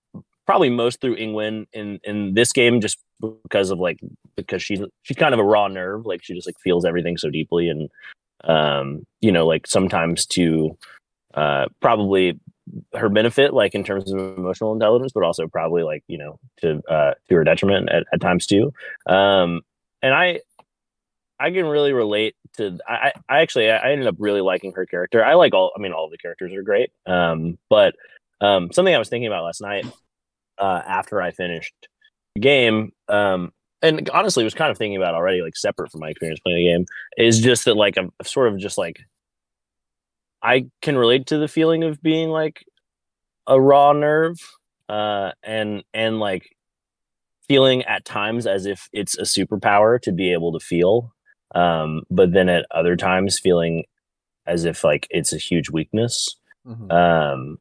[0.46, 4.00] probably most through Ingwen in in this game, just because of like
[4.36, 7.30] because she's she's kind of a raw nerve, like she just like feels everything so
[7.30, 7.90] deeply, and
[8.44, 10.76] um, you know, like sometimes to
[11.34, 12.38] uh, probably
[12.94, 16.82] her benefit, like in terms of emotional intelligence, but also probably like you know to
[16.88, 18.72] uh, to her detriment at, at times too.
[19.06, 19.62] Um,
[20.02, 20.40] and I
[21.38, 22.78] I can really relate to.
[22.86, 25.24] I I actually I ended up really liking her character.
[25.24, 25.72] I like all.
[25.76, 26.90] I mean, all the characters are great.
[27.06, 27.94] Um, but
[28.40, 29.86] um, something I was thinking about last night
[30.58, 31.88] uh, after I finished
[32.34, 33.52] the game, um,
[33.82, 36.70] and honestly was kind of thinking about already, like separate from my experience playing the
[36.72, 36.86] game,
[37.16, 39.00] is just that like I'm sort of just like
[40.42, 42.64] I can relate to the feeling of being like
[43.46, 44.38] a raw nerve,
[44.88, 46.56] uh, and and like
[47.48, 51.12] feeling at times as if it's a superpower to be able to feel,
[51.54, 53.84] um, but then at other times feeling
[54.46, 56.36] as if like it's a huge weakness.
[56.66, 56.92] Mhm.
[56.92, 57.58] Um,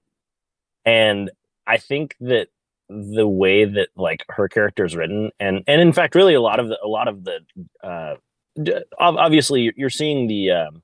[0.85, 1.31] and
[1.67, 2.47] I think that
[2.89, 6.59] the way that like her character is written, and and in fact, really a lot
[6.59, 7.39] of the a lot of the
[7.83, 8.15] uh,
[8.61, 10.81] d- obviously you're seeing the um,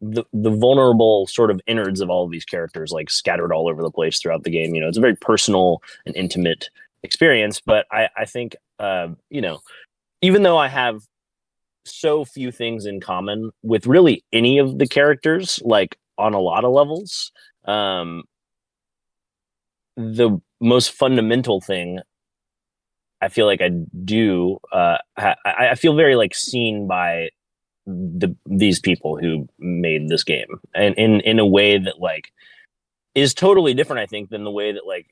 [0.00, 3.82] the the vulnerable sort of innards of all of these characters like scattered all over
[3.82, 4.74] the place throughout the game.
[4.74, 6.70] You know, it's a very personal and intimate
[7.02, 7.60] experience.
[7.60, 9.60] But I I think uh, you know,
[10.22, 11.02] even though I have
[11.84, 16.64] so few things in common with really any of the characters, like on a lot
[16.64, 17.32] of levels.
[17.64, 18.24] Um,
[19.96, 22.00] the most fundamental thing
[23.20, 23.70] I feel like I
[24.04, 27.30] do, uh, I, I feel very like seen by
[27.88, 32.32] the these people who made this game, and in in a way that like
[33.14, 34.00] is totally different.
[34.00, 35.06] I think than the way that like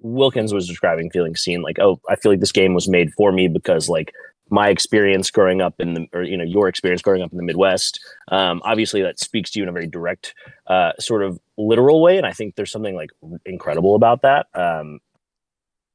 [0.00, 1.62] Wilkins was describing feeling seen.
[1.62, 4.12] Like, oh, I feel like this game was made for me because like
[4.50, 7.44] my experience growing up in the or you know your experience growing up in the
[7.44, 10.34] midwest um, obviously that speaks to you in a very direct
[10.66, 13.10] uh, sort of literal way and i think there's something like
[13.46, 14.98] incredible about that um,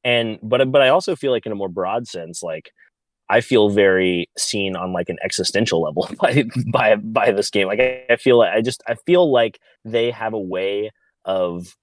[0.04, 2.72] and but but i also feel like in a more broad sense like
[3.28, 7.66] i feel very seen on like an existential level by by by this game.
[7.66, 10.90] Like i, I feel like i just i feel like they have a way
[11.24, 11.76] of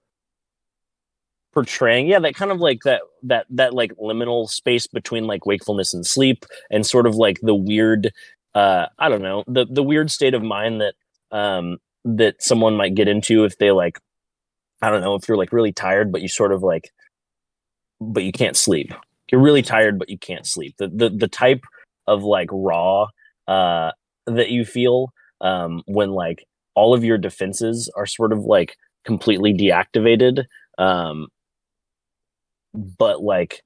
[1.53, 5.93] portraying yeah that kind of like that that that like liminal space between like wakefulness
[5.93, 8.11] and sleep and sort of like the weird
[8.55, 10.95] uh i don't know the the weird state of mind that
[11.31, 13.99] um that someone might get into if they like
[14.81, 16.91] i don't know if you're like really tired but you sort of like
[18.01, 18.91] but you can't sleep
[19.31, 21.63] you're really tired but you can't sleep the the, the type
[22.07, 23.05] of like raw
[23.47, 23.91] uh
[24.27, 25.09] that you feel
[25.41, 26.45] um when like
[26.75, 28.75] all of your defenses are sort of like
[29.05, 30.43] completely deactivated
[30.77, 31.27] um
[32.97, 33.61] but like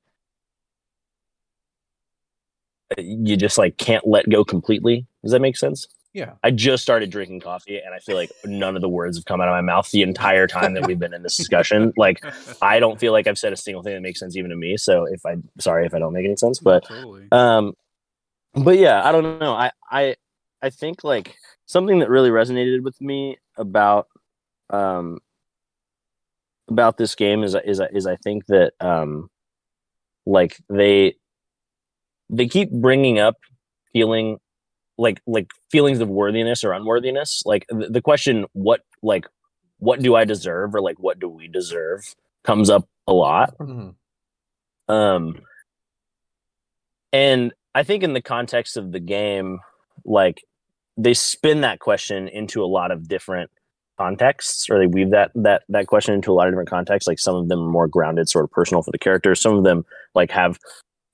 [2.97, 5.05] you just like can't let go completely.
[5.23, 5.87] Does that make sense?
[6.17, 6.33] Yeah.
[6.43, 9.39] I just started drinking coffee and I feel like none of the words have come
[9.39, 11.93] out of my mouth the entire time that we've been in this discussion.
[11.97, 12.23] Like
[12.59, 14.77] I don't feel like I've said a single thing that makes sense even to me.
[14.77, 17.27] So if I sorry if I don't make any sense, but totally.
[17.31, 17.73] um
[18.55, 19.53] but yeah, I don't know.
[19.53, 20.15] I I
[20.61, 21.35] I think like
[21.67, 24.07] something that really resonated with me about
[24.71, 25.19] um
[26.67, 29.29] about this game is is is I think that um
[30.25, 31.15] like they
[32.31, 33.35] they keep bringing up
[33.93, 34.39] feeling
[34.97, 39.25] like like feelings of worthiness or unworthiness like the, the question what like
[39.79, 43.55] what do I deserve or like what do we deserve comes up a lot.
[43.59, 43.95] Mhm.
[44.89, 45.41] um
[47.13, 49.59] and i think in the context of the game
[50.03, 50.41] like
[50.97, 53.49] they spin that question into a lot of different
[53.97, 57.07] contexts or they weave that that that question into a lot of different contexts.
[57.07, 59.63] Like some of them are more grounded sort of personal for the characters some of
[59.63, 60.59] them like have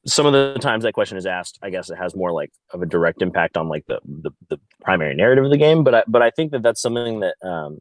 [0.05, 2.81] some of the times that question is asked i guess it has more like of
[2.81, 6.03] a direct impact on like the the, the primary narrative of the game but i
[6.07, 7.79] but i think that that's something that um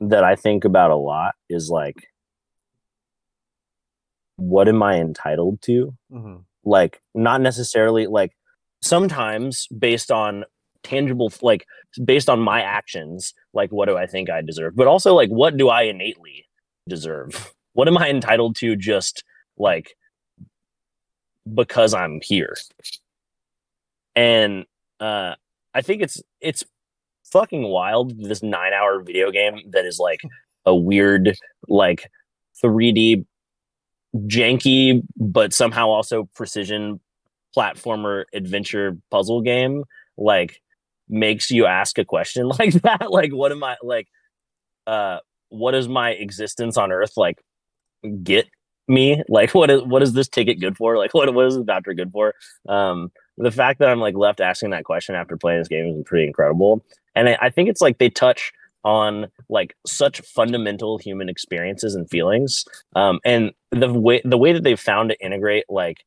[0.00, 2.08] that i think about a lot is like
[4.36, 5.94] what am i entitled to?
[6.12, 6.44] Mhm.
[6.64, 8.32] like not necessarily like
[8.82, 10.44] sometimes based on
[10.82, 11.64] tangible like
[12.04, 14.76] based on my actions like what do i think i deserve?
[14.76, 16.46] But also like what do i innately
[16.88, 17.52] deserve?
[17.74, 19.24] What am i entitled to just
[19.58, 19.96] like
[21.52, 22.56] because i'm here.
[24.16, 24.64] And
[25.00, 25.34] uh
[25.74, 26.64] i think it's it's
[27.24, 30.20] fucking wild this nine hour video game that is like
[30.66, 31.36] a weird
[31.68, 32.08] like
[32.62, 33.24] 3d
[34.26, 37.00] janky but somehow also precision
[37.56, 39.82] platformer adventure puzzle game
[40.16, 40.62] like
[41.08, 43.10] makes you ask a question like that.
[43.10, 44.06] Like what am i like
[44.86, 45.18] uh
[45.48, 47.42] what does my existence on earth like
[48.22, 48.46] get
[48.88, 50.98] me like what is what is this ticket good for?
[50.98, 52.34] Like what, what is this doctor good for?
[52.68, 56.04] Um the fact that i'm like left asking that question after playing this game is
[56.06, 56.84] pretty incredible.
[57.16, 58.52] And I, I think it's like they touch
[58.84, 62.64] on like such fundamental human experiences and feelings.
[62.94, 66.04] Um, and the way the way that they've found to integrate like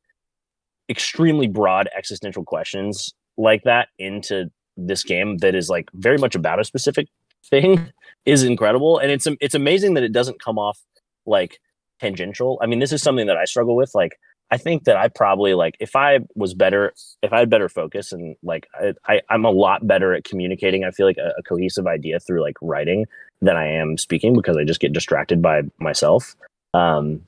[0.88, 6.60] extremely broad existential questions like that into this game that is like very much about
[6.60, 7.08] a specific
[7.44, 7.92] thing
[8.24, 8.98] is incredible.
[8.98, 10.80] And it's it's amazing that it doesn't come off
[11.26, 11.60] like
[12.00, 14.18] tangential i mean this is something that i struggle with like
[14.50, 18.12] I think that I probably like if I was better, if I had better focus
[18.12, 20.84] and like I, I am a lot better at communicating.
[20.84, 23.04] I feel like a, a, cohesive idea through like writing
[23.42, 26.34] than I am speaking because I just get distracted by myself,
[26.72, 27.20] um,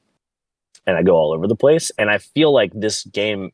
[0.87, 1.93] and I go all over the place.
[1.99, 3.51] And I feel like this game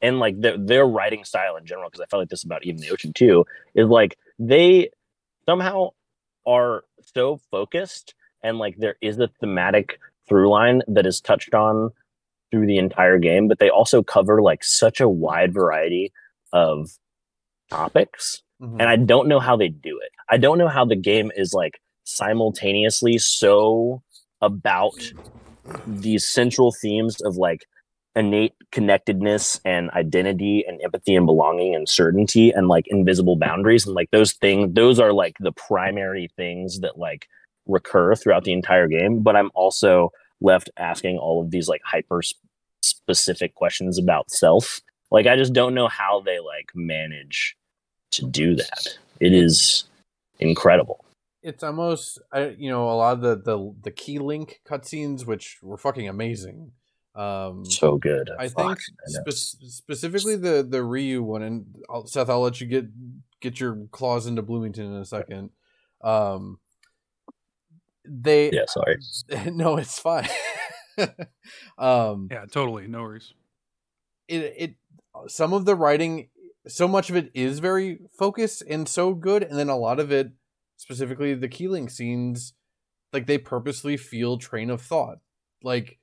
[0.00, 2.80] and like their their writing style in general, because I felt like this about even
[2.80, 4.90] the ocean too, is like they
[5.44, 5.90] somehow
[6.46, 6.84] are
[7.14, 8.14] so focused
[8.44, 9.98] and like there is a thematic
[10.30, 11.90] through line that is touched on
[12.50, 16.12] through the entire game, but they also cover like such a wide variety
[16.52, 16.92] of
[17.68, 18.42] topics.
[18.62, 18.80] Mm-hmm.
[18.80, 20.12] And I don't know how they do it.
[20.30, 24.02] I don't know how the game is like simultaneously so
[24.40, 25.12] about
[25.86, 27.66] these central themes of like
[28.16, 33.94] innate connectedness and identity and empathy and belonging and certainty and like invisible boundaries and
[33.94, 37.28] like those things those are like the primary things that like
[37.70, 40.10] recur throughout the entire game but i'm also
[40.40, 42.22] left asking all of these like hyper
[42.82, 44.80] specific questions about self.
[45.10, 47.56] Like I just don't know how they like manage
[48.12, 48.98] to do that.
[49.20, 49.84] It is
[50.38, 51.04] incredible.
[51.42, 52.18] It's almost
[52.56, 56.72] you know a lot of the the the key link cutscenes which were fucking amazing.
[57.14, 58.30] Um so good.
[58.38, 62.66] I Fuck, think spe- specifically the the Ryu one and I'll, Seth I'll let you
[62.66, 62.86] get
[63.40, 65.50] get your claws into Bloomington in a second.
[66.02, 66.58] Um
[68.04, 68.98] they Yeah, sorry.
[69.52, 70.28] no, it's fine.
[71.78, 72.86] um, yeah, totally.
[72.86, 73.32] No worries.
[74.28, 74.74] It it
[75.28, 76.28] some of the writing,
[76.66, 80.12] so much of it is very focused and so good, and then a lot of
[80.12, 80.32] it,
[80.76, 82.52] specifically the Keeling scenes,
[83.12, 85.18] like they purposely feel train of thought,
[85.62, 85.98] like,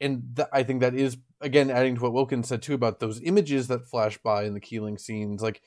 [0.00, 3.20] and th- I think that is again adding to what Wilkins said too about those
[3.22, 5.62] images that flash by in the Keeling scenes, like,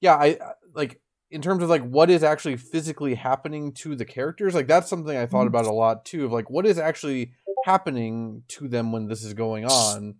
[0.00, 0.38] yeah, I
[0.74, 1.00] like
[1.32, 5.16] in terms of like what is actually physically happening to the characters like that's something
[5.16, 5.48] i thought mm-hmm.
[5.48, 7.32] about a lot too of like what is actually
[7.64, 10.14] happening to them when this is going on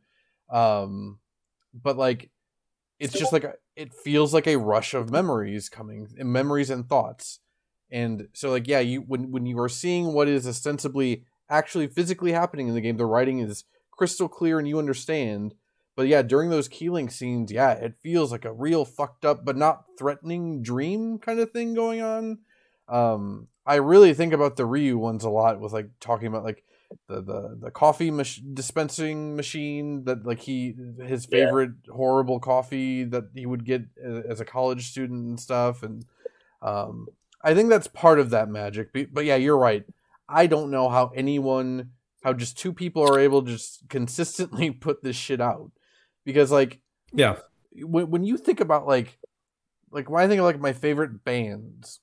[0.50, 1.18] um
[1.74, 2.30] but like
[2.98, 3.44] it's just like
[3.76, 7.40] it feels like a rush of memories coming memories and thoughts
[7.90, 12.32] and so like yeah you when when you are seeing what is ostensibly actually physically
[12.32, 15.54] happening in the game the writing is crystal clear and you understand
[15.96, 19.56] but yeah during those keeling scenes yeah it feels like a real fucked up but
[19.56, 22.38] not threatening dream kind of thing going on.
[22.88, 26.64] Um i really think about the ryu ones a lot with like talking about like
[27.08, 30.74] the the the coffee mach- dispensing machine that like he
[31.06, 31.94] his favorite yeah.
[31.94, 33.82] horrible coffee that he would get
[34.28, 35.82] as a college student and stuff.
[35.82, 36.04] And
[36.60, 37.06] um
[37.42, 38.90] I think that's part of that magic.
[39.12, 39.84] But yeah you're right.
[40.28, 41.90] I don't know how anyone
[42.22, 45.70] how just two people are able to just consistently put this shit out
[46.24, 46.80] because like
[47.12, 47.36] yeah
[47.74, 49.18] when when you think about like
[49.90, 52.00] like when I think of like my favorite bands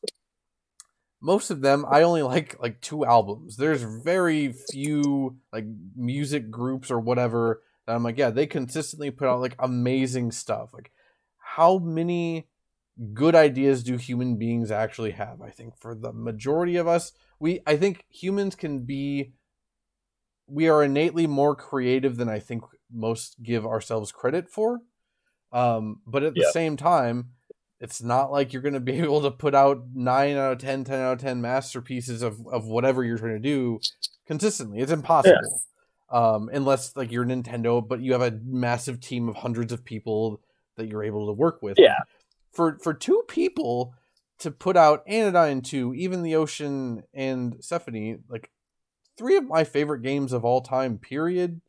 [1.21, 3.57] most of them I only like like two albums.
[3.57, 5.65] There's very few like
[5.95, 10.73] music groups or whatever that I'm like, yeah, they consistently put out like amazing stuff.
[10.73, 10.91] Like
[11.37, 12.47] how many
[13.13, 15.41] good ideas do human beings actually have?
[15.41, 19.33] I think for the majority of us, we I think humans can be
[20.47, 24.79] we are innately more creative than I think most give ourselves credit for.
[25.51, 26.51] Um, but at the yeah.
[26.51, 27.31] same time,
[27.79, 30.83] it's not like you're going to be able to put out 9 out of 10
[30.83, 33.79] 10 out of 10 masterpieces of, of whatever you're trying to do
[34.27, 35.63] consistently it's impossible
[36.11, 36.17] yeah.
[36.17, 40.41] um, unless like you're nintendo but you have a massive team of hundreds of people
[40.75, 41.99] that you're able to work with yeah
[42.51, 43.93] for for two people
[44.37, 48.51] to put out anodyne 2 even the ocean and Sephonie like
[49.17, 51.59] three of my favorite games of all time period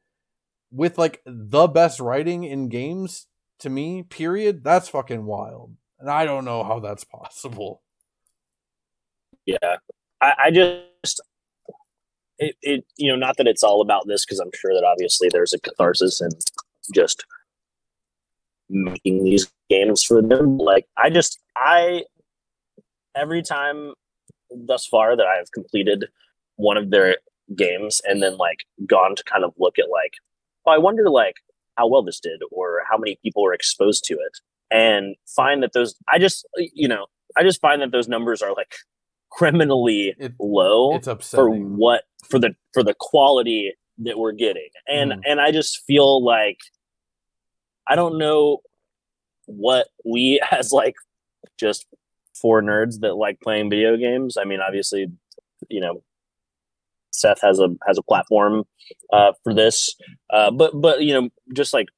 [0.71, 3.27] with like the best writing in games
[3.59, 7.83] to me period that's fucking wild and I don't know how that's possible.
[9.47, 9.77] Yeah,
[10.21, 11.21] I, I just
[12.39, 15.29] it, it you know not that it's all about this because I'm sure that obviously
[15.31, 16.33] there's a catharsis and
[16.95, 17.25] just
[18.69, 20.59] making these games for them.
[20.59, 22.05] Like I just I
[23.15, 23.93] every time
[24.51, 26.07] thus far that I've completed
[26.57, 27.17] one of their
[27.55, 30.15] games and then like gone to kind of look at like
[30.67, 31.37] I wonder like
[31.77, 34.39] how well this did or how many people were exposed to it
[34.71, 37.07] and find that those I just you know
[37.37, 38.75] I just find that those numbers are like
[39.31, 45.21] criminally it, low for what for the for the quality that we're getting and mm.
[45.25, 46.59] and I just feel like
[47.87, 48.59] I don't know
[49.47, 50.95] what we as like
[51.59, 51.87] just
[52.41, 54.37] four nerds that like playing video games.
[54.37, 55.09] I mean, obviously,
[55.69, 56.03] you know,
[57.11, 58.65] Seth has a has a platform
[59.13, 59.95] uh, for this,
[60.33, 61.89] uh, but but you know, just like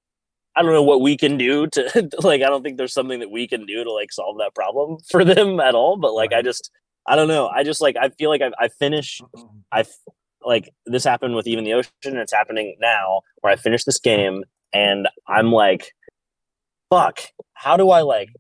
[0.55, 2.43] I don't know what we can do to like.
[2.43, 5.25] I don't think there's something that we can do to like solve that problem for
[5.25, 5.97] them at all.
[5.97, 6.71] But like, I just
[7.07, 7.49] I don't know.
[7.49, 9.21] I just like I feel like I, I finish
[9.71, 9.85] I
[10.45, 11.93] like this happened with even the ocean.
[12.05, 15.93] And it's happening now where I finish this game and I'm like,
[16.91, 17.21] fuck.
[17.55, 18.31] How do I like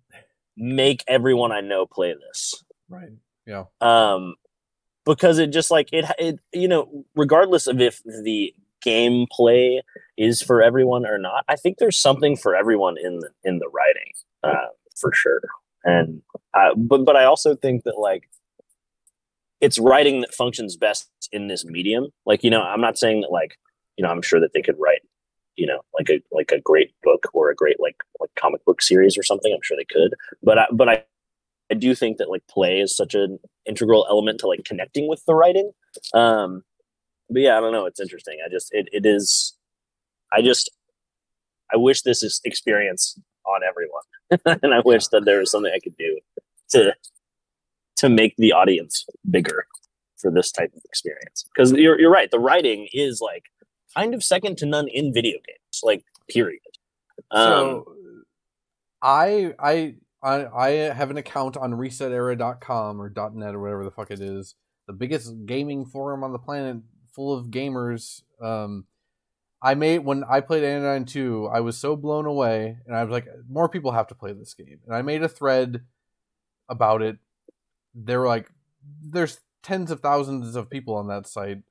[0.56, 2.62] make everyone I know play this?
[2.88, 3.10] Right.
[3.46, 3.64] Yeah.
[3.80, 4.34] um
[5.04, 8.54] because it just like it it you know regardless of if the
[8.84, 9.80] gameplay
[10.16, 13.68] is for everyone or not i think there's something for everyone in the in the
[13.68, 14.12] writing
[14.42, 14.66] uh
[15.02, 15.42] for sure.
[15.84, 16.22] And
[16.54, 18.30] uh, but but i also think that like
[19.60, 22.08] it's writing that functions best in this medium.
[22.24, 23.58] Like you know i'm not saying that like
[23.96, 25.02] you know i'm sure that they could write
[25.56, 28.80] you know like a like a great book or a great like like comic book
[28.80, 29.52] series or something.
[29.52, 30.14] I'm sure they could.
[30.42, 31.04] But i but i
[31.72, 35.24] I do think that like play is such an integral element to like connecting with
[35.24, 35.72] the writing.
[36.12, 36.64] Um,
[37.30, 37.86] but yeah, I don't know.
[37.86, 38.36] It's interesting.
[38.44, 39.56] I just it, it is.
[40.30, 40.70] I just
[41.72, 45.78] I wish this is experience on everyone, and I wish that there was something I
[45.78, 46.18] could do
[46.72, 46.94] to
[47.96, 49.64] to make the audience bigger
[50.18, 51.46] for this type of experience.
[51.54, 52.30] Because you're you're right.
[52.30, 53.44] The writing is like
[53.96, 55.80] kind of second to none in video games.
[55.82, 56.60] Like period.
[57.30, 57.94] Um, So
[59.00, 64.10] I I I I have an account on resetera.com or .net or whatever the fuck
[64.10, 64.54] it is.
[64.86, 66.78] The biggest gaming forum on the planet
[67.12, 68.22] full of gamers.
[68.40, 68.86] Um
[69.60, 73.12] I made when I played Anodyne 2, I was so blown away and I was
[73.12, 74.80] like more people have to play this game.
[74.86, 75.82] And I made a thread
[76.68, 77.18] about it.
[77.94, 78.48] There were like
[79.02, 81.62] there's tens of thousands of people on that site.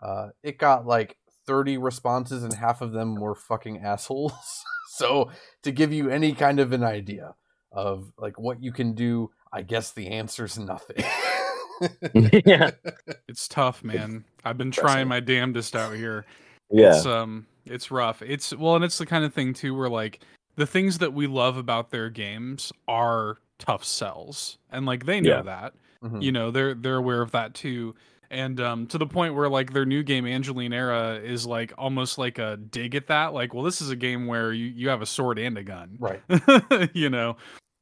[0.00, 4.64] Uh it got like 30 responses and half of them were fucking assholes.
[4.88, 5.30] so
[5.62, 7.34] to give you any kind of an idea
[7.72, 11.04] of like what you can do, I guess the answer's nothing.
[12.46, 12.70] yeah,
[13.28, 14.24] It's tough, man.
[14.44, 16.24] I've been trying my damnedest out here.
[16.70, 18.22] yeah, It's um it's rough.
[18.22, 20.20] It's well and it's the kind of thing too where like
[20.56, 24.58] the things that we love about their games are tough sells.
[24.70, 25.42] And like they know Yeah.
[25.42, 25.74] that.
[26.02, 26.22] Mhm.
[26.22, 27.94] You know, they're they're aware of that too.
[28.30, 32.18] And um to the point where like their new game Angeline Era is like almost
[32.18, 33.34] like a dig at that.
[33.34, 35.96] Like, well, this is a game where you, you have a sword and a gun.
[35.98, 36.22] right.
[36.94, 37.36] you know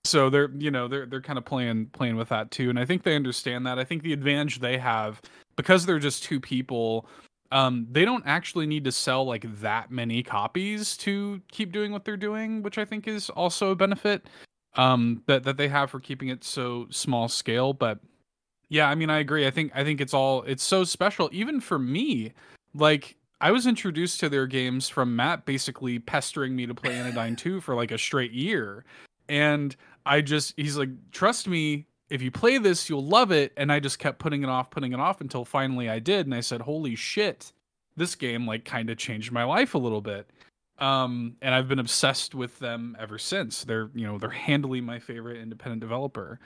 [0.04, 2.84] so they're you know they're they're kind of playing playing with that too and i
[2.84, 5.20] think they understand that i think the advantage they have
[5.56, 7.06] because they're just two people
[7.52, 12.04] um they don't actually need to sell like that many copies to keep doing what
[12.04, 14.26] they're doing which i think is also a benefit
[14.76, 17.98] um that that they have for keeping it so small scale but
[18.68, 21.60] yeah i mean i agree i think i think it's all it's so special even
[21.60, 22.32] for me
[22.74, 27.36] like I was introduced to their games from Matt basically pestering me to play Anodyne
[27.36, 28.86] 2 for like a straight year.
[29.28, 29.76] And
[30.06, 33.52] I just, he's like, trust me, if you play this, you'll love it.
[33.58, 36.26] And I just kept putting it off, putting it off until finally I did.
[36.26, 37.52] And I said, holy shit,
[37.96, 40.30] this game like kind of changed my life a little bit.
[40.78, 43.64] Um, and I've been obsessed with them ever since.
[43.64, 46.40] They're, you know, they're handily my favorite independent developer.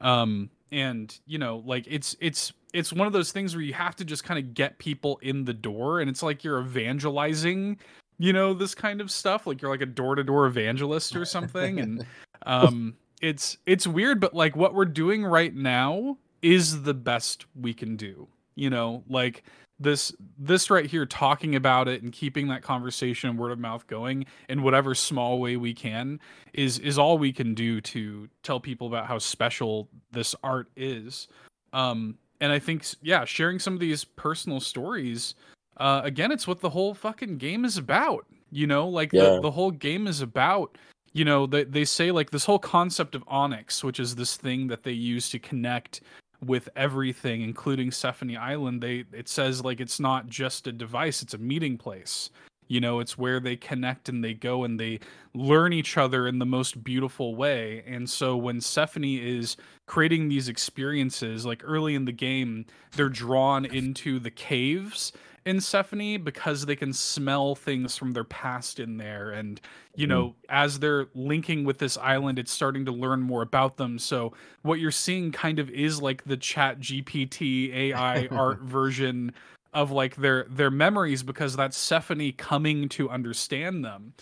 [0.00, 3.96] Um, and you know, like it's it's it's one of those things where you have
[3.96, 7.78] to just kind of get people in the door, and it's like you're evangelizing,
[8.18, 9.46] you know, this kind of stuff.
[9.46, 12.06] Like you're like a door to door evangelist or something, and
[12.46, 17.74] um, it's it's weird, but like what we're doing right now is the best we
[17.74, 18.28] can do.
[18.54, 19.44] You know, like
[19.80, 24.26] this this right here talking about it and keeping that conversation word of mouth going
[24.48, 26.18] in whatever small way we can
[26.52, 31.28] is is all we can do to tell people about how special this art is
[31.72, 35.34] um and i think yeah sharing some of these personal stories
[35.76, 39.34] uh again it's what the whole fucking game is about you know like Yeah.
[39.34, 40.76] the, the whole game is about
[41.12, 44.66] you know they, they say like this whole concept of onyx which is this thing
[44.66, 46.00] that they use to connect
[46.44, 51.34] with everything including Sephonie Island they it says like it's not just a device it's
[51.34, 52.30] a meeting place.
[52.68, 55.00] You know it's where they connect and they go and they
[55.34, 57.82] learn each other in the most beautiful way.
[57.86, 59.56] And so when Sephonie is
[59.86, 65.12] creating these experiences like early in the game they're drawn into the caves
[65.46, 69.30] in Sephonie because they can smell things from their past in there.
[69.30, 69.60] And
[69.94, 73.98] you know as they're linking with this island it's starting to learn more about them.
[73.98, 74.32] So
[74.62, 79.32] what you're seeing kind of is like the chat gpt ai art version
[79.74, 84.12] of like their their memories because that's Sephonie coming to understand them.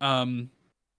[0.00, 0.50] Um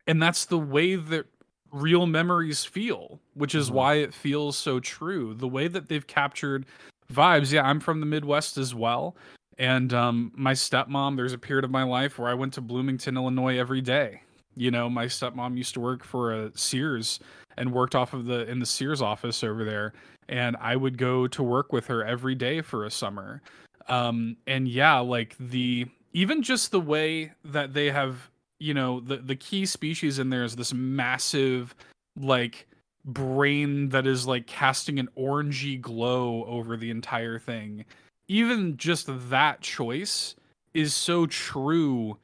[0.08, 1.26] and that's the way that
[1.72, 3.74] real memories feel which is Mhm.
[3.74, 5.34] why it feels so true.
[5.34, 6.66] The way that they've captured
[7.12, 7.52] vibes.
[7.52, 9.16] Yeah i'm from the midwest as well
[9.58, 13.16] and um my stepmom there's a period of my life where i went to bloomington
[13.18, 14.22] illinois every day
[14.56, 17.20] You know, my stepmom used to work for a Sears
[17.58, 19.94] and worked off of the in the Sears office over there,
[20.30, 23.42] and I would go to work with her every day for a summer.
[23.90, 29.18] Um, and yeah, like the even just the way that they have, you know, the
[29.18, 31.74] the key species in there is this massive
[32.16, 32.68] like
[33.06, 37.86] brain that is like casting an orangey glow over the entire thing.
[38.28, 40.36] Even just that choice
[40.74, 42.18] is so true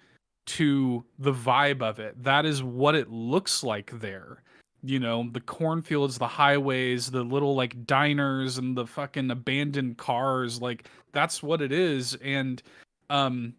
[0.45, 2.23] to the vibe of it.
[2.23, 4.41] That is what it looks like there.
[4.81, 10.61] You know, the cornfields, the highways, the little like diners and the fucking abandoned cars,
[10.61, 12.15] like that's what it is.
[12.23, 12.63] And
[13.09, 13.53] um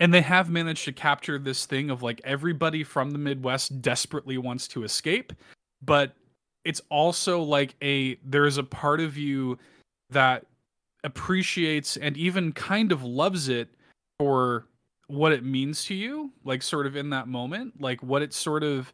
[0.00, 4.38] and they have managed to capture this thing of like everybody from the Midwest desperately
[4.38, 5.32] wants to escape,
[5.82, 6.14] but
[6.64, 9.58] it's also like a there's a part of you
[10.10, 10.46] that
[11.04, 13.68] appreciates and even kind of loves it
[14.18, 14.66] for
[15.06, 18.62] what it means to you like sort of in that moment like what it sort
[18.62, 18.92] of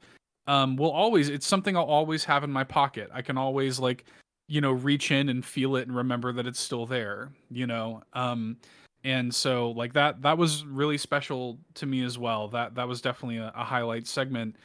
[0.48, 3.08] um will always it's something i'll always have in my pocket.
[3.12, 4.04] I can always like
[4.48, 8.02] you know reach in and feel it and remember that it's still there you know?
[8.12, 8.56] Um
[9.04, 12.48] and so like that that was really special to me as well.
[12.48, 14.56] That that was definitely a, a highlight segment.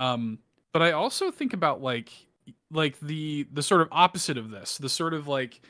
[0.00, 0.38] Um
[0.72, 2.10] but i also think about like
[2.70, 5.60] like the the sort of opposite of this the sort of like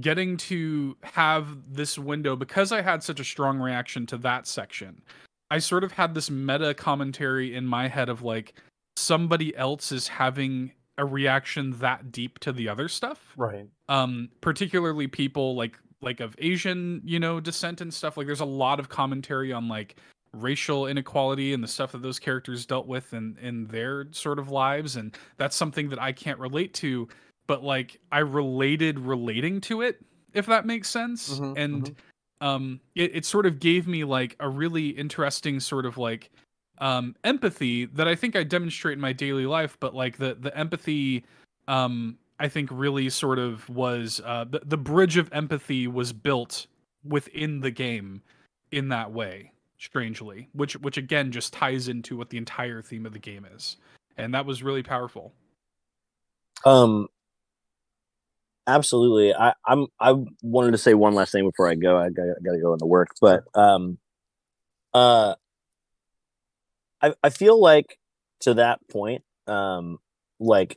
[0.00, 5.02] getting to have this window because I had such a strong reaction to that section.
[5.50, 8.54] I sort of had this meta commentary in my head of like
[8.96, 13.34] somebody else is having a reaction that deep to the other stuff.
[13.36, 13.68] Right.
[13.88, 18.16] Um particularly people like like of Asian, you know, descent and stuff.
[18.16, 19.96] Like there's a lot of commentary on like
[20.32, 24.50] racial inequality and the stuff that those characters dealt with in in their sort of
[24.50, 27.08] lives and that's something that I can't relate to
[27.46, 30.00] but like I related relating to it,
[30.32, 31.38] if that makes sense.
[31.38, 31.94] Mhm, and mhm.
[32.46, 36.30] um it, it sort of gave me like a really interesting sort of like
[36.78, 40.56] um empathy that I think I demonstrate in my daily life, but like the the
[40.56, 41.24] empathy
[41.68, 46.66] um I think really sort of was uh the, the bridge of empathy was built
[47.04, 48.22] within the game
[48.72, 50.48] in that way, strangely.
[50.52, 53.76] Which which again just ties into what the entire theme of the game is.
[54.16, 55.32] And that was really powerful.
[56.64, 57.08] Um,
[58.66, 59.34] absolutely.
[59.34, 59.86] I, I'm.
[60.00, 61.98] I wanted to say one last thing before I go.
[61.98, 63.98] I got, got to go into work, but um,
[64.92, 65.34] uh,
[67.02, 67.98] I I feel like
[68.40, 69.98] to that point, um,
[70.40, 70.76] like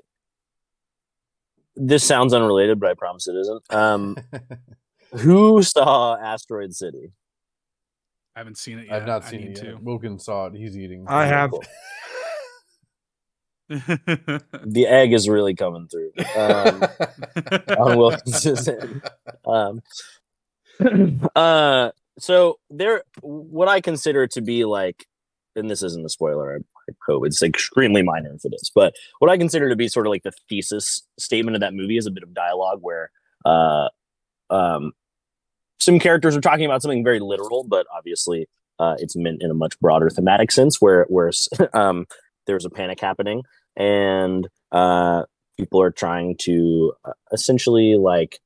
[1.76, 3.64] this sounds unrelated, but I promise it isn't.
[3.74, 4.18] Um,
[5.14, 7.12] who saw Asteroid City?
[8.36, 8.96] I haven't seen it yet.
[8.96, 9.72] I've not seen it yet.
[9.72, 9.78] to.
[9.78, 10.54] Wilkins saw it.
[10.56, 11.06] He's eating.
[11.08, 11.52] I have.
[13.70, 16.12] The egg is really coming through.
[16.36, 16.84] Um,
[17.78, 19.02] on Wilkins's end.
[19.46, 19.82] Um,
[21.36, 25.06] uh, so there, what I consider to be like,
[25.56, 26.56] and this isn't a spoiler.
[26.56, 29.88] I, I hope it's extremely minor if it is, but what I consider to be
[29.88, 33.12] sort of like the thesis statement of that movie is a bit of dialogue where,
[33.46, 33.90] uh,
[34.50, 34.94] um,
[35.80, 38.48] some characters are talking about something very literal, but obviously,
[38.80, 40.82] uh, it's meant in a much broader thematic sense.
[40.82, 41.32] Where, where,
[41.74, 42.06] um,
[42.46, 43.44] there's a panic happening,
[43.78, 45.24] and uh,
[45.58, 48.40] people are trying to uh, essentially like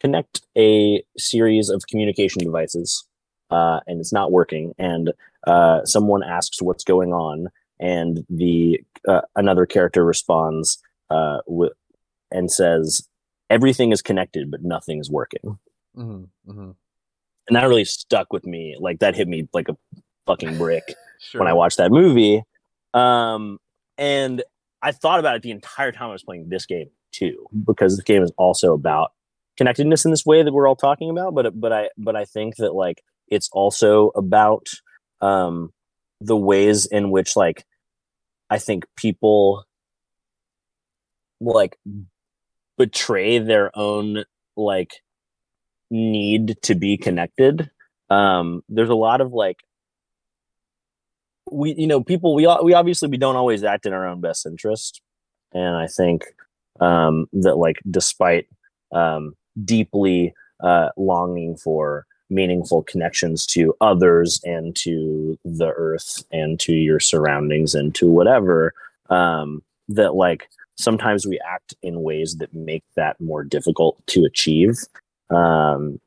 [0.00, 3.04] connect a series of communication devices
[3.50, 5.12] uh, and it's not working and
[5.46, 7.48] uh, someone asks what's going on
[7.80, 11.72] and the uh, another character responds uh, with,
[12.30, 13.08] and says
[13.48, 15.58] everything is connected but nothing is working
[15.94, 16.70] hmm hmm
[17.48, 19.76] and that really stuck with me like that hit me like a
[20.26, 21.40] fucking brick Sure.
[21.40, 22.42] when I watched that movie.
[22.94, 23.58] Um,
[23.98, 24.42] and
[24.80, 28.04] I thought about it the entire time I was playing this game too, because this
[28.04, 29.12] game is also about
[29.56, 31.34] connectedness in this way that we're all talking about.
[31.34, 34.68] But but I but I think that like it's also about
[35.20, 35.72] um,
[36.20, 37.64] the ways in which like
[38.48, 39.64] I think people
[41.40, 41.76] like
[42.76, 44.24] betray their own
[44.56, 44.92] like
[45.90, 47.70] need to be connected.
[48.10, 49.58] Um, there's a lot of like
[51.52, 54.46] we you know people we we obviously we don't always act in our own best
[54.46, 55.00] interest.
[55.52, 56.24] And i think
[56.80, 58.46] um that like despite
[58.92, 59.34] um
[59.64, 67.00] deeply uh longing for meaningful connections to others and to the earth and to your
[67.00, 68.74] surroundings and to whatever
[69.08, 74.76] um that like sometimes we act in ways that make that more difficult to achieve
[75.30, 75.98] um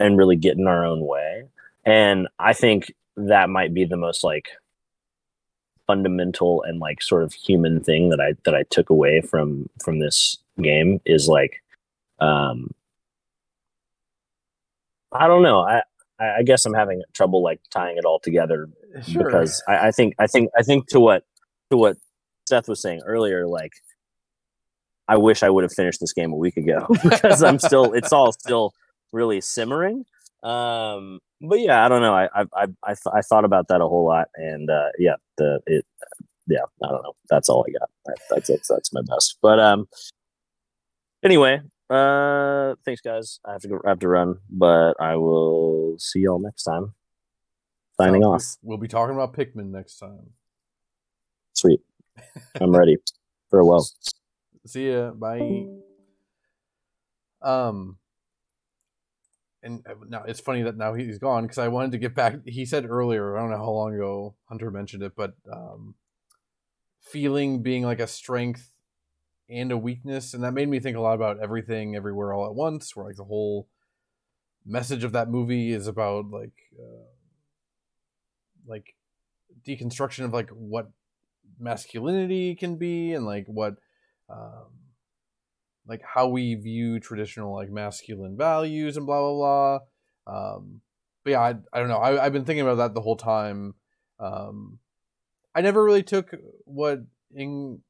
[0.00, 1.44] and really get in our own way.
[1.84, 4.48] And i think that might be the most like
[5.86, 9.98] fundamental and like sort of human thing that I that I took away from from
[9.98, 11.62] this game is like
[12.20, 12.70] um
[15.12, 15.60] I don't know.
[15.60, 15.82] I
[16.20, 18.68] I, guess I'm having trouble like tying it all together
[19.02, 19.24] Sure.
[19.24, 21.24] because I, I think I think I think to what
[21.70, 21.96] to what
[22.48, 23.72] Seth was saying earlier, like
[25.08, 28.12] I wish I would have finished this game a week ago because I'm still it's
[28.12, 28.72] all still
[29.12, 30.04] really simmering.
[30.44, 32.14] Um, but yeah, I don't know.
[32.14, 35.16] I I I I, th- I thought about that a whole lot, and uh, yeah,
[35.38, 35.86] the it
[36.46, 37.16] yeah, I don't know.
[37.30, 37.88] That's all I got.
[38.04, 38.66] That, that's it.
[38.68, 39.38] That's my best.
[39.40, 39.88] But um,
[41.24, 43.40] anyway, uh, thanks guys.
[43.44, 43.80] I have to go.
[43.84, 46.94] I have to run, but I will see y'all next time.
[47.98, 48.58] Signing Sounds off.
[48.62, 50.30] We'll be talking about Pikmin next time.
[51.54, 51.80] Sweet.
[52.60, 52.96] I'm ready.
[53.50, 53.86] Farewell.
[54.66, 55.12] See ya.
[55.12, 55.66] Bye.
[57.40, 57.98] Um.
[59.64, 62.34] And uh, now it's funny that now he's gone because I wanted to get back.
[62.44, 65.94] He said earlier, I don't know how long ago Hunter mentioned it, but um,
[67.00, 68.70] feeling being like a strength
[69.48, 72.54] and a weakness, and that made me think a lot about everything, everywhere, all at
[72.54, 72.94] once.
[72.94, 73.68] Where like the whole
[74.66, 77.08] message of that movie is about like, uh,
[78.66, 78.94] like
[79.66, 80.90] deconstruction of like what
[81.58, 83.76] masculinity can be and like what
[84.28, 84.83] um
[85.86, 89.78] like how we view traditional like masculine values and blah blah
[90.26, 90.54] blah.
[90.56, 90.80] Um
[91.24, 91.98] but yeah i, I don't know.
[91.98, 93.74] I, i've been thinking about that the whole time.
[94.18, 94.78] Um
[95.54, 96.34] i never really took
[96.64, 97.00] what
[97.36, 97.80] ing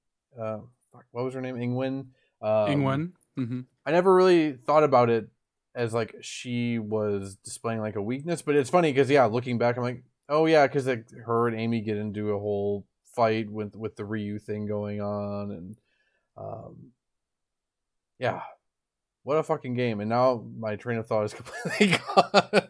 [0.41, 0.59] uh
[1.11, 1.57] what was her name?
[1.57, 2.07] Ingwen?
[2.41, 3.13] Um, Ingwen.
[3.37, 5.29] hmm I never really thought about it
[5.75, 9.77] as like she was displaying like a weakness, but it's funny because yeah, looking back,
[9.77, 13.75] I'm like, oh yeah, because like her and Amy get into a whole fight with
[13.75, 15.77] with the Ryu thing going on, and
[16.37, 16.93] um,
[18.19, 18.43] yeah,
[19.23, 20.01] what a fucking game!
[20.01, 22.69] And now my train of thought is completely gone.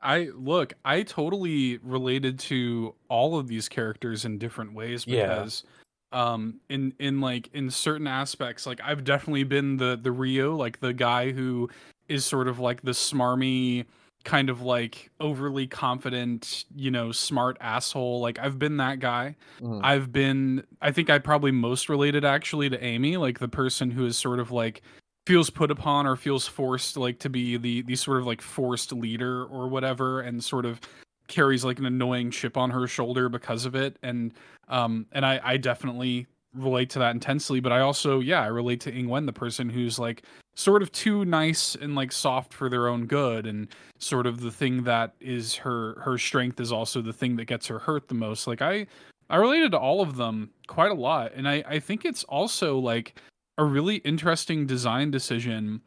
[0.00, 5.26] I look, I totally related to all of these characters in different ways Yeah.
[5.28, 5.64] because
[6.12, 10.80] um in in like in certain aspects like I've definitely been the the Ryu like
[10.80, 11.68] the guy who
[12.08, 13.84] is sort of like the smarmy
[14.24, 18.20] kind of like overly confident, you know, smart asshole.
[18.20, 19.36] Like I've been that guy.
[19.60, 19.80] Mhm.
[19.82, 24.04] I've been I think I probably most related actually to Amy, like the person who
[24.06, 24.82] is sort of like
[25.26, 28.92] feels put upon or feels forced like to be the the sort of like forced
[28.92, 30.80] leader or whatever and sort of
[31.28, 34.32] carries like an annoying chip on her shoulder because of it and
[34.68, 36.26] um and I I definitely
[36.58, 39.98] relate to that intensely but I also yeah I relate to Ingwen the person who's
[39.98, 40.22] like
[40.58, 43.68] sort of too nice and like soft for their own good and
[44.00, 47.68] sort of the thing that is her her strength is also the thing that gets
[47.68, 48.48] her hurt the most.
[48.48, 48.88] Like I
[49.30, 52.76] I related to all of them quite a lot and I I think it's also
[52.76, 53.20] like
[53.56, 55.80] a really interesting design decision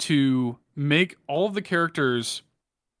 [0.00, 2.42] to make all of the characters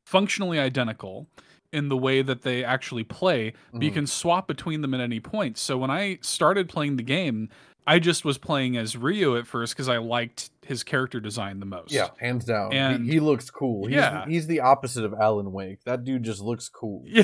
[0.06, 1.26] functionally identical
[1.72, 5.20] in the way that they actually play but you can swap between them at any
[5.20, 7.48] point so when i started playing the game
[7.86, 11.66] i just was playing as Ryu at first because i liked his character design the
[11.66, 12.74] most yeah, hands down.
[12.74, 13.86] And- he, he looks cool.
[13.86, 14.26] He's, Yeah.
[14.26, 15.82] he's the opposite of Alan Wake.
[15.84, 17.06] That dude just looks cool.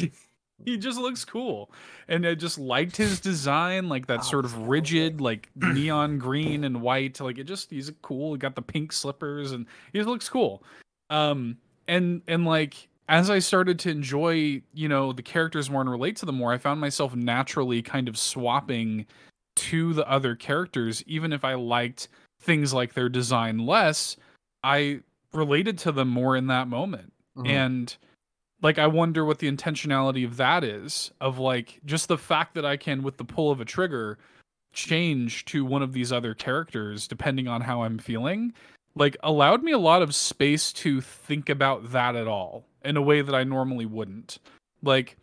[0.65, 1.71] He just looks cool,
[2.07, 6.81] and I just liked his design, like that sort of rigid, like neon green and
[6.81, 7.21] white.
[7.21, 8.33] Like it just he's cool.
[8.33, 10.63] He got the pink slippers, and he just looks cool.
[11.11, 11.59] Um,
[11.89, 16.17] and and like as I started to enjoy, you know, the characters more and relate
[16.17, 19.07] to them more, I found myself naturally kind of swapping
[19.57, 22.09] to the other characters, even if I liked
[22.41, 24.17] things like their design less.
[24.63, 25.01] I
[25.33, 27.49] related to them more in that moment Mhm.
[27.49, 27.97] and
[28.63, 32.65] like i wonder what the intentionality of that is of like just the fact that
[32.65, 34.17] i can with the pull of a trigger
[34.73, 38.53] change to one of these other characters depending on how i'm feeling
[38.97, 43.03] like allowed me a lot of space to think about that at all in a
[43.03, 44.39] way that i normally wouldn't
[44.83, 45.17] like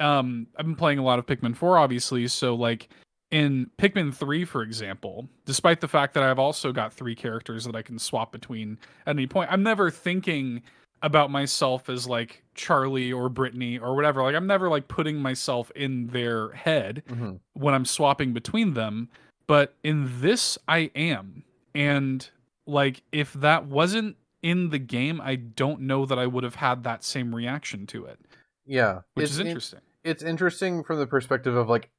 [0.00, 2.88] um i've been playing a lot of pikmin 4 obviously so like
[3.30, 7.74] in pikmin 3 for example despite the fact that i've also got three characters that
[7.74, 10.62] i can swap between at any point i'm never thinking
[11.02, 14.22] about myself as like Charlie or Brittany or whatever.
[14.22, 17.38] Like I'm never like putting myself in their head Mhm.
[17.52, 19.10] when I'm swapping between them.
[19.46, 21.44] But in this, I am.
[21.74, 22.26] And
[22.66, 26.84] like if that wasn't in the game, I don't know that I would have had
[26.84, 28.20] that same reaction to it,
[28.64, 29.80] Yeah, which is in- interesting.
[30.04, 31.90] it's interesting from the perspective of like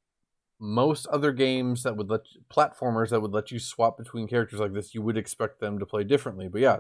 [0.59, 4.73] most other games that would let platformers that would let you swap between characters like
[4.73, 6.79] this you would expect them to play differently but yeah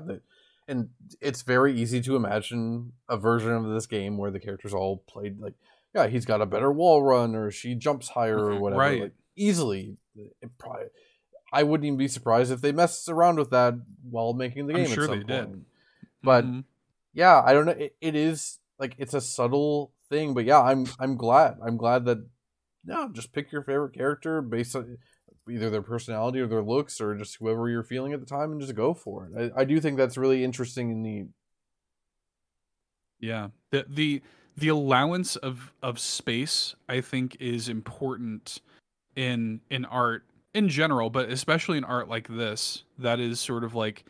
[0.67, 0.89] and
[1.21, 5.39] it's very easy to imagine a version of this game where the characters all played
[5.39, 5.53] like
[5.93, 9.01] yeah he's got a better wall run or she jumps higher or Mhm, whatever right.
[9.01, 10.87] like, easily it probably
[11.59, 13.73] i wouldn't even be surprised if they messed around with that
[14.09, 15.45] while making the I'm game sure at some they did.
[15.47, 15.65] point.
[16.23, 16.63] but Mhm.
[17.13, 20.85] yeah i don't know it, it is like it's a subtle thing but yeah i'm
[20.99, 22.19] i'm glad i'm glad that
[22.85, 24.97] no just pick your favorite character based on
[25.49, 28.61] either their personality or their looks or just whoever you're feeling at the time and
[28.61, 31.27] just go for it i, I do think that's really interesting and neat
[33.19, 33.49] Yeah.
[33.71, 34.21] The the
[34.57, 38.61] the allowance of of space I think is important
[39.15, 40.23] in in art
[40.57, 44.03] in general, but especially in art like this that is sort of like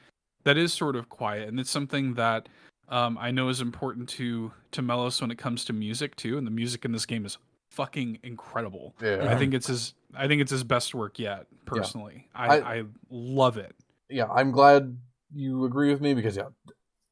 [0.43, 2.47] that is sort of quiet and it's something that
[2.89, 6.47] um, I know is important to to Melos when it comes to music too, and
[6.47, 7.37] the music in this game is
[7.71, 8.95] fucking incredible.
[9.01, 9.27] Yeah.
[9.29, 12.27] I think it's his I think it's his best work yet, personally.
[12.33, 13.75] I, I- I love it.
[14.09, 14.97] yeah, I'm glad
[15.35, 16.47] you agree with me because yeah,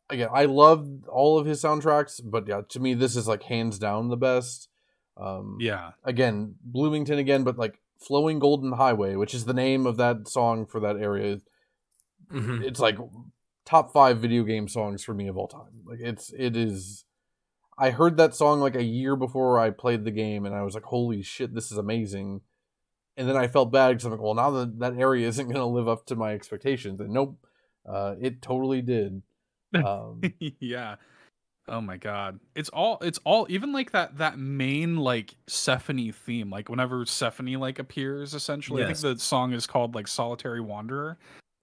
[0.09, 3.77] again, I love all of his soundtracks, but yeah, to me this is like hands
[3.77, 4.69] down the best.
[5.17, 5.91] Um, Yeah.
[6.05, 10.65] again, Bloomington again, but like Flowing Golden Highway, which is the name of that song
[10.65, 11.39] for that area.
[12.31, 12.63] Mhm.
[12.63, 12.97] It's like
[13.65, 15.83] top five video game songs for me of all time.
[15.85, 17.05] Like it's it is.
[17.77, 20.73] I heard that song like a year before I played the game, and I was
[20.75, 22.41] like, "Holy shit, this is amazing!"
[23.17, 25.55] And then I felt bad because I'm like, "Well, now that that area isn't going
[25.57, 27.37] to live up to my expectations." And nope,
[27.87, 29.21] uh, it totally did.
[29.75, 30.21] Um,
[30.61, 30.95] yeah.
[31.67, 32.39] Oh my god.
[32.53, 36.49] It's all it's all even like that that main like Sephonie theme.
[36.49, 38.83] Like whenever Sephonie like appears essentially.
[38.83, 41.17] I think the song is called like Solitary Wanderer.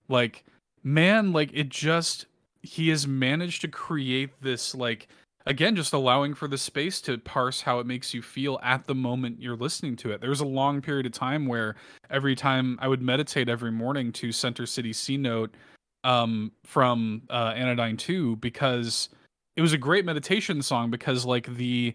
[0.08, 0.44] Like
[0.82, 2.26] man, like it just
[2.62, 5.08] he has managed to create this like
[5.46, 8.94] again just allowing for the space to parse how it makes you feel at the
[8.94, 10.20] moment you're listening to it.
[10.20, 11.76] There was a long period of time where
[12.10, 15.50] every time I would meditate every morning to Center City Cenote
[16.02, 19.08] um from uh Anodyne 2 because
[19.56, 21.94] it was a great meditation song because like the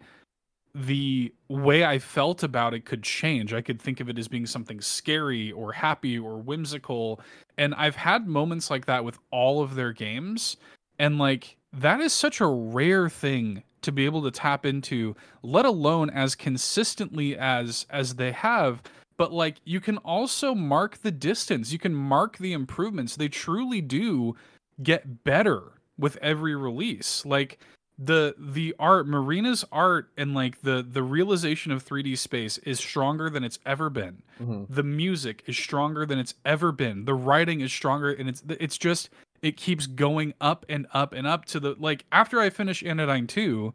[0.76, 3.52] the way I felt about it could change.
[3.52, 7.20] I could think of it as being something scary or happy or whimsical.
[7.58, 10.58] And I've had moments like that with all of their games.
[11.00, 15.66] And like that is such a rare thing to be able to tap into, let
[15.66, 18.84] alone as consistently as as they have.
[19.18, 21.72] But like you can also mark the distance.
[21.72, 23.16] You can mark the improvements.
[23.16, 24.36] They truly do
[24.84, 27.26] get better with every release.
[27.26, 27.60] Like
[28.00, 33.30] the the art marina's art and like the the realization of 3d space is stronger
[33.30, 34.68] than it's ever been mhm.
[34.70, 38.78] the music is stronger than it's ever been the writing is stronger and it's it's
[38.78, 39.10] just
[39.42, 43.26] it keeps going up and up and up to the like after i finish anodyne
[43.26, 43.74] 2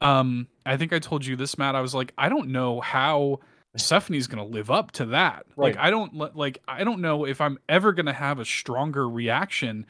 [0.00, 3.40] um i think i told you this matt i was like i don't know how
[3.78, 5.44] Sephonie's gonna live up to that.
[5.56, 9.84] Like I don't like I don't know if I'm ever gonna have a stronger reaction.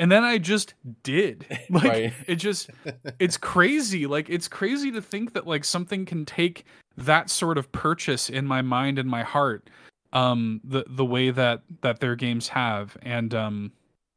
[0.00, 1.46] And then I just did.
[1.70, 2.12] Like Right.
[2.26, 2.70] it just
[3.20, 6.64] it's crazy like it's crazy to think that like something can take
[6.96, 9.70] that sort of purchase in my mind and my heart
[10.12, 13.70] um the the way that that their games have and um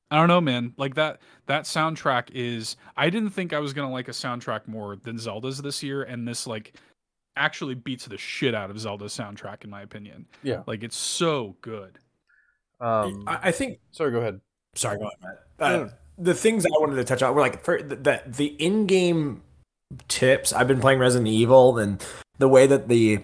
[0.09, 3.87] i don't know man like that that soundtrack is i didn't think i was going
[3.87, 6.73] to like a soundtrack more than zelda's this year and this like
[7.37, 10.63] actually beats the shit out of zelda's soundtrack in my opinion Yeah.
[10.65, 11.99] like it's so good
[12.81, 14.41] Um, I, I think sorry, go ahead.
[14.75, 15.39] Sorry, go Matt.
[15.59, 15.87] Uh.
[16.17, 19.41] The things I wanted to touch on were like for the, the the in-game
[20.07, 20.53] tips.
[20.53, 22.05] I've been playing Resident Evil, and
[22.37, 23.23] the way that the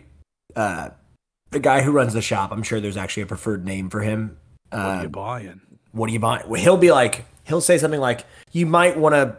[0.56, 0.90] uh,
[1.52, 4.38] the guy who runs the shop, I'm sure there's actually a preferred name for him.
[4.72, 5.62] what are you buying
[5.92, 6.48] what are you buying?
[6.48, 9.38] Well, he'll be like, he'll say something like, "You might want to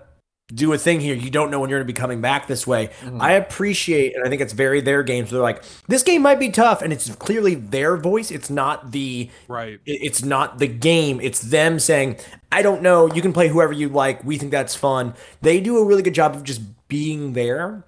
[0.54, 1.14] do a thing here.
[1.14, 3.20] You don't know when you're going to be coming back this way." Mhm.
[3.20, 5.30] I appreciate, and I think it's very their games.
[5.30, 8.30] Where they're like, "This game might be tough," and it's clearly their voice.
[8.30, 12.16] It's not the right it's not the game it's them saying
[12.52, 15.78] i don't know you can play whoever you like we think that's fun they do
[15.78, 17.84] a really good job of just being there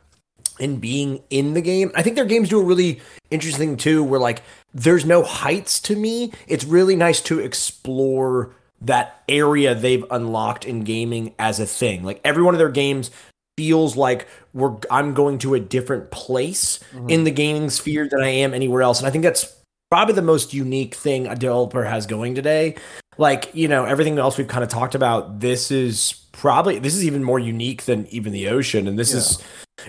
[0.61, 4.21] and being in the game i think their games do a really interesting too where
[4.21, 4.43] like
[4.75, 10.85] there's no heights to me it's really nice to explore that area they've unlocked in
[10.85, 13.11] gaming as a thing like every one of their games
[13.57, 17.11] feels like we're i'm going to a different place mm-hmm.
[17.11, 20.23] in the gaming sphere than i am anywhere else and i think that's probably the
[20.23, 22.75] most unique thing a developer has going today.
[23.19, 27.05] Like, you know, everything else we've kind of talked about, this is probably this is
[27.05, 28.89] even more unique than even the ocean.
[28.89, 29.39] And this is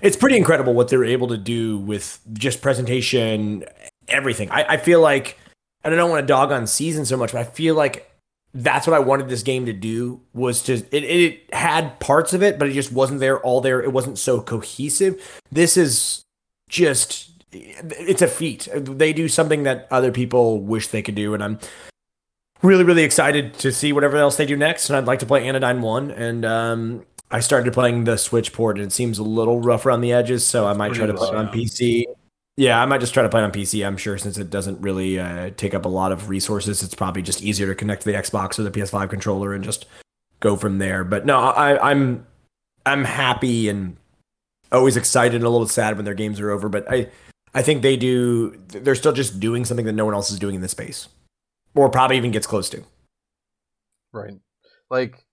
[0.02, 3.64] it's pretty incredible what they're able to do with just presentation,
[4.10, 4.52] everything.
[4.52, 5.40] I, I feel like
[5.86, 8.13] and I don't want to dog on season so much, but I feel like
[8.54, 12.44] that's what I wanted this game to do was to it, it had parts of
[12.44, 13.82] it, but it just wasn't there all there.
[13.82, 15.42] It wasn't so cohesive.
[15.52, 16.24] This is
[16.70, 18.68] just it's a feat.
[18.74, 21.60] They do something that other people wish they could do, and I'm
[22.62, 24.90] really, really excited to see whatever else they do next.
[24.90, 28.78] And I'd like to play Anodyne One, and um, I started playing the Switch port,
[28.78, 31.30] and it seems a little rough around the edges, so I might try to play
[31.30, 31.48] it on.
[31.48, 32.06] PC.
[32.56, 33.86] Yeah, I might just try to play on PC.
[33.86, 37.24] I'm sure since it doesn't really uh, take up a lot of resources, it's probably
[37.24, 39.86] just easier to connect to the Xbox or the PS5 controller and just
[40.40, 41.04] go from there.
[41.04, 42.28] But no, I, I'm
[42.86, 43.98] I'm happy and
[44.72, 46.70] always excited and a little sad when their games are over.
[46.70, 47.10] But I
[47.56, 48.62] I think they do.
[48.68, 51.08] They're still just doing something that no one else is doing in this space,
[51.74, 52.84] or probably even gets close to.
[54.12, 54.36] Right.
[54.92, 55.26] Like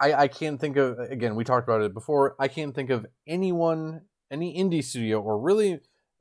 [0.00, 1.34] I I can't think of again.
[1.34, 2.34] We talked about it before.
[2.38, 5.80] I can't think of anyone, any indie studio, or really,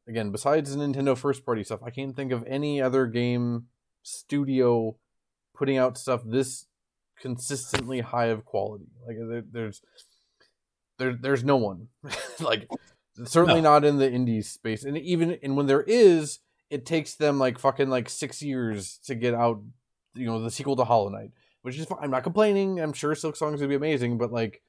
[0.10, 3.68] again, besides Nintendo first party stuff, I can't think of any other game
[4.02, 4.98] studio
[5.56, 6.65] putting out stuff this
[7.22, 8.88] consistently high of quality.
[9.07, 9.81] Like there, there's
[10.98, 11.88] there there's no one
[12.41, 12.68] like
[13.26, 17.38] certainly not in the indie space, and even and when there is, it takes them
[17.40, 19.61] like fucking like six years to get out.
[20.15, 21.31] You know, the sequel to Hollow Knight,
[21.61, 21.99] which is fine.
[22.02, 22.80] I'm not complaining.
[22.80, 24.64] I'm sure Silksong's gonna be amazing, but like,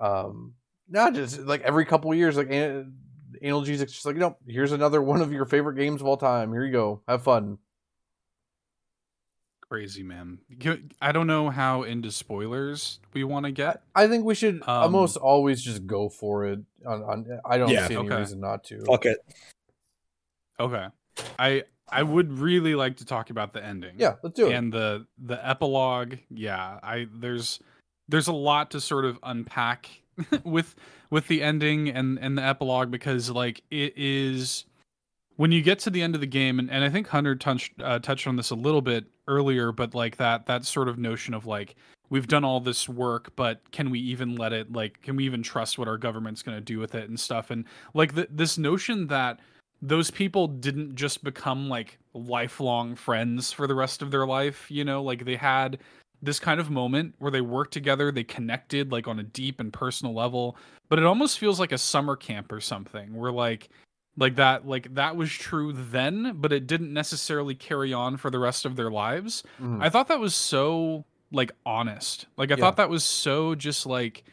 [0.00, 0.52] um,
[0.88, 2.50] not just like every couple years, like
[3.44, 6.50] Analgesics just like, you know, here's another one of your favorite games of all time.
[6.52, 7.58] Here you go, have fun.
[9.68, 10.38] Crazy man.
[11.00, 13.82] I don't know how into spoilers we want to get.
[13.94, 16.60] I think we should Um, almost always just go for it.
[16.86, 17.88] On, on I don't Yeah.
[17.88, 18.18] see any Okay.
[18.18, 18.80] reason not to.
[18.84, 19.18] Fuck it.
[20.60, 20.86] Okay.
[21.38, 23.96] I I would really like to talk about the ending.
[23.98, 24.54] Yeah, let's do it.
[24.54, 27.60] and the the epilogue yeah i there's
[28.08, 29.88] there's a lot to sort of unpack
[30.44, 30.74] with
[31.10, 34.64] with the ending and and the epilogue because like it is
[35.36, 37.72] when you get to the end of the game and, and i think hunter touched
[37.82, 41.34] uh, touched on this a little bit earlier but like that that sort of notion
[41.34, 41.74] of like
[42.10, 45.42] we've done all this work but can we even let it like can we even
[45.42, 47.50] trust what our government's going to do with it and stuff?
[47.50, 47.64] And
[47.94, 49.40] like this notion that
[49.82, 54.84] those people didn't just become like lifelong friends for the rest of their life you
[54.84, 55.02] know?
[55.02, 55.78] Like they had
[56.24, 59.72] this kind of moment where they worked together they connected like on a deep and
[59.72, 60.56] personal level
[60.88, 63.68] but it almost feels like a summer camp or something where like
[64.16, 68.38] like that like that was true then but it didn't necessarily carry on for the
[68.38, 69.82] rest of their lives Mhm.
[69.82, 72.26] I thought that was so like honest.
[72.36, 72.60] Like I Yeah.
[72.60, 74.24] thought that was so just like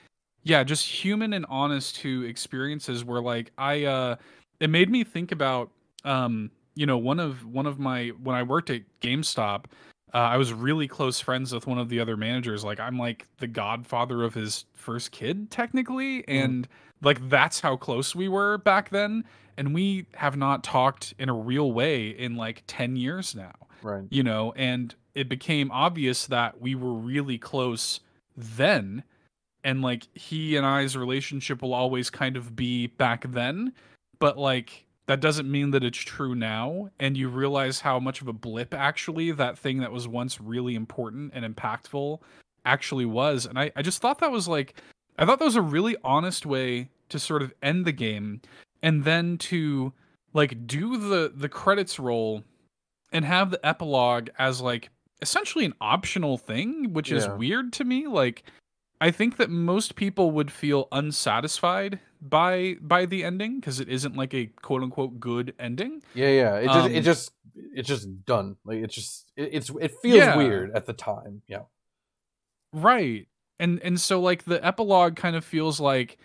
[0.44, 4.16] yeah, just human and honest to experiences where like I uh
[4.60, 5.72] it made me think about
[6.06, 9.66] um you know one of one of my when I worked at GameStop
[10.14, 12.64] uh, I was really close friends with one of the other managers.
[12.64, 16.28] Like I'm like the godfather of his first kid technically.
[16.28, 16.68] And
[17.02, 19.24] like that's how close we were back then.
[19.58, 24.04] And we have not talked in a real way in like 10 years now right.
[24.10, 28.00] you know, and it became obvious that we were really close
[28.36, 29.04] then.
[29.64, 33.74] And like he and I's relationship will always kind of be back then,
[34.20, 36.90] but like that doesn't mean that it's true now.
[36.98, 40.74] And you realize how much of a blip actually that thing that was once really
[40.74, 42.22] important and impactful
[42.64, 43.46] actually was.
[43.46, 44.82] And I, I just thought that was like,
[45.18, 48.40] I thought that was a really honest way to sort of end the game
[48.82, 49.92] and then to
[50.34, 52.46] like do the the credits roll
[53.12, 58.08] and have the epilogue as like essentially an optional thing, which is weird to me.
[58.08, 58.44] Like
[59.02, 64.16] I think that most people would feel unsatisfied by by the ending because it isn't
[64.16, 66.02] like a quote unquote good ending.
[66.14, 66.56] Yeah, yeah.
[66.58, 67.32] It just, it Um, just,
[67.74, 68.56] it's just done.
[68.64, 70.38] Like it's just, it, it's, it feels Yeah.
[70.38, 71.42] weird at the time.
[71.48, 71.64] Yeah.
[72.74, 73.28] Right.
[73.60, 76.18] And and so like the epilogue kind of feels like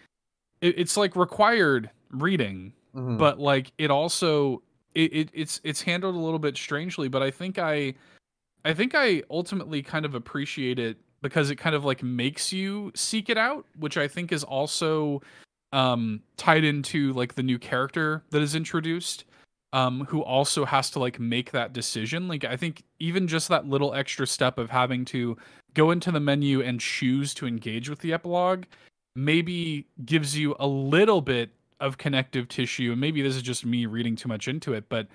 [0.60, 3.18] it, it's like required reading Mhm.
[3.18, 4.62] but like it also
[4.94, 7.92] it, it it's it's handled a little bit strangely but i think i
[8.64, 12.90] i think i ultimately kind of appreciate it because it kind of like makes you
[12.94, 15.20] seek it out which i think is also
[15.72, 19.24] um tied into like the new character that is introduced
[19.72, 22.28] um who also has to like make that decision.
[22.28, 25.36] Like i think even just that little extra step of having to
[25.74, 28.64] go into the menu and choose to engage with the epilogue
[29.14, 33.86] maybe gives you a little bit of connective tissue and maybe this is just me
[33.86, 35.08] reading too much into it but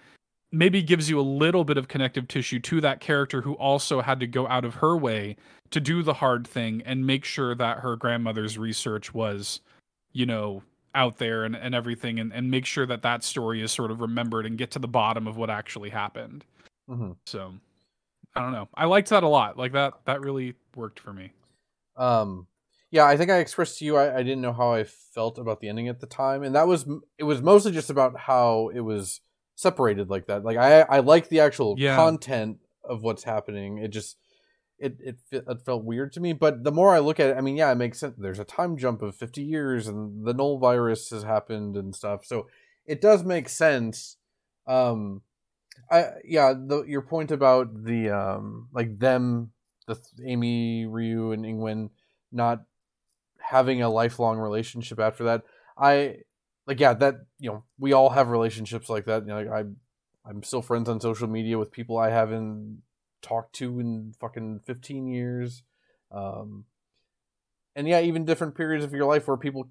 [0.52, 4.20] maybe gives you a little bit of connective tissue to that character who also had
[4.20, 5.36] to go out of her way
[5.70, 9.62] to do the hard thing and make sure that her grandmother's research was
[10.14, 10.64] you know
[10.94, 14.02] out there and, and everything and, and make sure that that story is sort of
[14.02, 16.44] remembered and get to the bottom of what actually happened
[16.90, 17.16] Mhm.
[17.26, 17.54] so
[18.36, 21.32] i don't know i liked that a lot like that that really worked for me
[21.96, 22.48] Um,
[22.90, 25.62] yeah, I think I expressed to you I, I didn't know how I felt about
[25.62, 26.86] the ending at the time, and that was
[27.18, 29.22] it was mostly just about how it was
[29.56, 30.44] separated like that.
[30.44, 31.96] Like I I like the actual Yeah.
[31.96, 33.78] content of what's happening.
[33.78, 34.18] It just
[34.82, 36.34] it it it felt weird to me.
[36.34, 38.16] But the more I look at it, I mean, yeah, it makes sense.
[38.18, 42.26] There's a time jump of 50 years, and the null virus has happened and stuff.
[42.26, 42.48] So
[42.86, 44.18] it does make sense.
[44.68, 45.22] Um,
[45.90, 49.52] I yeah, the your point about the um like them
[49.88, 51.90] the Amy, Ryu, and Ingwen
[52.32, 52.64] not
[53.40, 55.44] having a lifelong relationship after that.
[55.78, 56.18] I
[56.68, 59.24] like yeah that you know we all have relationships like that.
[59.24, 62.82] You know, like I I'm still friends on social media with people I haven't
[63.22, 65.64] talked to in fucking 15 years.
[66.12, 66.66] Um,
[67.76, 69.70] and yeah, even different periods of your life where people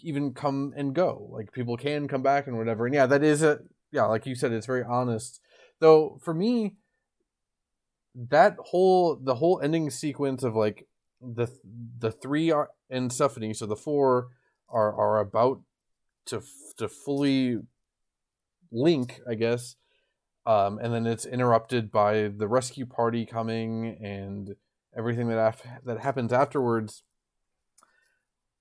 [0.00, 1.28] even come and go.
[1.30, 2.86] Like people can come back and whatever.
[2.86, 3.60] And yeah, that is a
[3.92, 5.40] yeah, like you said, it's very honest.
[5.80, 6.76] Though for me,
[8.14, 10.86] that whole the whole ending sequence of like
[11.20, 11.48] the
[11.98, 14.28] the three are in Sephonie, so the four
[14.68, 15.60] are are about
[16.26, 16.42] to
[16.76, 17.58] to fully
[18.72, 19.76] link, I guess.
[20.46, 24.56] Um, and then it's interrupted by the rescue party coming and
[24.96, 27.02] everything that af- that happens afterwards.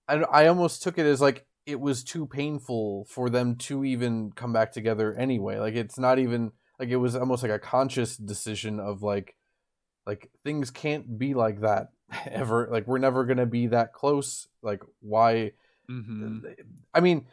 [0.07, 4.31] I I almost took it as like it was too painful for them to even
[4.31, 5.57] come back together anyway.
[5.59, 9.35] Like it's not even like it was almost like a conscious decision of like
[10.05, 11.89] like things can't be like that
[12.25, 12.67] ever.
[12.71, 14.47] Like we're never gonna be that close.
[14.61, 15.53] Like why?
[15.89, 16.41] Mhm.
[16.93, 17.25] I mean,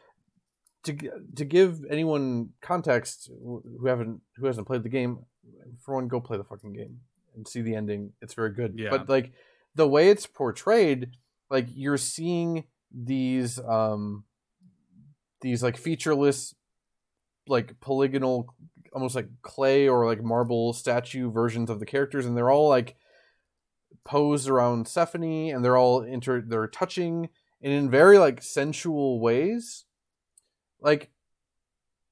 [0.87, 5.19] to to give anyone context who haven't who hasn't played the game,
[5.81, 7.01] for one, go play the fucking game
[7.35, 8.13] and see the ending.
[8.23, 8.75] It's very good.
[8.77, 8.91] Yeah.
[8.91, 9.33] But like
[9.75, 11.11] the way it's portrayed,
[11.51, 14.25] like you're seeing these um
[15.43, 16.55] these like featureless
[17.47, 18.55] like polygonal
[18.93, 22.97] almost like clay or like marble statue versions of the characters and they're all like
[24.05, 27.29] posed around Sephonie and they're all inter they're touching
[27.61, 29.85] and in very like sensual ways
[30.87, 31.11] like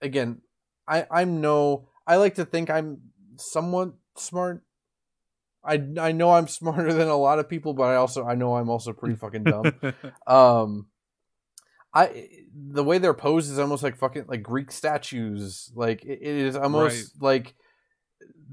[0.03, 0.43] again
[0.87, 3.01] i i'm no i like to think i'm
[3.37, 4.63] somewhat smart.
[5.65, 8.57] I i know i'm smarter than a lot of people but i also i know
[8.57, 9.73] i'm also pretty fucking dumb.
[10.27, 10.89] Um
[11.95, 15.73] i the way they're posed is almost like fucking like greek statues.
[15.75, 17.55] Like it, it is almost like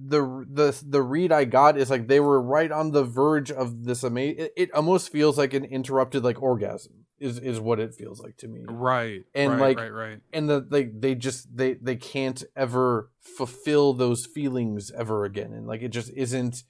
[0.03, 3.83] the the the read I got is like they were right on the verge of
[3.83, 4.45] this amazing.
[4.45, 8.35] It, it almost feels like an interrupted like orgasm is is what it feels like
[8.37, 8.65] to me.
[8.67, 9.23] right.
[9.33, 10.19] And, right, like, right, right.
[10.33, 15.65] And the like they just they they can't ever fulfill those feelings ever again, and
[15.67, 16.63] like it just isn't.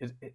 [0.00, 0.34] It, it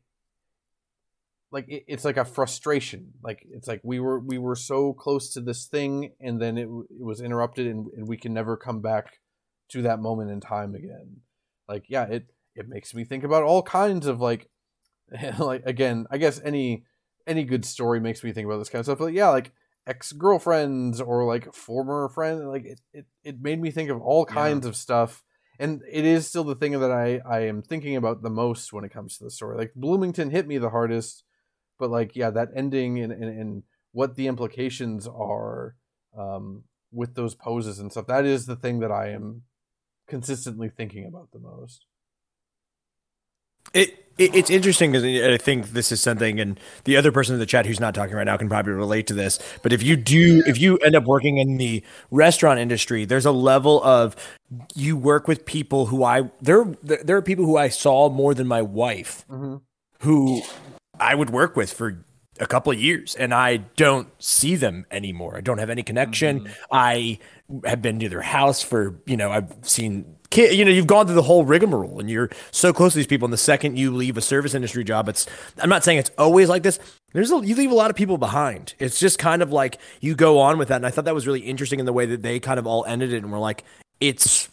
[1.52, 3.14] like it, it's like a frustration.
[3.22, 6.68] Like it's like we were we were so close to this thing, and then it
[6.89, 9.19] it was interrupted, and, and we can never come back
[9.69, 11.18] to that moment in time again
[11.68, 12.26] like yeah it
[12.56, 14.49] it makes me think about all kinds of like
[15.39, 16.84] like again i guess any
[17.26, 19.52] any good story makes me think about this kind of stuff but yeah like
[19.88, 24.34] ex-girlfriends or like former friends like it, it, it made me think of all Yeah.
[24.34, 25.23] kinds of stuff
[25.59, 28.84] and it is still the thing that i i am thinking about the most when
[28.84, 31.23] it comes to the story like bloomington hit me the hardest
[31.80, 35.76] but like yeah that ending and and, and what the implications are
[36.18, 39.43] um with those poses and stuff that is the thing that i am
[40.07, 41.85] consistently thinking about the most.
[43.73, 47.39] It, it it's interesting because I think this is something, and the other person in
[47.39, 49.39] the chat who's not talking right now can probably relate to this.
[49.61, 53.31] But if you do, if you end up working in the restaurant industry, there's a
[53.31, 54.15] level of
[54.76, 58.48] you work with people who I there there are people who I saw more than
[58.48, 59.57] my wife, Mm-hmm.
[59.99, 60.41] who
[60.99, 62.03] I would work with for
[62.39, 65.38] a couple of years and I don't see them anymore.
[65.38, 66.48] I don't have any connection.
[66.72, 67.18] I
[67.65, 71.15] have been to their house for, you know, I've seen you know, you've gone through
[71.15, 73.25] the whole rigmarole and you're so close to these people.
[73.25, 75.25] And the second you leave a service industry job, it's,
[75.59, 76.79] I'm not saying it's always like this.
[77.13, 78.73] There's a, you leave a lot of people behind.
[78.79, 80.75] It's just kind of like you go on with that.
[80.77, 82.83] And I thought that was really interesting in the way that they kind of all
[82.85, 83.63] ended it and were like,
[83.99, 84.49] it's,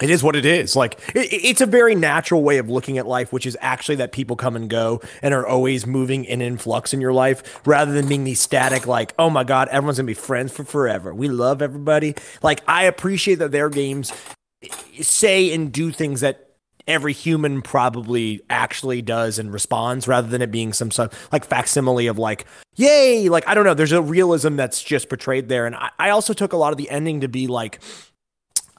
[0.00, 0.76] it is what it is.
[0.76, 4.12] Like it, it's a very natural way of looking at life, which is actually that
[4.12, 8.08] people come and go and are always moving in influx in your life, rather than
[8.08, 8.86] being these static.
[8.86, 11.14] Like, oh my god, everyone's gonna be friends for forever.
[11.14, 12.14] We love everybody.
[12.42, 14.12] Like, I appreciate that their games
[15.00, 16.42] say and do things that
[16.88, 22.06] every human probably actually does and responds, rather than it being some sort like facsimile
[22.06, 22.46] of like,
[22.76, 23.74] yay, like I don't know.
[23.74, 26.78] There's a realism that's just portrayed there, and I, I also took a lot of
[26.78, 27.80] the ending to be like.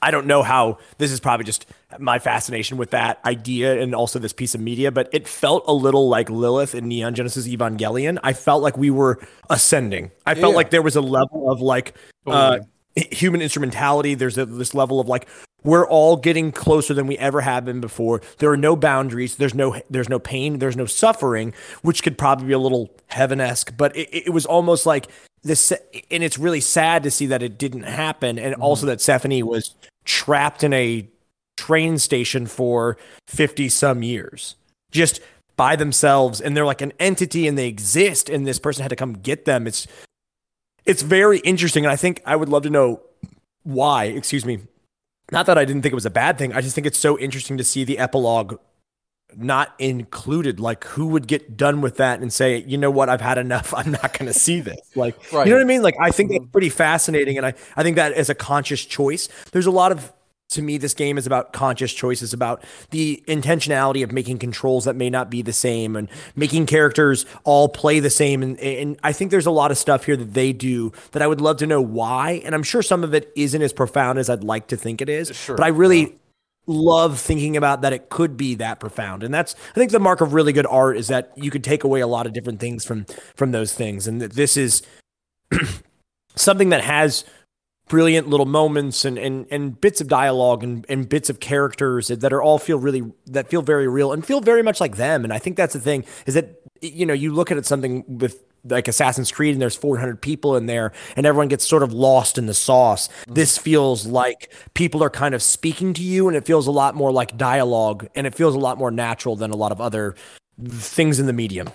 [0.00, 1.66] I don't know how this is probably just
[1.98, 5.72] my fascination with that idea and also this piece of media, but it felt a
[5.72, 8.16] little like Lilith in Neon Genesis Evangelion.
[8.22, 9.18] I felt like we were
[9.50, 10.12] ascending.
[10.24, 10.56] I felt Yeah.
[10.56, 11.94] like there was a level of like
[12.28, 12.60] uh,
[12.94, 14.14] human instrumentality.
[14.14, 15.26] There's a, this level of like
[15.64, 18.22] we're all getting closer than we ever have been before.
[18.38, 19.36] There are no boundaries.
[19.36, 20.58] There's no there's no pain.
[20.58, 21.52] There's no suffering,
[21.82, 23.76] which could probably be a little heaven esque.
[23.76, 25.08] But it, it was almost like
[25.42, 25.72] this,
[26.10, 28.62] and it's really sad to see that it didn't happen, and mm-hmm.
[28.62, 29.74] also that Sephonie was
[30.04, 31.08] trapped in a
[31.56, 34.54] train station for fifty some years,
[34.90, 35.20] just
[35.56, 38.96] by themselves, and they're like an entity, and they exist, and this person had to
[38.96, 39.66] come get them.
[39.66, 39.86] It's
[40.84, 43.02] it's very interesting, and I think I would love to know
[43.64, 44.04] why.
[44.04, 44.60] Excuse me.
[45.30, 46.52] Not that I didn't think it was a bad thing.
[46.52, 48.58] I just think it's so interesting to see the epilogue
[49.36, 50.58] not included.
[50.58, 53.74] Like, who would get done with that and say, you know what, I've had enough.
[53.76, 54.78] I'm not going to see this.
[54.94, 55.46] Like, Right.
[55.46, 55.82] you know what I mean?
[55.82, 56.50] Like, I think that's mm-hmm.
[56.50, 59.28] pretty fascinating, and I I think that is a conscious choice.
[59.52, 60.12] There's a lot of
[60.50, 64.96] to me, this game is about conscious choices, about the intentionality of making controls that
[64.96, 68.42] may not be the same and making characters all play the same.
[68.42, 71.26] And, and I think there's a lot of stuff here that they do that I
[71.26, 72.40] would love to know why.
[72.44, 75.10] And I'm sure some of it isn't as profound as I'd like to think it
[75.10, 75.36] is.
[75.36, 76.16] Sure, But I really,
[76.70, 80.20] love thinking about that it could be that profound and that's i think the mark
[80.20, 82.84] of really good art is that you could take away a lot of different things
[82.84, 84.82] from from those things and that this is
[86.36, 87.24] something that has
[87.88, 92.32] brilliant little moments and and, and bits of dialogue and, and bits of characters that
[92.32, 95.32] are all feel really that feel very real and feel very much like them and
[95.32, 98.44] i think that's the thing is that you know you look at it something with
[98.64, 102.38] like Assassin's Creed and there's 400 people in there and everyone gets sort of lost
[102.38, 103.08] in the sauce.
[103.08, 103.34] Mm-hmm.
[103.34, 106.94] This feels like people are kind of speaking to you and it feels a lot
[106.94, 110.14] more like dialogue and it feels a lot more natural than a lot of other
[110.68, 111.68] things in the medium.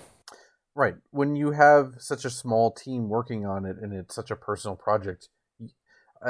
[0.76, 0.96] Right.
[1.10, 4.76] When you have such a small team working on it and it's such a personal
[4.76, 5.28] project,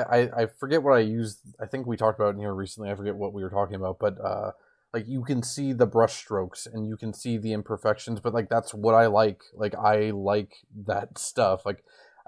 [0.00, 1.38] I, I forget what I used.
[1.60, 2.90] I think we talked about it here recently.
[2.90, 4.50] I forget what we were talking about, but uh,
[4.94, 8.48] like you can see the brush strokes and you can see the imperfections but like
[8.48, 11.82] that's what i like like i like that stuff like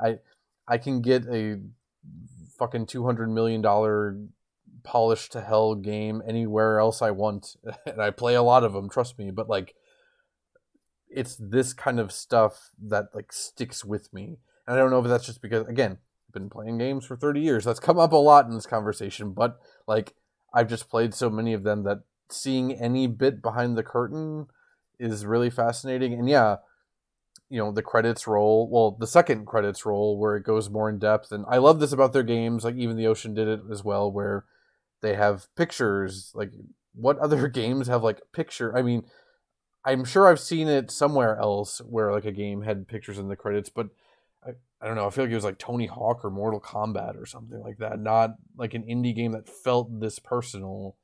[0.05, 0.19] i
[0.67, 1.61] i can get a
[2.59, 4.19] fucking 200 million dollar
[4.83, 7.57] polished to hell game anywhere else i want
[7.87, 9.75] and i play a lot of them trust me but like
[11.09, 15.07] it's this kind of stuff that like sticks with me and i don't know if
[15.07, 15.99] that's just because again
[16.41, 19.59] been playing games for 30 years that's come up a lot in this conversation but
[19.87, 20.15] like
[20.53, 24.47] i've just played so many of them that seeing any bit behind the curtain
[24.99, 26.15] is really fascinating.
[26.15, 26.57] And yeah,
[27.49, 30.99] you know, the credits roll, well, the second credits roll where it goes more in
[30.99, 31.33] depth.
[31.33, 32.65] And I love this about their games.
[32.65, 34.45] Like even the Ocean did it as well, where
[35.03, 36.33] they have pictures.
[36.35, 36.53] Like
[36.95, 38.77] what other games have like picture?
[38.77, 39.05] I mean,
[39.85, 43.37] I'm sure I've seen it somewhere else where like a game had pictures in the
[43.37, 43.89] credits, but
[44.81, 45.07] I, don't know.
[45.07, 47.99] I feel like it was like Tony Hawk or Mortal Kombat or something like that.
[47.99, 50.97] Not like an indie game that felt this personal.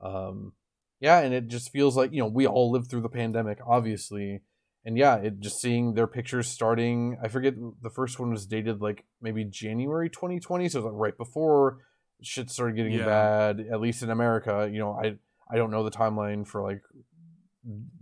[0.00, 0.52] Um,
[1.00, 4.42] yeah, and it just feels like you know we all lived through the pandemic, obviously,
[4.84, 7.18] and yeah, it just seeing their pictures starting.
[7.22, 11.00] I forget the first one was dated like maybe January 2020, so it was like
[11.00, 11.78] right before
[12.22, 13.04] shit started getting yeah.
[13.04, 14.68] bad, at least in America.
[14.70, 15.16] You know, I
[15.50, 16.82] I don't know the timeline for like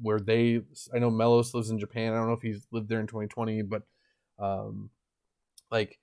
[0.01, 0.61] where they.
[0.95, 2.13] I know Melos lives in Japan.
[2.13, 3.83] I don't know if he's lived there in 2020, but
[4.39, 4.91] um,
[5.73, 5.99] like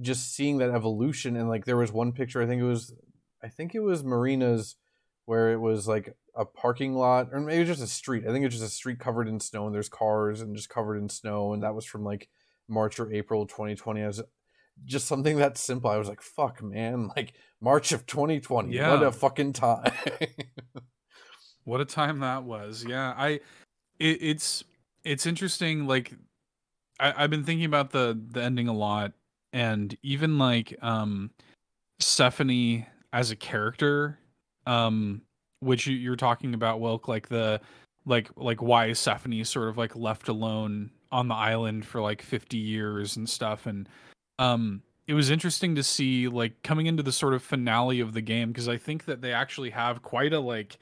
[0.00, 2.40] just seeing that evolution and like there was one picture.
[2.40, 2.94] I think it was
[3.42, 4.76] I think it was Marina's
[5.26, 8.24] where it was like a parking lot or maybe just a street.
[8.26, 10.96] I think it's just a street covered in snow and there's cars and just covered
[10.96, 12.28] in snow and that was from like
[12.68, 14.02] March or April 2020.
[14.02, 14.22] I was
[14.84, 15.90] just something that simple.
[15.90, 18.74] I was like, fuck man, like March of 2020.
[18.74, 18.94] Yeah.
[18.94, 19.92] What a fucking time.
[21.64, 22.84] what a time that was.
[22.86, 23.14] Yeah.
[23.16, 23.40] I
[23.98, 24.64] it, it's
[25.04, 26.12] it's interesting like
[27.00, 29.12] I, I've been thinking about the the ending a lot
[29.52, 31.30] and even like um
[32.00, 34.18] Sephonie as a character
[34.66, 35.22] um,
[35.60, 37.60] which you, are talking about, Wilk, like the
[38.04, 42.20] like like why is Sephonie sort of like left alone on the island for like
[42.22, 43.88] 50 years and stuff, and
[44.38, 48.20] um, it was interesting to see like coming into the sort of finale of the
[48.20, 50.78] game because I think that they actually have quite a like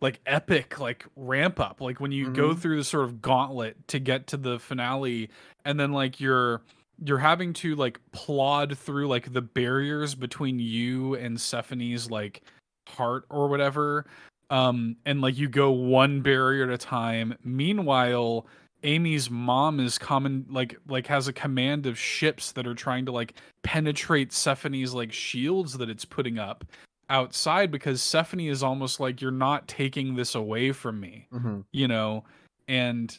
[0.00, 1.80] like epic like ramp up.
[1.80, 2.34] Like when you mm-hmm.
[2.34, 5.30] go through the sort of gauntlet to get to the finale
[5.64, 6.62] and then like you're
[7.04, 12.42] you're having to like plod through like the barriers between you and Sephonie's like
[12.88, 14.04] heart or whatever
[14.50, 17.36] um and like you go one barrier at a time.
[17.42, 18.46] Meanwhile
[18.82, 23.12] amy's mom is common like like has a command of ships that are trying to
[23.12, 26.64] like penetrate Sephonie's like shields that it's putting up
[27.10, 31.60] outside because Sephonie is almost like you're not taking this away from me mm-hmm.
[31.72, 32.24] you know
[32.66, 33.18] and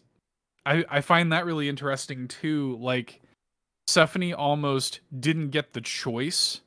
[0.66, 3.22] i i find that really interesting too like
[3.88, 6.62] Sephonie almost didn't get the choice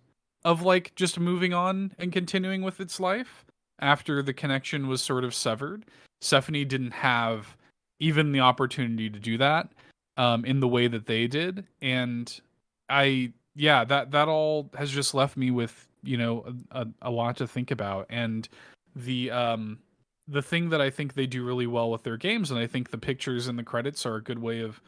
[0.45, 3.45] of like just moving on and continuing with its life
[3.81, 5.85] after the connection was sort of severed.
[6.23, 7.57] Sephonie didn't have
[8.01, 9.69] even the opportunity to do that
[10.17, 12.41] um, in the way that they did, and
[12.89, 17.37] I yeah that that all has just left me with you know a, a lot
[17.37, 18.07] to think about.
[18.09, 18.49] And
[18.95, 19.79] the um
[20.27, 22.91] the thing that I think they do really well with their games, and I think
[22.91, 24.81] the pictures and the credits are a good way of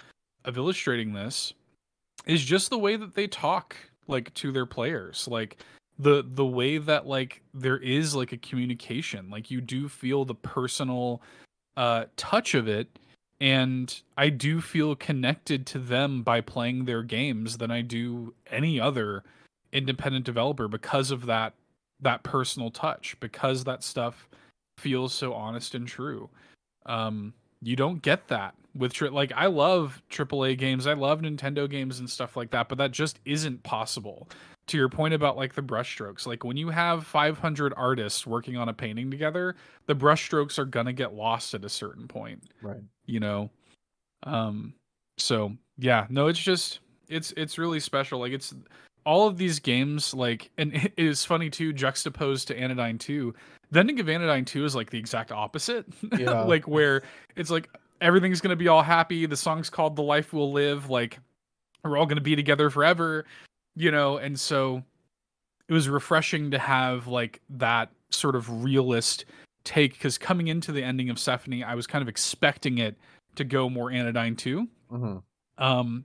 [0.45, 1.53] of illustrating this,
[2.27, 3.77] is just the way that they talk
[4.07, 5.27] like to their players.
[5.29, 5.59] Like
[5.99, 9.31] the the way that like there is like a communication.
[9.31, 11.23] Like you do feel the personal
[11.77, 12.89] uh touch of it
[13.41, 18.79] and I do feel connected to them by playing their games than I do any
[18.79, 19.25] other
[19.73, 21.55] independent developer because of that
[22.01, 24.29] that personal touch because that stuff
[24.79, 26.29] feels so honest and true.
[26.87, 31.69] Um you don't get that with tri- like I love AAA games, I love Nintendo
[31.69, 34.29] games and stuff like that, but that just isn't possible.
[34.71, 38.69] To your point about like the brushstrokes, like when you have 500 artists working on
[38.69, 39.57] a painting together,
[39.87, 42.45] the brushstrokes are gonna get lost at a certain point.
[42.63, 42.83] Right.
[43.07, 43.51] You know.
[44.23, 44.75] Um.
[45.19, 46.79] So yeah, no, it's just
[47.09, 48.21] it's it's really special.
[48.21, 48.55] Like it's
[49.05, 53.35] all of these games like and it is funny too juxtaposed to anodyne 2
[53.71, 55.87] the ending of anodyne 2 is like the exact opposite
[56.19, 56.43] Yeah.
[56.43, 57.03] like where
[57.35, 57.71] it's like
[58.03, 61.19] everything's gonna be all happy the song's called the life will live like
[61.83, 63.25] we're all gonna be together forever
[63.81, 64.83] you know and so
[65.69, 69.25] it was refreshing to have like that sort of realist
[69.65, 72.97] take because coming into the ending of Sephonie, I was kind of expecting it
[73.37, 75.17] to go more anodyne 2 hmm
[75.59, 76.05] um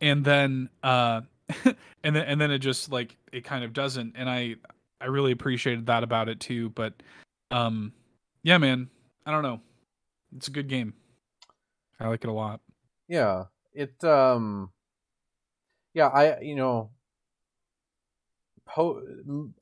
[0.00, 1.20] and then uh
[2.04, 4.54] and then and then it just like it kind of doesn't and i
[5.00, 6.94] i really appreciated that about it too but
[7.50, 7.92] um
[8.42, 8.88] yeah man
[9.26, 9.60] i don't know.
[10.36, 10.94] It's a good game.
[12.00, 12.60] I like it a lot.
[13.08, 14.70] Yeah, it um
[15.92, 16.90] yeah, I you know
[18.66, 19.02] po-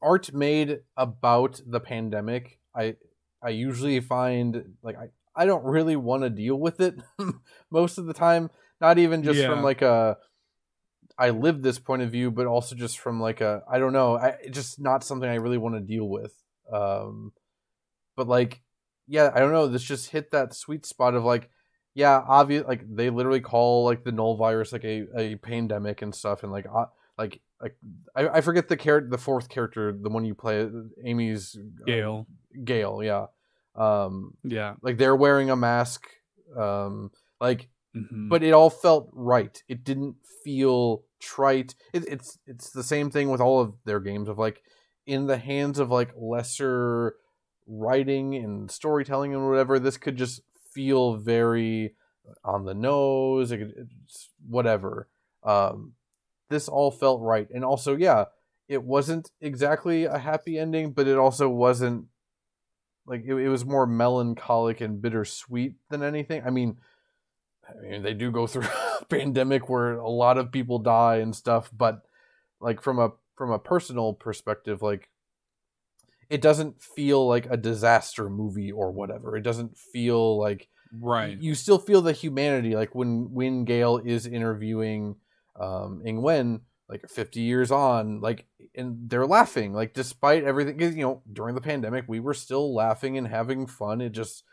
[0.00, 2.58] art made about the pandemic.
[2.74, 2.96] I
[3.42, 6.96] I usually find like I I don't really want to deal with it
[7.70, 8.50] most of the time,
[8.80, 10.16] not even just from like a
[11.18, 14.16] I live this point of view, but also just from like a I don't know,
[14.16, 16.34] I just not something I really want to deal with.
[16.72, 17.32] Um
[18.16, 18.62] but like
[19.08, 21.50] yeah, I don't know, this just hit that sweet spot of like
[21.94, 22.64] yeah, obvious.
[22.66, 26.52] Like they literally call like the null virus like a, a pandemic and stuff, and
[26.52, 26.86] like uh,
[27.18, 27.76] like like
[28.14, 30.68] I, I forget the character, the fourth character, the one you play,
[31.04, 32.26] Amy's uh, gale
[32.64, 33.26] Gale, yeah.
[33.74, 36.06] Um, yeah like they're wearing a mask,
[36.58, 37.10] um,
[37.40, 38.28] like, mhm.
[38.28, 39.62] but it all felt right.
[39.68, 41.74] It didn't feel trite.
[41.92, 44.62] It, it's it's the same thing with all of their games of like
[45.06, 47.16] in the hands of like lesser
[47.66, 49.78] writing and storytelling and whatever.
[49.78, 51.94] This could just feel very
[52.44, 53.52] on the nose.
[53.52, 55.08] It could, it's whatever.
[55.42, 55.94] Um,
[56.52, 58.26] this all felt right, and also yeah,
[58.68, 62.06] it wasn't exactly a happy ending, but it also wasn't
[63.06, 66.42] like it, it was more melancholic and bittersweet than anything.
[66.44, 66.78] I mean,
[67.68, 68.68] I mean they do go through
[69.00, 72.02] a pandemic where a lot of people die and stuff, but
[72.60, 75.08] like from a from a personal perspective, like
[76.30, 79.36] it doesn't feel like a disaster movie or whatever.
[79.36, 80.68] It doesn't feel like
[81.00, 85.16] right you still feel the humanity like when when Gale is interviewing
[85.58, 91.02] um Ing Wen like 50 years on like and they're laughing like despite everything you
[91.02, 94.00] know during the pandemic we were still laughing and having fun.
[94.00, 94.44] It just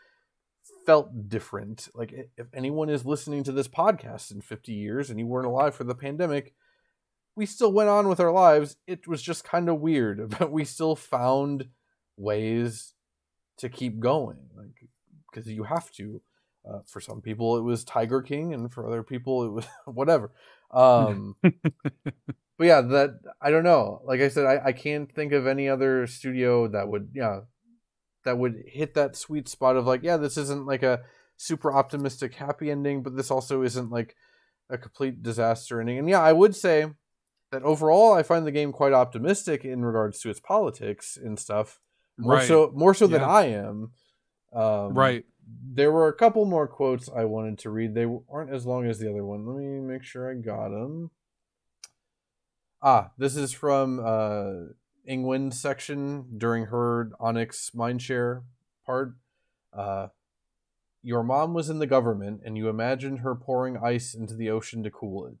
[0.86, 1.88] felt different.
[1.94, 5.74] Like if anyone is listening to this podcast in 50 years and you weren't alive
[5.74, 6.54] for the pandemic
[7.36, 8.76] we still went on with our lives.
[8.86, 11.68] It was just kind of weird but we still found
[12.16, 12.94] ways
[13.58, 14.88] to keep going like
[15.30, 16.22] because you have to.
[16.68, 20.30] Uh, for some people, it was Tiger King, and for other people, it was whatever.
[20.72, 21.52] Um, but
[22.58, 24.00] yeah, that I don't know.
[24.04, 27.40] Like I said, I, I can't think of any other studio that would, yeah,
[28.24, 31.00] that would hit that sweet spot of like, yeah, this isn't like a
[31.36, 34.14] super optimistic happy ending, but this also isn't like
[34.68, 35.98] a complete disaster ending.
[35.98, 36.86] And yeah, I would say
[37.50, 41.80] that overall, I find the game quite optimistic in regards to its politics and stuff.
[42.18, 43.92] More right so, more so than I am.
[44.52, 45.24] Um, right
[45.72, 47.94] there were a couple more quotes I wanted to read.
[47.94, 49.46] They aren't as long as the other one.
[49.46, 51.10] Let me make sure I got them.
[52.82, 54.72] Ah, this is from uh,
[55.08, 58.42] Ingwen's section during her Onyx Mindshare
[58.86, 59.14] part.
[59.72, 60.08] Uh,
[61.02, 64.82] your mom was in the government, and you imagined her pouring ice into the ocean
[64.82, 65.34] to cool it.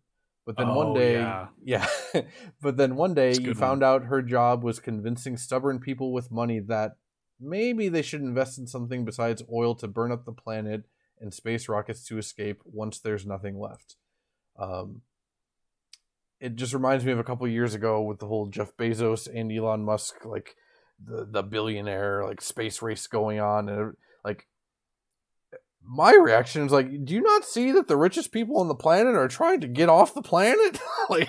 [0.46, 1.46] But then one Oh, day, yeah.
[1.64, 2.22] yeah,
[2.60, 6.60] but then one day you found out her job was convincing stubborn people with money
[6.60, 6.96] that
[7.40, 10.84] maybe they should invest in something besides oil to burn up the planet
[11.20, 13.96] and space rockets to escape once there's nothing left.
[14.58, 15.02] Um,
[16.40, 19.52] it just reminds me of a couple years ago with the whole Jeff Bezos and
[19.52, 20.56] Elon Musk, like
[21.02, 24.46] the the billionaire like space race going on, and like
[25.84, 29.14] my reaction is like, do you not see that the richest people on the planet
[29.14, 30.78] are trying to get off the planet?
[31.10, 31.28] like,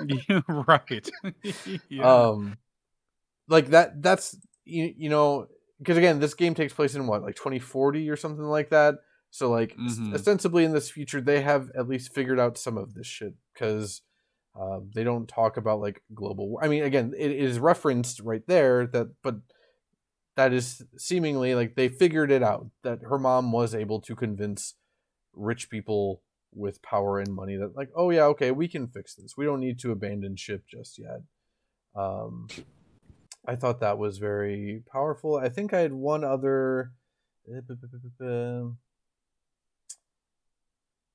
[0.48, 1.10] right
[1.88, 2.02] yeah.
[2.02, 2.56] um
[3.48, 5.46] like that that's you, you know
[5.78, 8.96] because again this game takes place in what like 2040 or something like that
[9.30, 10.14] so like Mhm.
[10.14, 14.02] ostensibly in this future they have at least figured out some of this shit because
[14.58, 16.64] uh, they don't talk about like global war.
[16.64, 19.36] i mean again it is referenced right there that but
[20.36, 24.74] that is seemingly like they figured it out that her mom was able to convince
[25.32, 26.22] rich people
[26.52, 29.60] with power and money that like oh yeah okay we can fix this we don't
[29.60, 31.20] need to abandon ship just yet
[31.96, 32.46] um
[33.46, 35.36] i thought that was very powerful.
[35.36, 36.92] I think i had one other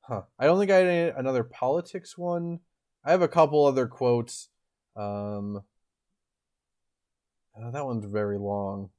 [0.02, 0.22] huh.
[0.38, 2.60] I don't think i had another politics one.
[3.04, 4.50] I have a couple other quotes.
[4.96, 5.64] Um
[7.62, 8.90] uh, that one's very long.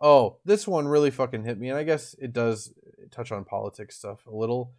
[0.00, 2.72] Oh this one really fucking hit me and i guess it does
[3.12, 4.72] touch on politics stuff a little.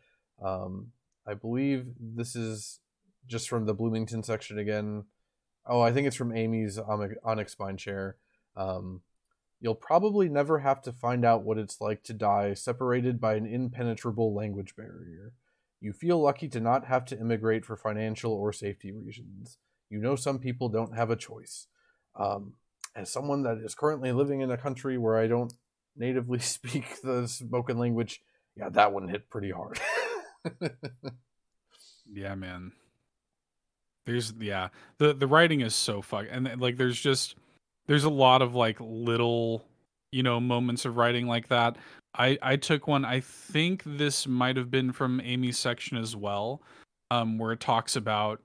[0.43, 0.91] Um,
[1.25, 2.79] I believe this is
[3.27, 5.05] just from the Bloomington section again.
[5.65, 8.17] Oh, I think it's from Amy's Onyx Spine Share.
[8.55, 9.01] Um,
[9.59, 13.45] you'll probably never have to find out what it's like to die separated by an
[13.45, 15.33] impenetrable language barrier.
[15.79, 19.57] You feel lucky to not have to immigrate for financial or safety reasons.
[19.89, 21.67] You know some people don't have a choice.
[22.15, 22.53] Um,
[22.95, 25.53] as someone that is currently living in a country where I don't
[25.95, 28.21] natively speak the spoken language,
[28.55, 29.79] yeah, that one hit pretty hard.
[32.11, 32.73] Yeah, man.
[34.05, 34.69] There's yeah.
[34.97, 37.35] The the writing is so fuck and like there's just
[37.87, 39.65] there's a lot of like little
[40.11, 41.77] you know moments of writing like that.
[42.15, 46.61] I I took one I think this might have been from Amy's section as well
[47.11, 48.41] um where it talks about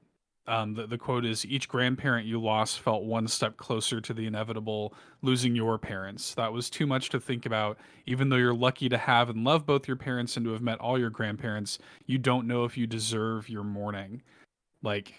[0.47, 4.27] um the, the quote is each grandparent you lost felt one step closer to the
[4.27, 6.35] inevitable losing your parents.
[6.35, 9.67] That was too much to think about even though you're lucky to have and love
[9.67, 12.87] both your parents and to have met all your grandparents, you don't know if you
[12.87, 14.23] deserve your mourning.
[14.83, 15.15] Like,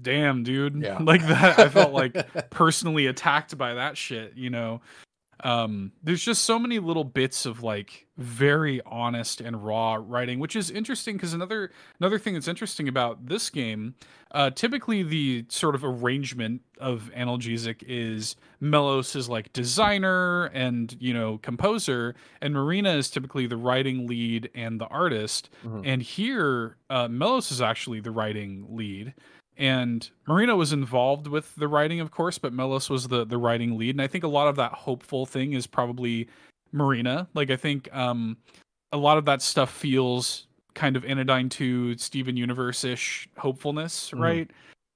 [0.00, 0.82] damn, dude.
[0.82, 0.98] Yeah.
[1.00, 1.58] Like that.
[1.58, 2.14] I felt like
[2.50, 4.80] personally attacked by that shit, you know?
[5.42, 10.54] Um, there's just so many little bits of like very honest and raw writing, which
[10.54, 13.94] is interesting because another another thing that's interesting about this game,
[14.32, 21.14] uh, typically the sort of arrangement of analgesic is Melos is like designer and you
[21.14, 25.48] know composer, and Marina is typically the writing lead and the artist.
[25.64, 25.82] Mhm.
[25.86, 29.14] And here, uh, Melos is actually the writing lead,
[29.60, 33.76] and Marina was involved with the writing, of course, but Melos was the the writing
[33.78, 33.94] lead.
[33.94, 36.26] And I think a lot of that hopeful thing is probably
[36.72, 37.28] Marina.
[37.34, 38.36] Like I think um,
[38.90, 44.20] a lot of that stuff feels kind of anodyne to Steven Universe ish hopefulness, Mhm.
[44.20, 44.50] right?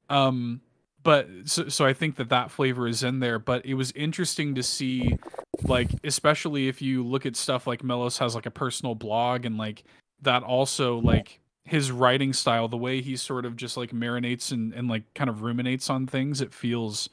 [0.08, 0.60] Um,
[1.02, 3.38] but so, so I think that that flavor is in there.
[3.38, 5.18] But it was interesting to see,
[5.64, 9.58] like, especially if you look at stuff like Melos has like a personal blog and
[9.58, 9.84] like
[10.22, 14.72] that also like his writing style, the way he sort of just like marinates and,
[14.74, 17.08] and like kind of ruminates on things, it feels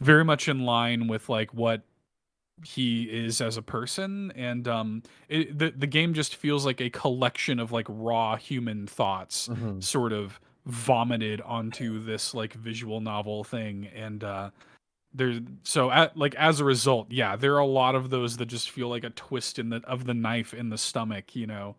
[0.00, 1.82] very much in line with like what
[2.64, 4.32] he is as a person.
[4.36, 8.86] And um it, the the game just feels like a collection of like raw human
[8.86, 9.82] thoughts Mhm.
[9.82, 13.88] sort of vomited onto this like visual novel thing.
[13.94, 14.50] And uh
[15.14, 18.46] there's so at, like as a result yeah there are a lot of those that
[18.46, 21.76] just feel like a twist in the of the knife in the stomach you know?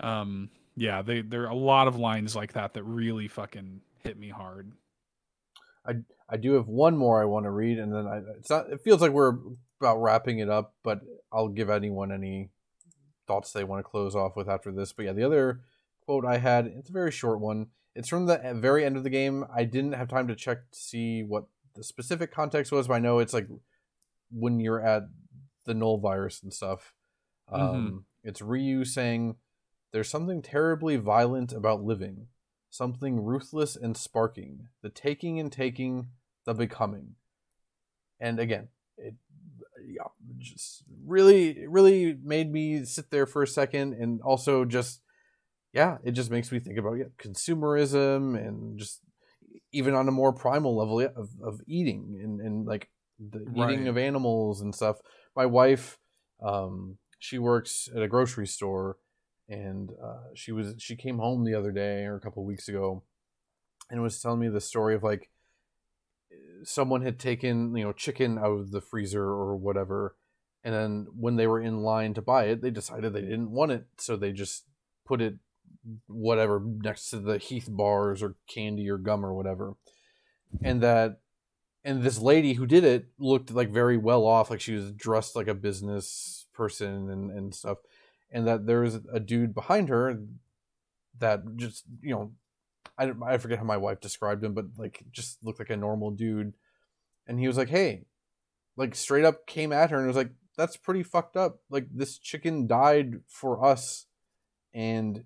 [0.00, 0.50] Um
[0.80, 4.28] yeah they there are a lot of lines like that that really fucking hit me
[4.28, 4.72] hard
[5.86, 5.94] I
[6.28, 8.70] I do have one more I want to read, and then I, it's not.
[8.70, 9.36] It feels like we're
[9.80, 11.00] about wrapping it up, but
[11.32, 12.50] I'll give anyone any
[13.26, 14.92] thoughts they want to close off with after this.
[14.92, 15.60] But yeah, the other
[16.04, 17.68] quote I had, it's a very short one.
[17.94, 19.44] It's from the very end of the game.
[19.54, 22.98] I didn't have time to check to see what the specific context was, but I
[23.00, 23.48] know it's like
[24.30, 25.04] when you're at
[25.66, 26.94] the null virus and stuff.
[27.50, 29.36] Um, It's Ryu saying,
[29.92, 32.28] "There's something terribly violent about living."
[32.70, 36.08] something ruthless and sparking, the taking and taking,
[36.46, 37.16] the becoming.
[38.20, 39.14] And again, it
[39.86, 40.04] yeah,
[40.38, 45.02] just really, really made me sit there for a second, and also just
[45.72, 49.00] yeah, it just makes me think about yeah, consumerism and just
[49.72, 53.88] even on a more primal level yeah, of of eating and and like the eating
[53.88, 54.98] of animals and stuff.
[55.34, 55.98] My wife,
[56.42, 58.96] um, she works at a grocery store
[59.50, 63.02] and uh, she was she came home the other day or a couple weeks ago
[63.90, 65.30] and was telling me the story of like
[66.62, 70.16] someone had taken you know chicken out of the freezer or whatever
[70.62, 73.72] and then when they were in line to buy it they decided they didn't want
[73.72, 74.64] it so they just
[75.04, 75.34] put it
[76.06, 79.74] whatever next to the heath bars or candy or gum or whatever.
[80.62, 81.20] And that
[81.84, 85.34] and this lady who did it looked like very well off like she was dressed
[85.34, 87.78] like a business person and, and stuff
[88.32, 90.20] and that there was a dude behind her
[91.18, 92.32] that just you know
[92.98, 96.10] I, I forget how my wife described him but like just looked like a normal
[96.10, 96.54] dude.
[97.26, 98.04] And he was like hey
[98.76, 101.60] like straight up came at her and was like that's pretty fucked up.
[101.70, 104.06] Like this chicken died for us
[104.74, 105.24] and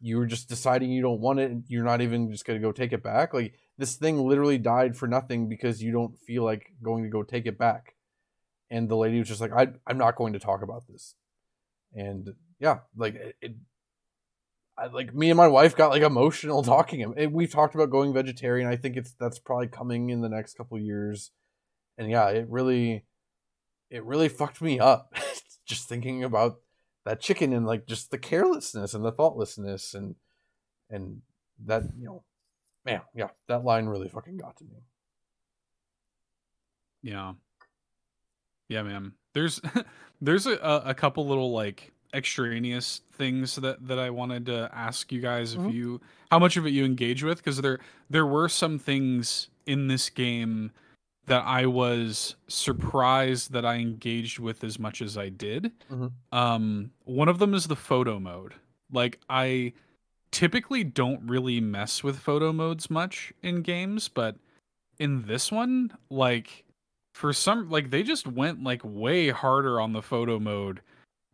[0.00, 1.52] you were just deciding you don't want it.
[1.68, 3.32] You're not even just to go take it back.
[3.32, 7.22] Like this thing literally died for nothing because you don't feel like going to go
[7.22, 7.94] take it back.
[8.70, 11.14] And the lady was just like I, i'm not going to talk about this
[11.94, 13.54] and yeah like it, it
[14.78, 18.12] I, like me and my wife got like emotional talking and we've talked about going
[18.12, 21.30] vegetarian i think it's that's probably coming in the next couple years
[21.98, 23.04] and yeah it really
[23.90, 25.14] it really fucked me up
[25.66, 26.56] just thinking about
[27.04, 30.16] that chicken and like just the carelessness and the thoughtlessness and
[30.90, 31.22] and
[31.64, 32.22] that you know
[32.84, 34.82] man yeah that line really fucking got to me
[37.02, 37.34] Yeah.
[38.68, 39.12] Yeah, man.
[39.36, 39.60] There's
[40.22, 45.20] there's a, a couple little like extraneous things that that I wanted to ask you
[45.20, 45.72] guys if Mhm.
[45.74, 46.00] you
[46.30, 50.08] how much of it you engage with because there there were some things in this
[50.08, 50.70] game
[51.26, 55.72] that I was surprised that I engaged with as much as I did.
[55.90, 56.12] Mhm.
[56.32, 58.54] Um, one of them is the photo mode.
[58.92, 59.72] Like I
[60.30, 64.36] typically don't really mess with photo modes much in games, but
[64.98, 66.64] in this one, like
[67.16, 70.82] for some like they just went like way harder on the photo mode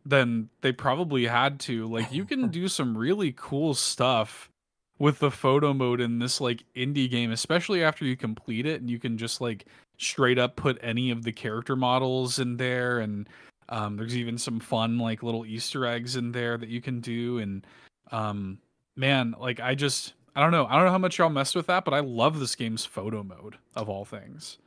[0.05, 1.85] than they probably had to.
[1.87, 4.49] Like you can do some really cool stuff
[4.97, 8.89] with the photo mode in this like indie game, especially after you complete it and
[8.89, 9.65] you can just like
[9.97, 13.27] straight up put any of the character models in there and
[13.67, 17.39] um, there's even some fun like little Easter eggs in there that you can do
[17.39, 17.67] and
[18.13, 18.57] um,
[18.95, 20.65] man, like I just I don't know.
[20.65, 23.21] I don't know how much y'all messed with that, but I love this game's photo
[23.21, 24.59] mode of all things.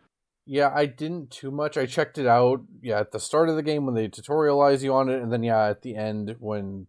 [0.48, 1.76] Yeah, I didn't too much.
[1.76, 2.62] I checked it out.
[2.80, 5.42] Yeah, at the start of the game when they tutorialize you on it, and then
[5.42, 6.86] yeah, at the end when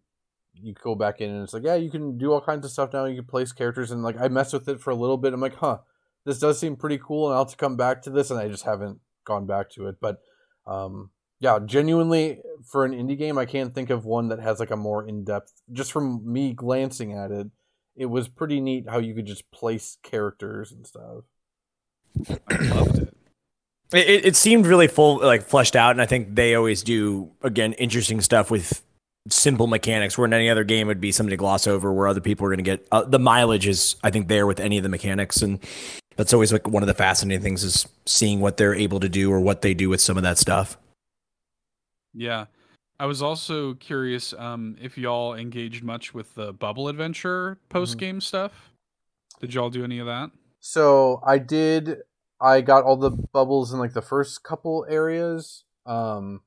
[0.54, 2.92] you go back in and it's like, yeah, you can do all kinds of stuff
[2.92, 3.04] now.
[3.04, 5.32] You can place characters and like I messed with it for a little bit.
[5.32, 5.78] I'm like, huh,
[6.24, 8.48] this does seem pretty cool, and I'll have to come back to this, and I
[8.48, 9.96] just haven't gone back to it.
[10.00, 10.20] But
[10.64, 14.70] um, yeah, genuinely for an indie game, I can't think of one that has like
[14.70, 15.52] a more in depth.
[15.72, 17.48] Just from me glancing at it,
[17.96, 21.24] it was pretty neat how you could just place characters and stuff.
[22.48, 23.17] I loved it.
[23.92, 27.72] It, it seemed really full, like fleshed out, and I think they always do again
[27.74, 28.82] interesting stuff with
[29.30, 30.18] simple mechanics.
[30.18, 32.46] Where in any other game it would be something to gloss over, where other people
[32.46, 34.88] are going to get uh, the mileage is I think there with any of the
[34.88, 35.58] mechanics, and
[36.16, 39.32] that's always like one of the fascinating things is seeing what they're able to do
[39.32, 40.76] or what they do with some of that stuff.
[42.12, 42.46] Yeah.
[43.00, 48.20] I was also curious um, if y'all engaged much with the bubble adventure post game
[48.20, 48.72] stuff.
[49.40, 50.32] Did y'all do any of that?
[50.58, 51.98] So I did.
[52.40, 55.64] I got all the bubbles in like the first couple areas.
[55.86, 56.42] Um,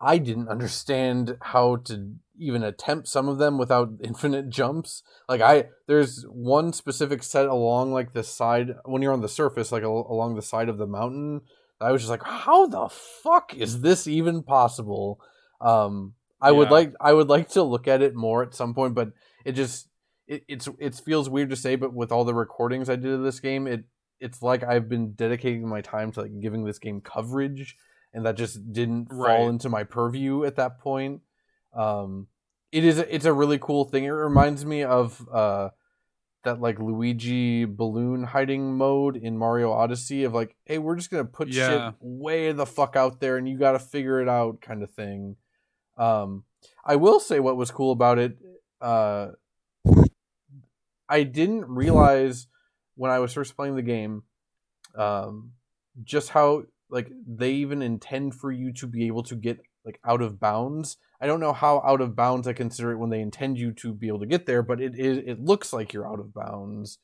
[0.00, 5.02] I didn't understand how to even attempt some of them without infinite jumps.
[5.28, 9.72] Like I, there's one specific set along like the side when you're on the surface,
[9.72, 11.42] like al- along the side of the mountain.
[11.80, 15.20] I was just like, how the fuck is this even possible?
[15.60, 18.94] Um, I would like, I would like to look at it more at some point,
[18.94, 19.10] but
[19.44, 19.88] it just,
[20.26, 23.22] it, it's, it feels weird to say, but with all the recordings I did of
[23.22, 23.84] this game, it,
[24.22, 27.76] it's like I've been dedicating my time to like giving this game coverage,
[28.14, 31.20] and that just didn't fall into my purview at that point.
[31.74, 32.28] Um,
[32.70, 34.04] it is, it's a really cool thing.
[34.04, 35.70] It reminds me of uh,
[36.44, 41.24] that like Luigi balloon hiding mode in Mario Odyssey of like, hey, we're just gonna
[41.24, 41.68] put Yeah.
[41.68, 44.90] shit way the fuck out there, and you got to figure it out, kind of
[44.92, 45.36] thing.
[45.98, 46.44] Um,
[46.84, 48.38] I will say what was cool about it.
[48.80, 49.32] Uh,
[51.08, 52.46] I didn't realize
[52.94, 54.22] when I was first playing the game,
[54.96, 55.52] um,
[56.04, 60.22] just how like they even intend for you to be able to get like out
[60.22, 60.96] of bounds.
[61.20, 63.92] I don't know how out of bounds I consider it when they intend you to
[63.92, 66.98] be able to get there, but it is it looks like you're out of bounds.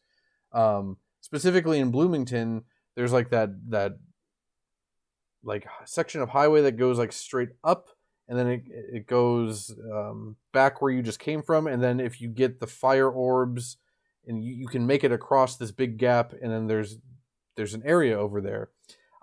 [0.53, 2.65] Um, specifically in Bloomington,
[2.97, 3.93] there's like that that
[5.45, 7.89] like section of highway that goes like straight up
[8.29, 12.21] and then it it goes um, back where you just came from and then if
[12.21, 13.79] you get the fire orbs
[14.29, 16.99] and you, you can make it across this big gap and then there's
[17.57, 18.71] there's an area over there.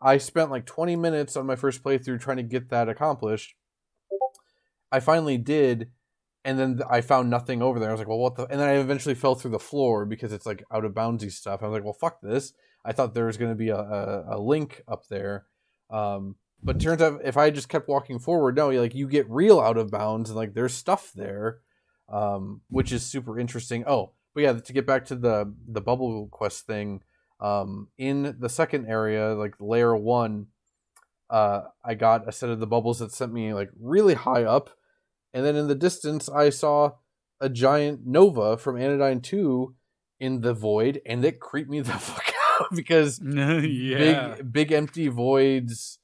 [0.02, 3.56] I spent like 20 minutes on my first playthrough trying to get that accomplished.
[4.92, 5.92] I finally did
[6.44, 7.90] and then i found nothing over there.
[7.90, 10.34] I was like well what the and then i eventually fell through the floor because
[10.34, 11.64] it's like out of boundsy stuff.
[11.64, 12.54] I was like well fuck this.
[12.84, 15.46] I thought there was going to be a, a, a link up there.
[15.90, 16.36] Um,
[16.66, 19.78] but turns out if I just kept walking forward, no, like you get real out
[19.78, 21.60] of bounds and like there's stuff there,
[22.10, 23.84] um, which is super interesting.
[23.86, 27.02] Oh, but yeah, to get back to the the bubble quest thing,
[27.40, 30.48] um, in the second area, like layer one,
[31.30, 34.70] uh, I got a set of the bubbles that sent me like really high up,
[35.34, 36.92] and then in the distance I saw
[37.40, 39.76] a giant nova from Anodyne Two
[40.20, 44.36] in the void, and it creeped me the fuck out because yeah.
[44.38, 45.98] big big empty voids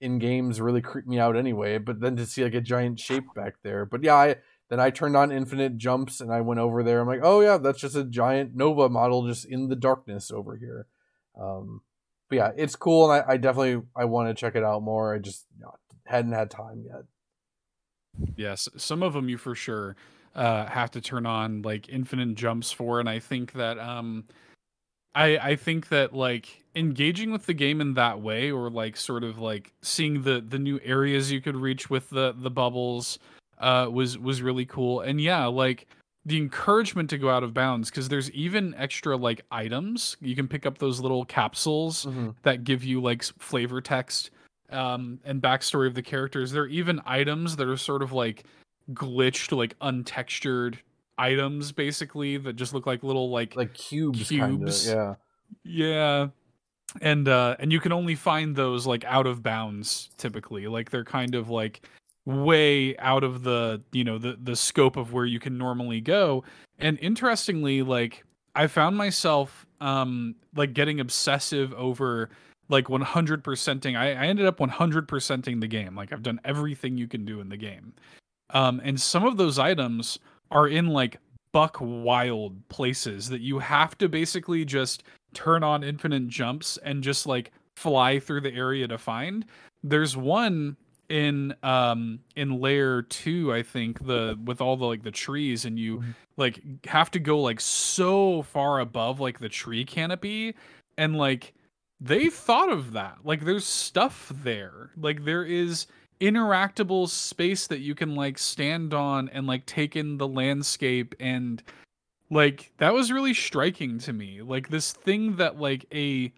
[0.00, 3.24] in games really creep me out anyway but then to see like a giant shape
[3.34, 4.36] back there but yeah i
[4.68, 7.00] then i turned on infinite jumps and i went over there.
[7.00, 10.56] I'm like oh yeah that's just a giant nova model just in the darkness over
[10.56, 10.86] here.
[11.40, 11.82] Um
[12.28, 15.14] but yeah it's cool and i, I definitely i want to check it out more.
[15.14, 17.04] I just know, hadn't had time yet.
[18.36, 19.96] Yes, some of them you for sure
[20.36, 24.24] uh, have to turn on like infinite jumps for, and I think that um,
[25.14, 29.24] I I think that like engaging with the game in that way, or like sort
[29.24, 33.18] of like seeing the the new areas you could reach with the the bubbles,
[33.58, 35.86] uh, was was really cool, and yeah, like
[36.24, 40.16] the encouragement to go out of bounds because there's even extra like items.
[40.20, 42.04] You can pick up those little capsules
[42.42, 44.30] that give you like flavor text
[44.70, 46.50] um, and backstory of the characters.
[46.50, 48.44] There are even items that are sort of like
[48.92, 50.78] glitched like untextured
[51.18, 54.86] items basically that just look like little like like cubes, Cubes.
[54.86, 55.18] Kinda,
[55.64, 56.28] yeah.
[57.00, 60.66] And uh and you can only find those like out of bounds typically.
[60.66, 61.86] Like they're kind of like
[62.26, 66.44] way out of the you know the the scope of where you can normally go.
[66.78, 68.24] And interestingly like
[68.54, 72.30] i found myself um like getting obsessive over
[72.68, 75.94] like 100%ing I, I ended up 100%ing the game.
[75.94, 77.94] Like i've done everything you can do in the game.
[78.50, 80.18] Um and some of those items
[80.50, 81.18] are in like
[81.52, 87.26] buck wild places that you have to basically just turn on infinite jumps and just
[87.26, 89.44] like fly through the area to find.
[89.84, 90.76] There's one
[91.08, 95.78] in um in layer 2 I think the with all the like the trees and
[95.78, 96.14] you Mhm.
[96.36, 100.54] like have to go like so far above like the tree canopy
[100.98, 101.54] and like
[102.00, 103.18] they thought of that.
[103.24, 104.90] Like there's stuff there.
[104.96, 105.86] Like there is
[106.20, 111.62] interactable space that you can like stand on and like take in the landscape and
[112.30, 116.32] like that was really striking to me like this thing that like a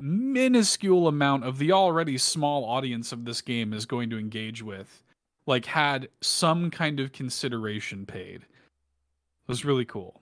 [0.00, 5.02] minuscule amount of the already small audience of this game is going to engage with
[5.46, 10.20] like had some kind of consideration paid it was really cool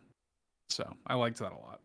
[0.68, 1.80] so i liked that a lot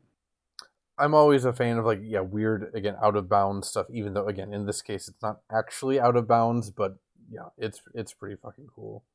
[1.00, 3.88] I'm always a fan of like yeah weird again out of bounds stuff.
[3.90, 6.98] Even though again in this case it's not actually out of bounds, but
[7.32, 9.06] yeah, it's it's pretty fucking cool.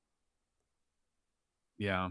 [1.78, 2.09] yeah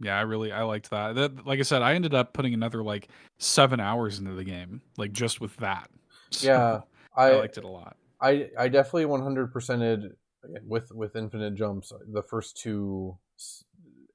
[0.00, 1.14] yeah i really i liked that.
[1.14, 4.80] that like i said i ended up putting another like seven hours into the game
[4.96, 5.90] like just with that
[6.30, 6.80] So, Yeah,
[7.16, 10.10] I, I liked it a lot I I definitely 100 percented
[10.64, 13.16] with with infinite jumps the first two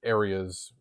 [0.04, 0.74] areas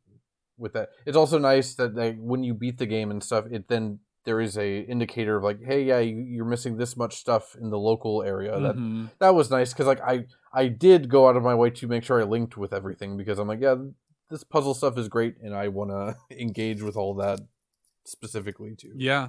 [0.58, 0.90] with that.
[1.06, 4.40] It's also nice that like, when you beat the game and stuff, it then there
[4.40, 7.78] is a indicator of like, hey, yeah, you, you're missing this much stuff in the
[7.78, 8.58] local area.
[8.60, 9.10] That Mhm.
[9.18, 12.04] that was nice because like I I did go out of my way to make
[12.04, 13.76] sure I linked with everything because I'm like, yeah,
[14.32, 17.40] this puzzle stuff is great and I want to engage with all that
[18.04, 18.92] specifically too.
[18.96, 19.28] Yeah.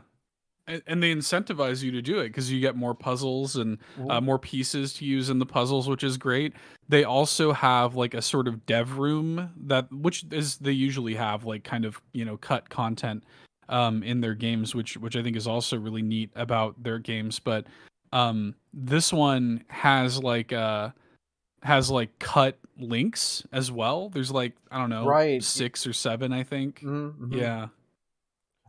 [0.65, 4.39] And, they incentivize you to do it because you get more puzzles and uh, more
[4.39, 6.53] pieces to use in the puzzles, which is great.
[6.87, 11.43] They also have like a sort of dev room that, which is they usually have
[11.43, 13.25] like kind of you know cut content
[13.67, 17.39] um, in their games, which which I think is also really neat about their games.
[17.39, 17.67] But
[18.13, 20.91] um, this one has like uh
[21.63, 24.09] has like cut links as well.
[24.09, 25.41] There's like I don't know, Right.
[25.43, 26.81] six or seven, I think.
[26.81, 27.33] Mhm, mhm.
[27.35, 27.67] Yeah.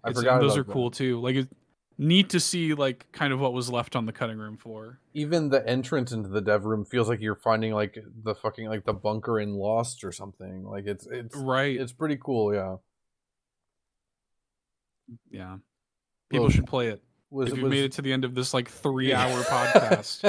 [0.05, 0.73] I It's- forgot those are that.
[0.73, 1.21] cool too.
[1.21, 1.53] Like it's
[1.97, 4.99] neat to see like kind of what was left on the cutting room floor.
[5.17, 8.85] even the entrance into the dev room feels like you're finding like the fucking like
[8.85, 10.65] the bunker in Lost or something.
[10.65, 11.81] Like it's it's Right.
[11.81, 12.53] it's pretty cool.
[12.55, 12.77] Yeah.
[15.31, 15.59] yeah.
[16.31, 17.03] People should play it.
[17.35, 19.45] Was if you was- made it to the end of this like three hour Yeah.
[19.45, 20.21] podcast.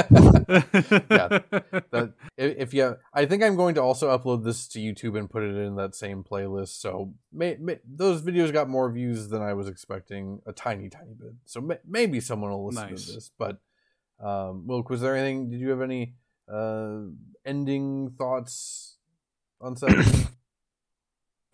[1.92, 5.30] that if if you, I think I'm going to also upload this to YouTube and
[5.30, 6.80] put it in that same playlist.
[6.82, 11.14] So may, may, those videos got more views than I was expecting, a tiny, tiny
[11.14, 11.34] bit.
[11.46, 13.06] So may, maybe someone will listen Nice.
[13.06, 13.30] to this.
[13.38, 13.60] But
[14.20, 15.50] um, Wilk, was there anything?
[15.52, 16.16] Did you have any
[16.52, 17.02] uh,
[17.46, 18.98] ending thoughts
[19.62, 20.30] on Sephonie?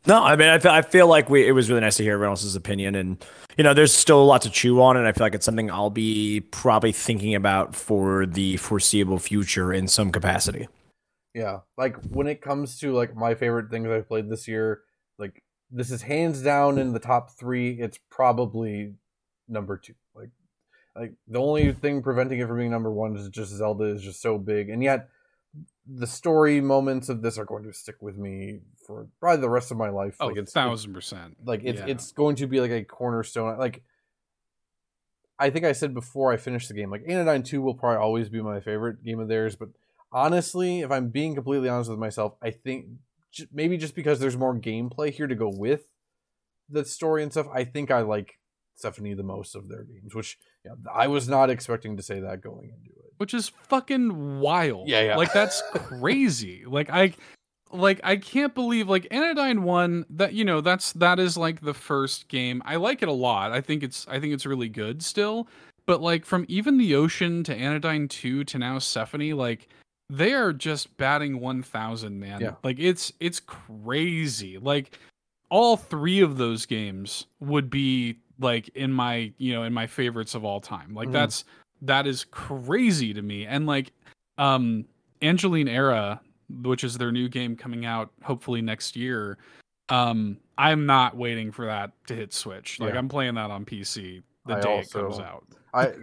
[0.08, 2.14] No, I mean, I feel, I feel like we it was really nice to hear
[2.14, 3.24] everyone else's opinion, and
[3.58, 5.70] you know, there's still a lot to chew on, and I feel like it's something
[5.70, 10.68] I'll be probably thinking about for the foreseeable future in some capacity.
[11.36, 14.82] Yeah, like when it comes to like my favorite things I've played this year,
[15.20, 17.80] like this is hands down in the top three.
[17.80, 18.96] It's probably
[19.48, 19.94] number two.
[20.16, 20.30] Like,
[20.96, 24.22] like the only thing preventing it from being number one is just Zelda is just
[24.22, 25.10] so big, and yet
[25.88, 29.72] the story moments of this are going to stick with me for probably the rest
[29.72, 30.16] of my life.
[30.20, 31.36] oh, like it's thousand percent.
[31.46, 31.88] like it's Yeah.
[31.88, 33.58] it's going to be like a cornerstone.
[33.58, 33.84] Like
[35.40, 38.30] I think I said before I finished the game, like Anodyne Two will probably always
[38.30, 39.56] be my favorite game of theirs.
[39.56, 39.70] But
[40.14, 42.86] honestly, if I'm being completely honest with myself, I think
[43.32, 45.86] j- maybe just because there's more gameplay here to go with
[46.70, 48.38] the story and stuff, I think I like
[48.82, 50.14] Sephonie the most of their games.
[50.14, 53.01] Which yeah, I was not expecting to say that going into it.
[53.22, 54.90] Which is fucking wild.
[54.90, 55.16] Yeah, yeah.
[55.16, 56.64] Like that's crazy.
[56.68, 57.14] like I
[57.72, 61.76] like I can't believe like Anodyne 1 that you know that's that is like the
[61.76, 62.64] first game.
[62.66, 63.52] I like it a lot.
[63.52, 65.48] I think it's I think it's really good still.
[65.86, 69.70] But like from even the ocean to Anodyne 2 to now Sephonie like
[70.10, 72.42] they are just batting 1000 man.
[72.42, 72.56] Yeah.
[72.64, 74.58] Like it's it's crazy.
[74.58, 74.98] Like
[75.52, 80.34] all three of those games would be like in my you know in my favorites
[80.34, 81.12] of all time like Mhm.
[81.14, 81.46] that's
[81.82, 83.92] that is crazy to me and like
[84.38, 84.86] um
[85.22, 86.22] angeline era
[86.64, 89.38] which is their new game coming out hopefully next year
[89.90, 93.00] um i'm not waiting for that to hit switch like Yeah.
[93.00, 95.44] i'm playing that on pc the I day also- it comes out
[95.74, 95.94] I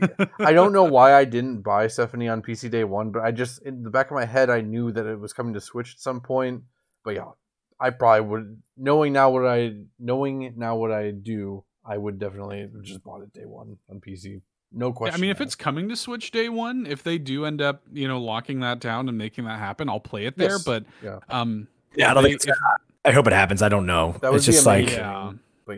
[0.40, 3.60] I don't know why I didn't buy Sephonie on PC day one, but I just
[3.64, 6.00] in the back of my head I knew that it was coming to Switch at
[6.00, 6.62] some point.
[7.04, 7.32] But yeah,
[7.78, 12.66] I probably would knowing now what I knowing now what I do, I would definitely
[12.80, 14.40] just bought it day one on PC.
[14.72, 15.18] No question.
[15.18, 15.46] I mean, if asked.
[15.46, 18.80] it's coming to Switch day one, if they do end up, you know, locking that
[18.80, 20.50] down and making that happen, I'll play it there.
[20.52, 20.64] Yes.
[20.64, 21.20] But Yeah.
[21.30, 22.58] um, Yeah, I don't they- think it's,
[23.04, 23.62] I hope it happens.
[23.62, 24.14] I don't know.
[24.20, 25.32] that it's just like Yeah.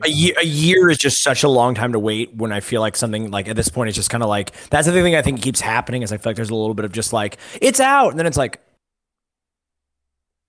[0.05, 2.81] A year, a year is just such a long time to wait when I feel
[2.81, 5.23] like something like at this point it's just kind of like that's the thing I
[5.23, 7.81] think keeps happening is I feel like there's a little bit of just like it's
[7.81, 8.61] out and then it's like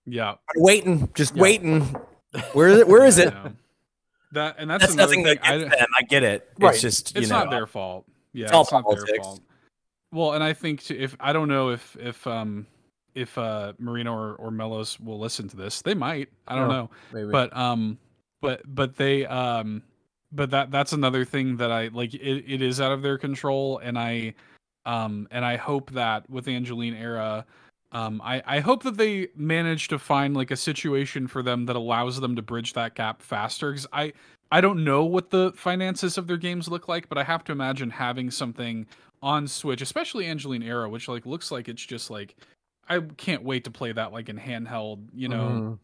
[0.06, 1.42] yeah, I'm waiting just Yeah.
[1.42, 1.82] waiting
[2.54, 3.52] where is it where is it I.
[4.34, 5.38] That and that's, that's nothing thing.
[5.40, 6.74] against I, them I get it Right.
[6.74, 8.06] it's just you it's know not their fault.
[8.34, 9.42] Yeah, it's all not their fault.
[10.12, 12.68] Well, and I think to, if I don't know if if um
[13.16, 16.30] if uh Marina or, or Melos will listen to this, they might.
[16.48, 16.76] I don't Yeah.
[16.76, 16.90] know.
[17.14, 17.32] maybe.
[17.32, 17.98] but um
[18.42, 19.84] but but they um
[20.32, 23.78] but that that's another thing that i like it, it is out of their control
[23.80, 24.34] and i
[24.86, 27.46] um and i hope that with angeline era
[27.92, 31.76] um i i hope that they manage to find like a situation for them that
[31.76, 34.12] allows them to bridge that gap faster because i
[34.52, 37.52] i don't know what the finances of their games look like but i have to
[37.52, 38.86] imagine having something
[39.24, 42.36] on switch especially angeline era which like looks like it's just like
[42.90, 45.80] i can't wait to play that like in handheld you know Mhm.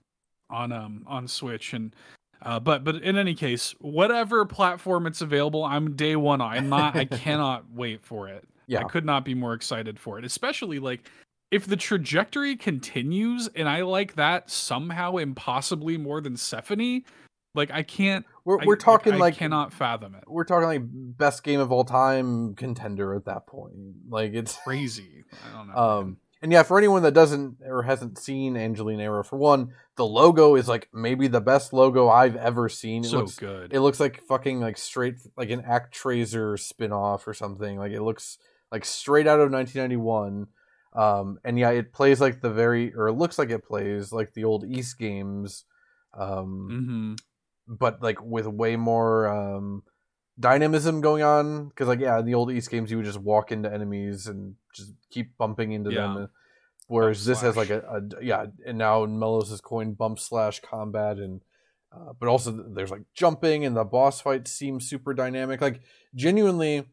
[0.50, 1.96] on um on Switch and
[2.42, 6.40] uh but but in any case, whatever platform it's available, I'm day one.
[6.40, 8.44] I'm not I cannot wait for it.
[8.68, 8.80] yeah.
[8.80, 10.24] I could not be more excited for it.
[10.26, 11.10] Especially like
[11.52, 17.04] if the trajectory continues and I like that somehow impossibly more than Sephonie,
[17.54, 20.24] like I can't we're we're talking I like cannot fathom it.
[20.28, 23.74] we're talking like best game of all time contender at that point.
[24.10, 25.26] Like it's Crazy.
[25.32, 25.74] I don't know.
[25.76, 30.06] um and yeah, for anyone that doesn't or hasn't seen Angeline Era, for one, the
[30.06, 33.04] logo is like maybe the best logo I've ever seen.
[33.04, 33.74] It so looks good.
[33.74, 37.80] it looks like fucking like straight like an Actraiser spin-off or something.
[37.80, 38.38] Like it looks
[38.72, 40.48] like straight out of 1991.
[40.94, 44.34] Um and yeah, it plays like the very or it looks like it plays like
[44.34, 45.66] the old Ys games.
[46.18, 47.27] Um hmm
[47.68, 49.84] but like with way more um
[50.40, 53.52] dynamism going on because like yeah in the old Ys games you would just walk
[53.52, 56.14] into enemies and just keep bumping into Yeah.
[56.14, 56.30] them
[56.88, 60.60] whereas Bump this has like a, a yeah and now melos has coined bump slash
[60.62, 61.42] combat and
[61.92, 65.62] uh, but also there's like jumping and the boss fights seem super dynamic.
[65.62, 65.82] Like
[66.14, 66.86] genuinely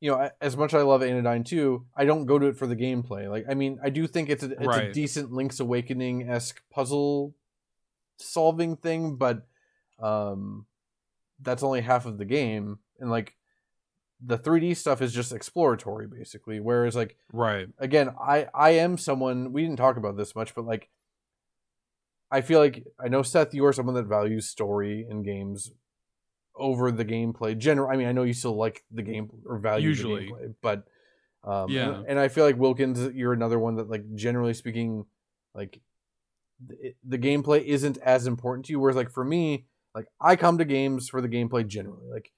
[0.00, 2.66] you know as much as i love anodyne 2 i don't go to it for
[2.66, 3.28] the gameplay.
[3.30, 7.34] Like i mean i do think it's a, it's a decent link's awakening-esque puzzle
[8.16, 9.46] solving thing but
[10.00, 10.66] um
[11.40, 13.34] that's only half of the game and like
[14.24, 17.68] the 3d stuff is just exploratory basically whereas like Right.
[17.78, 20.88] again i i am someone we didn't talk about this much but like
[22.30, 25.70] i feel like i know seth you are someone that values story in games
[26.56, 29.88] over the gameplay general i mean i know you still like the game or value
[29.88, 30.26] Usually.
[30.26, 30.84] the gameplay but
[31.44, 31.94] um Yeah.
[31.98, 35.04] and, and i feel like wilkins you're another one that like generally speaking
[35.54, 35.80] like
[36.66, 40.58] the, the gameplay isn't as important to you whereas like for me like i come
[40.58, 42.08] to games for the gameplay generally.
[42.10, 42.30] Like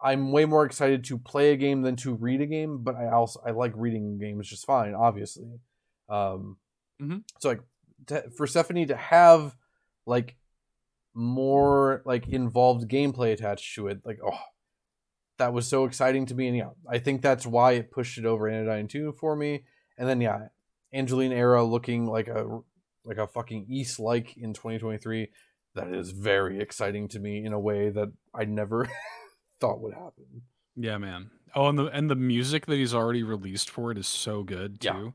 [0.00, 3.08] i'm way more excited to play a game than to read a game but i
[3.08, 5.60] also i like reading games just fine obviously.
[6.08, 6.56] Um
[7.00, 7.22] Mhm.
[7.38, 7.60] so like
[8.06, 9.56] to, for Sephonie to have
[10.06, 10.36] like
[11.14, 14.38] more like involved gameplay attached to it like oh
[15.38, 18.24] that was so exciting to me and yeah i think that's why it pushed it
[18.24, 19.64] over anodyne 2 for me.
[19.96, 20.48] And then yeah
[20.92, 22.60] angeline era looking like a
[23.04, 25.28] like a fucking Ys like in 2023
[25.78, 28.88] that is very exciting to me in a way that i never
[29.60, 30.42] thought would happen
[30.76, 31.30] Yeah, man.
[31.54, 34.80] Oh, and the and the music that he's already released for it is so good
[34.80, 34.88] too.
[34.88, 35.10] Yeah.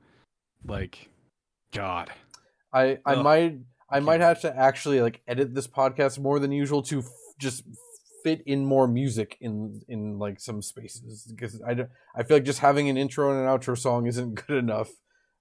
[0.65, 1.09] Like,
[1.71, 2.09] God.
[2.73, 3.57] i i Ugh, might
[3.89, 7.05] i might have to actually like edit this podcast more than usual to f-
[7.39, 7.63] just
[8.23, 11.71] fit in more music in in like some spaces because i
[12.15, 14.89] i feel like just having an intro and an outro song isn't good enough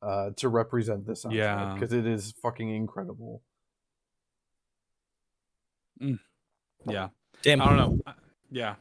[0.02, 1.72] uh to represent this Yeah.
[1.74, 3.42] because it is fucking incredible
[6.86, 7.08] Yeah.
[7.42, 8.14] damn I don't know.
[8.50, 8.74] Yeah.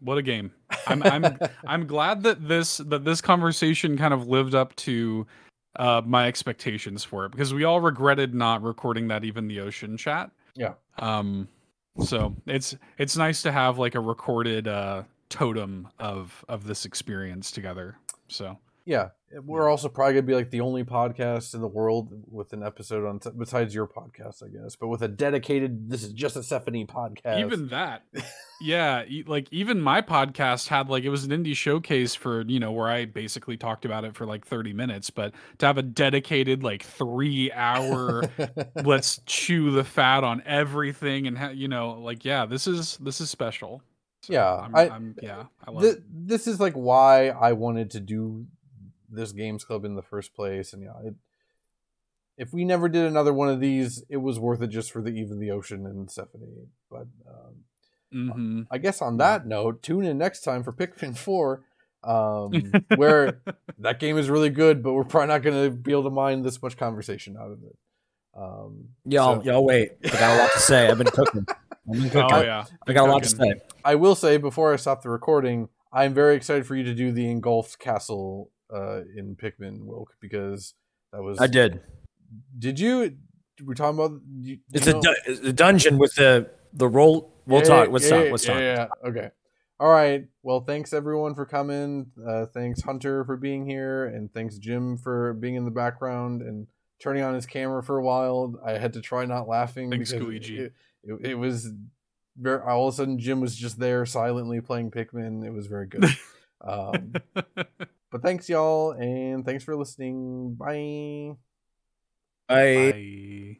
[0.00, 0.52] What a game.
[0.86, 5.26] I'm I'm I'm glad that this that this conversation kind of lived up to
[5.76, 9.96] uh my expectations for it because we all regretted not recording that even the ocean
[9.96, 10.30] chat.
[10.54, 10.74] Yeah.
[10.98, 11.48] Um
[12.04, 17.50] so it's it's nice to have like a recorded uh totem of of this experience
[17.50, 17.96] together.
[18.28, 19.08] So Yeah,
[19.42, 23.04] we're also probably gonna be like the only podcast in the world with an episode
[23.04, 25.90] on besides your podcast, I guess, but with a dedicated.
[25.90, 27.40] This is just a Sephonie podcast.
[27.40, 28.04] even that
[28.60, 32.72] yeah like even my podcast had like it was an indie showcase for you know
[32.72, 36.62] where i basically talked about it for like 30 minutes but to have a dedicated
[36.62, 38.22] like three hour
[38.84, 43.20] let's chew the fat on everything and ha- you know like yeah this is this
[43.20, 43.82] is special
[44.22, 46.02] So Yeah, I'm, I- I'm, yeah, I love Th- it.
[46.10, 48.46] this is like why I wanted to do
[49.10, 51.14] this games club in the first place, and yeah, it,
[52.36, 55.10] if we never did another one of these, it was worth it just for the
[55.10, 56.66] even the ocean and Sephonie.
[56.90, 57.54] But um,
[58.12, 61.64] hmm I guess on that note, tune in next time for Pikmin Four,
[62.04, 63.40] um, where
[63.78, 66.42] that game is really good, but we're probably not going to be able to mine
[66.42, 67.76] this much conversation out of it.
[68.36, 69.92] Um, Y'all, so- y'all wait.
[70.04, 70.88] I got a lot to say.
[70.88, 71.46] I've been cooking.
[71.88, 72.28] I've been cooking.
[72.32, 73.54] Oh yeah, I got a lot to say.
[73.84, 77.12] I will say before I stop the recording, I'm very excited for you to do
[77.12, 80.74] the engulfed castle uh, in Pikmin Wilk because
[81.12, 81.80] that was I did.
[82.58, 83.16] Did you?
[83.62, 84.20] We're talking about.
[84.40, 87.32] You, It's you a, know- du- it's a dungeon with the the roll.
[87.46, 87.86] We'll Yeah, talk.
[87.86, 88.24] yeah, Let's yeah, talk.
[88.24, 88.90] yeah, Let's yeah, talk.
[89.04, 89.30] yeah, Okay.
[89.78, 90.26] All right.
[90.42, 92.10] Well, thanks everyone for coming.
[92.26, 96.66] Uh, thanks Hunter for being here, and thanks Jim for being in the background and
[96.98, 98.54] turning on his camera for a while.
[98.64, 100.56] I had to try not laughing Thanks, because Squeegee.
[100.58, 100.72] It,
[101.04, 101.70] it, it was
[102.38, 102.62] very.
[102.62, 105.44] All of a sudden, Jim was just there silently playing Pikmin.
[105.46, 106.04] It was very good.
[106.62, 107.12] um,
[108.10, 110.54] but thanks y'all, and thanks for listening.
[110.54, 111.36] Bye.
[112.48, 112.92] I.
[112.92, 113.58] Bye.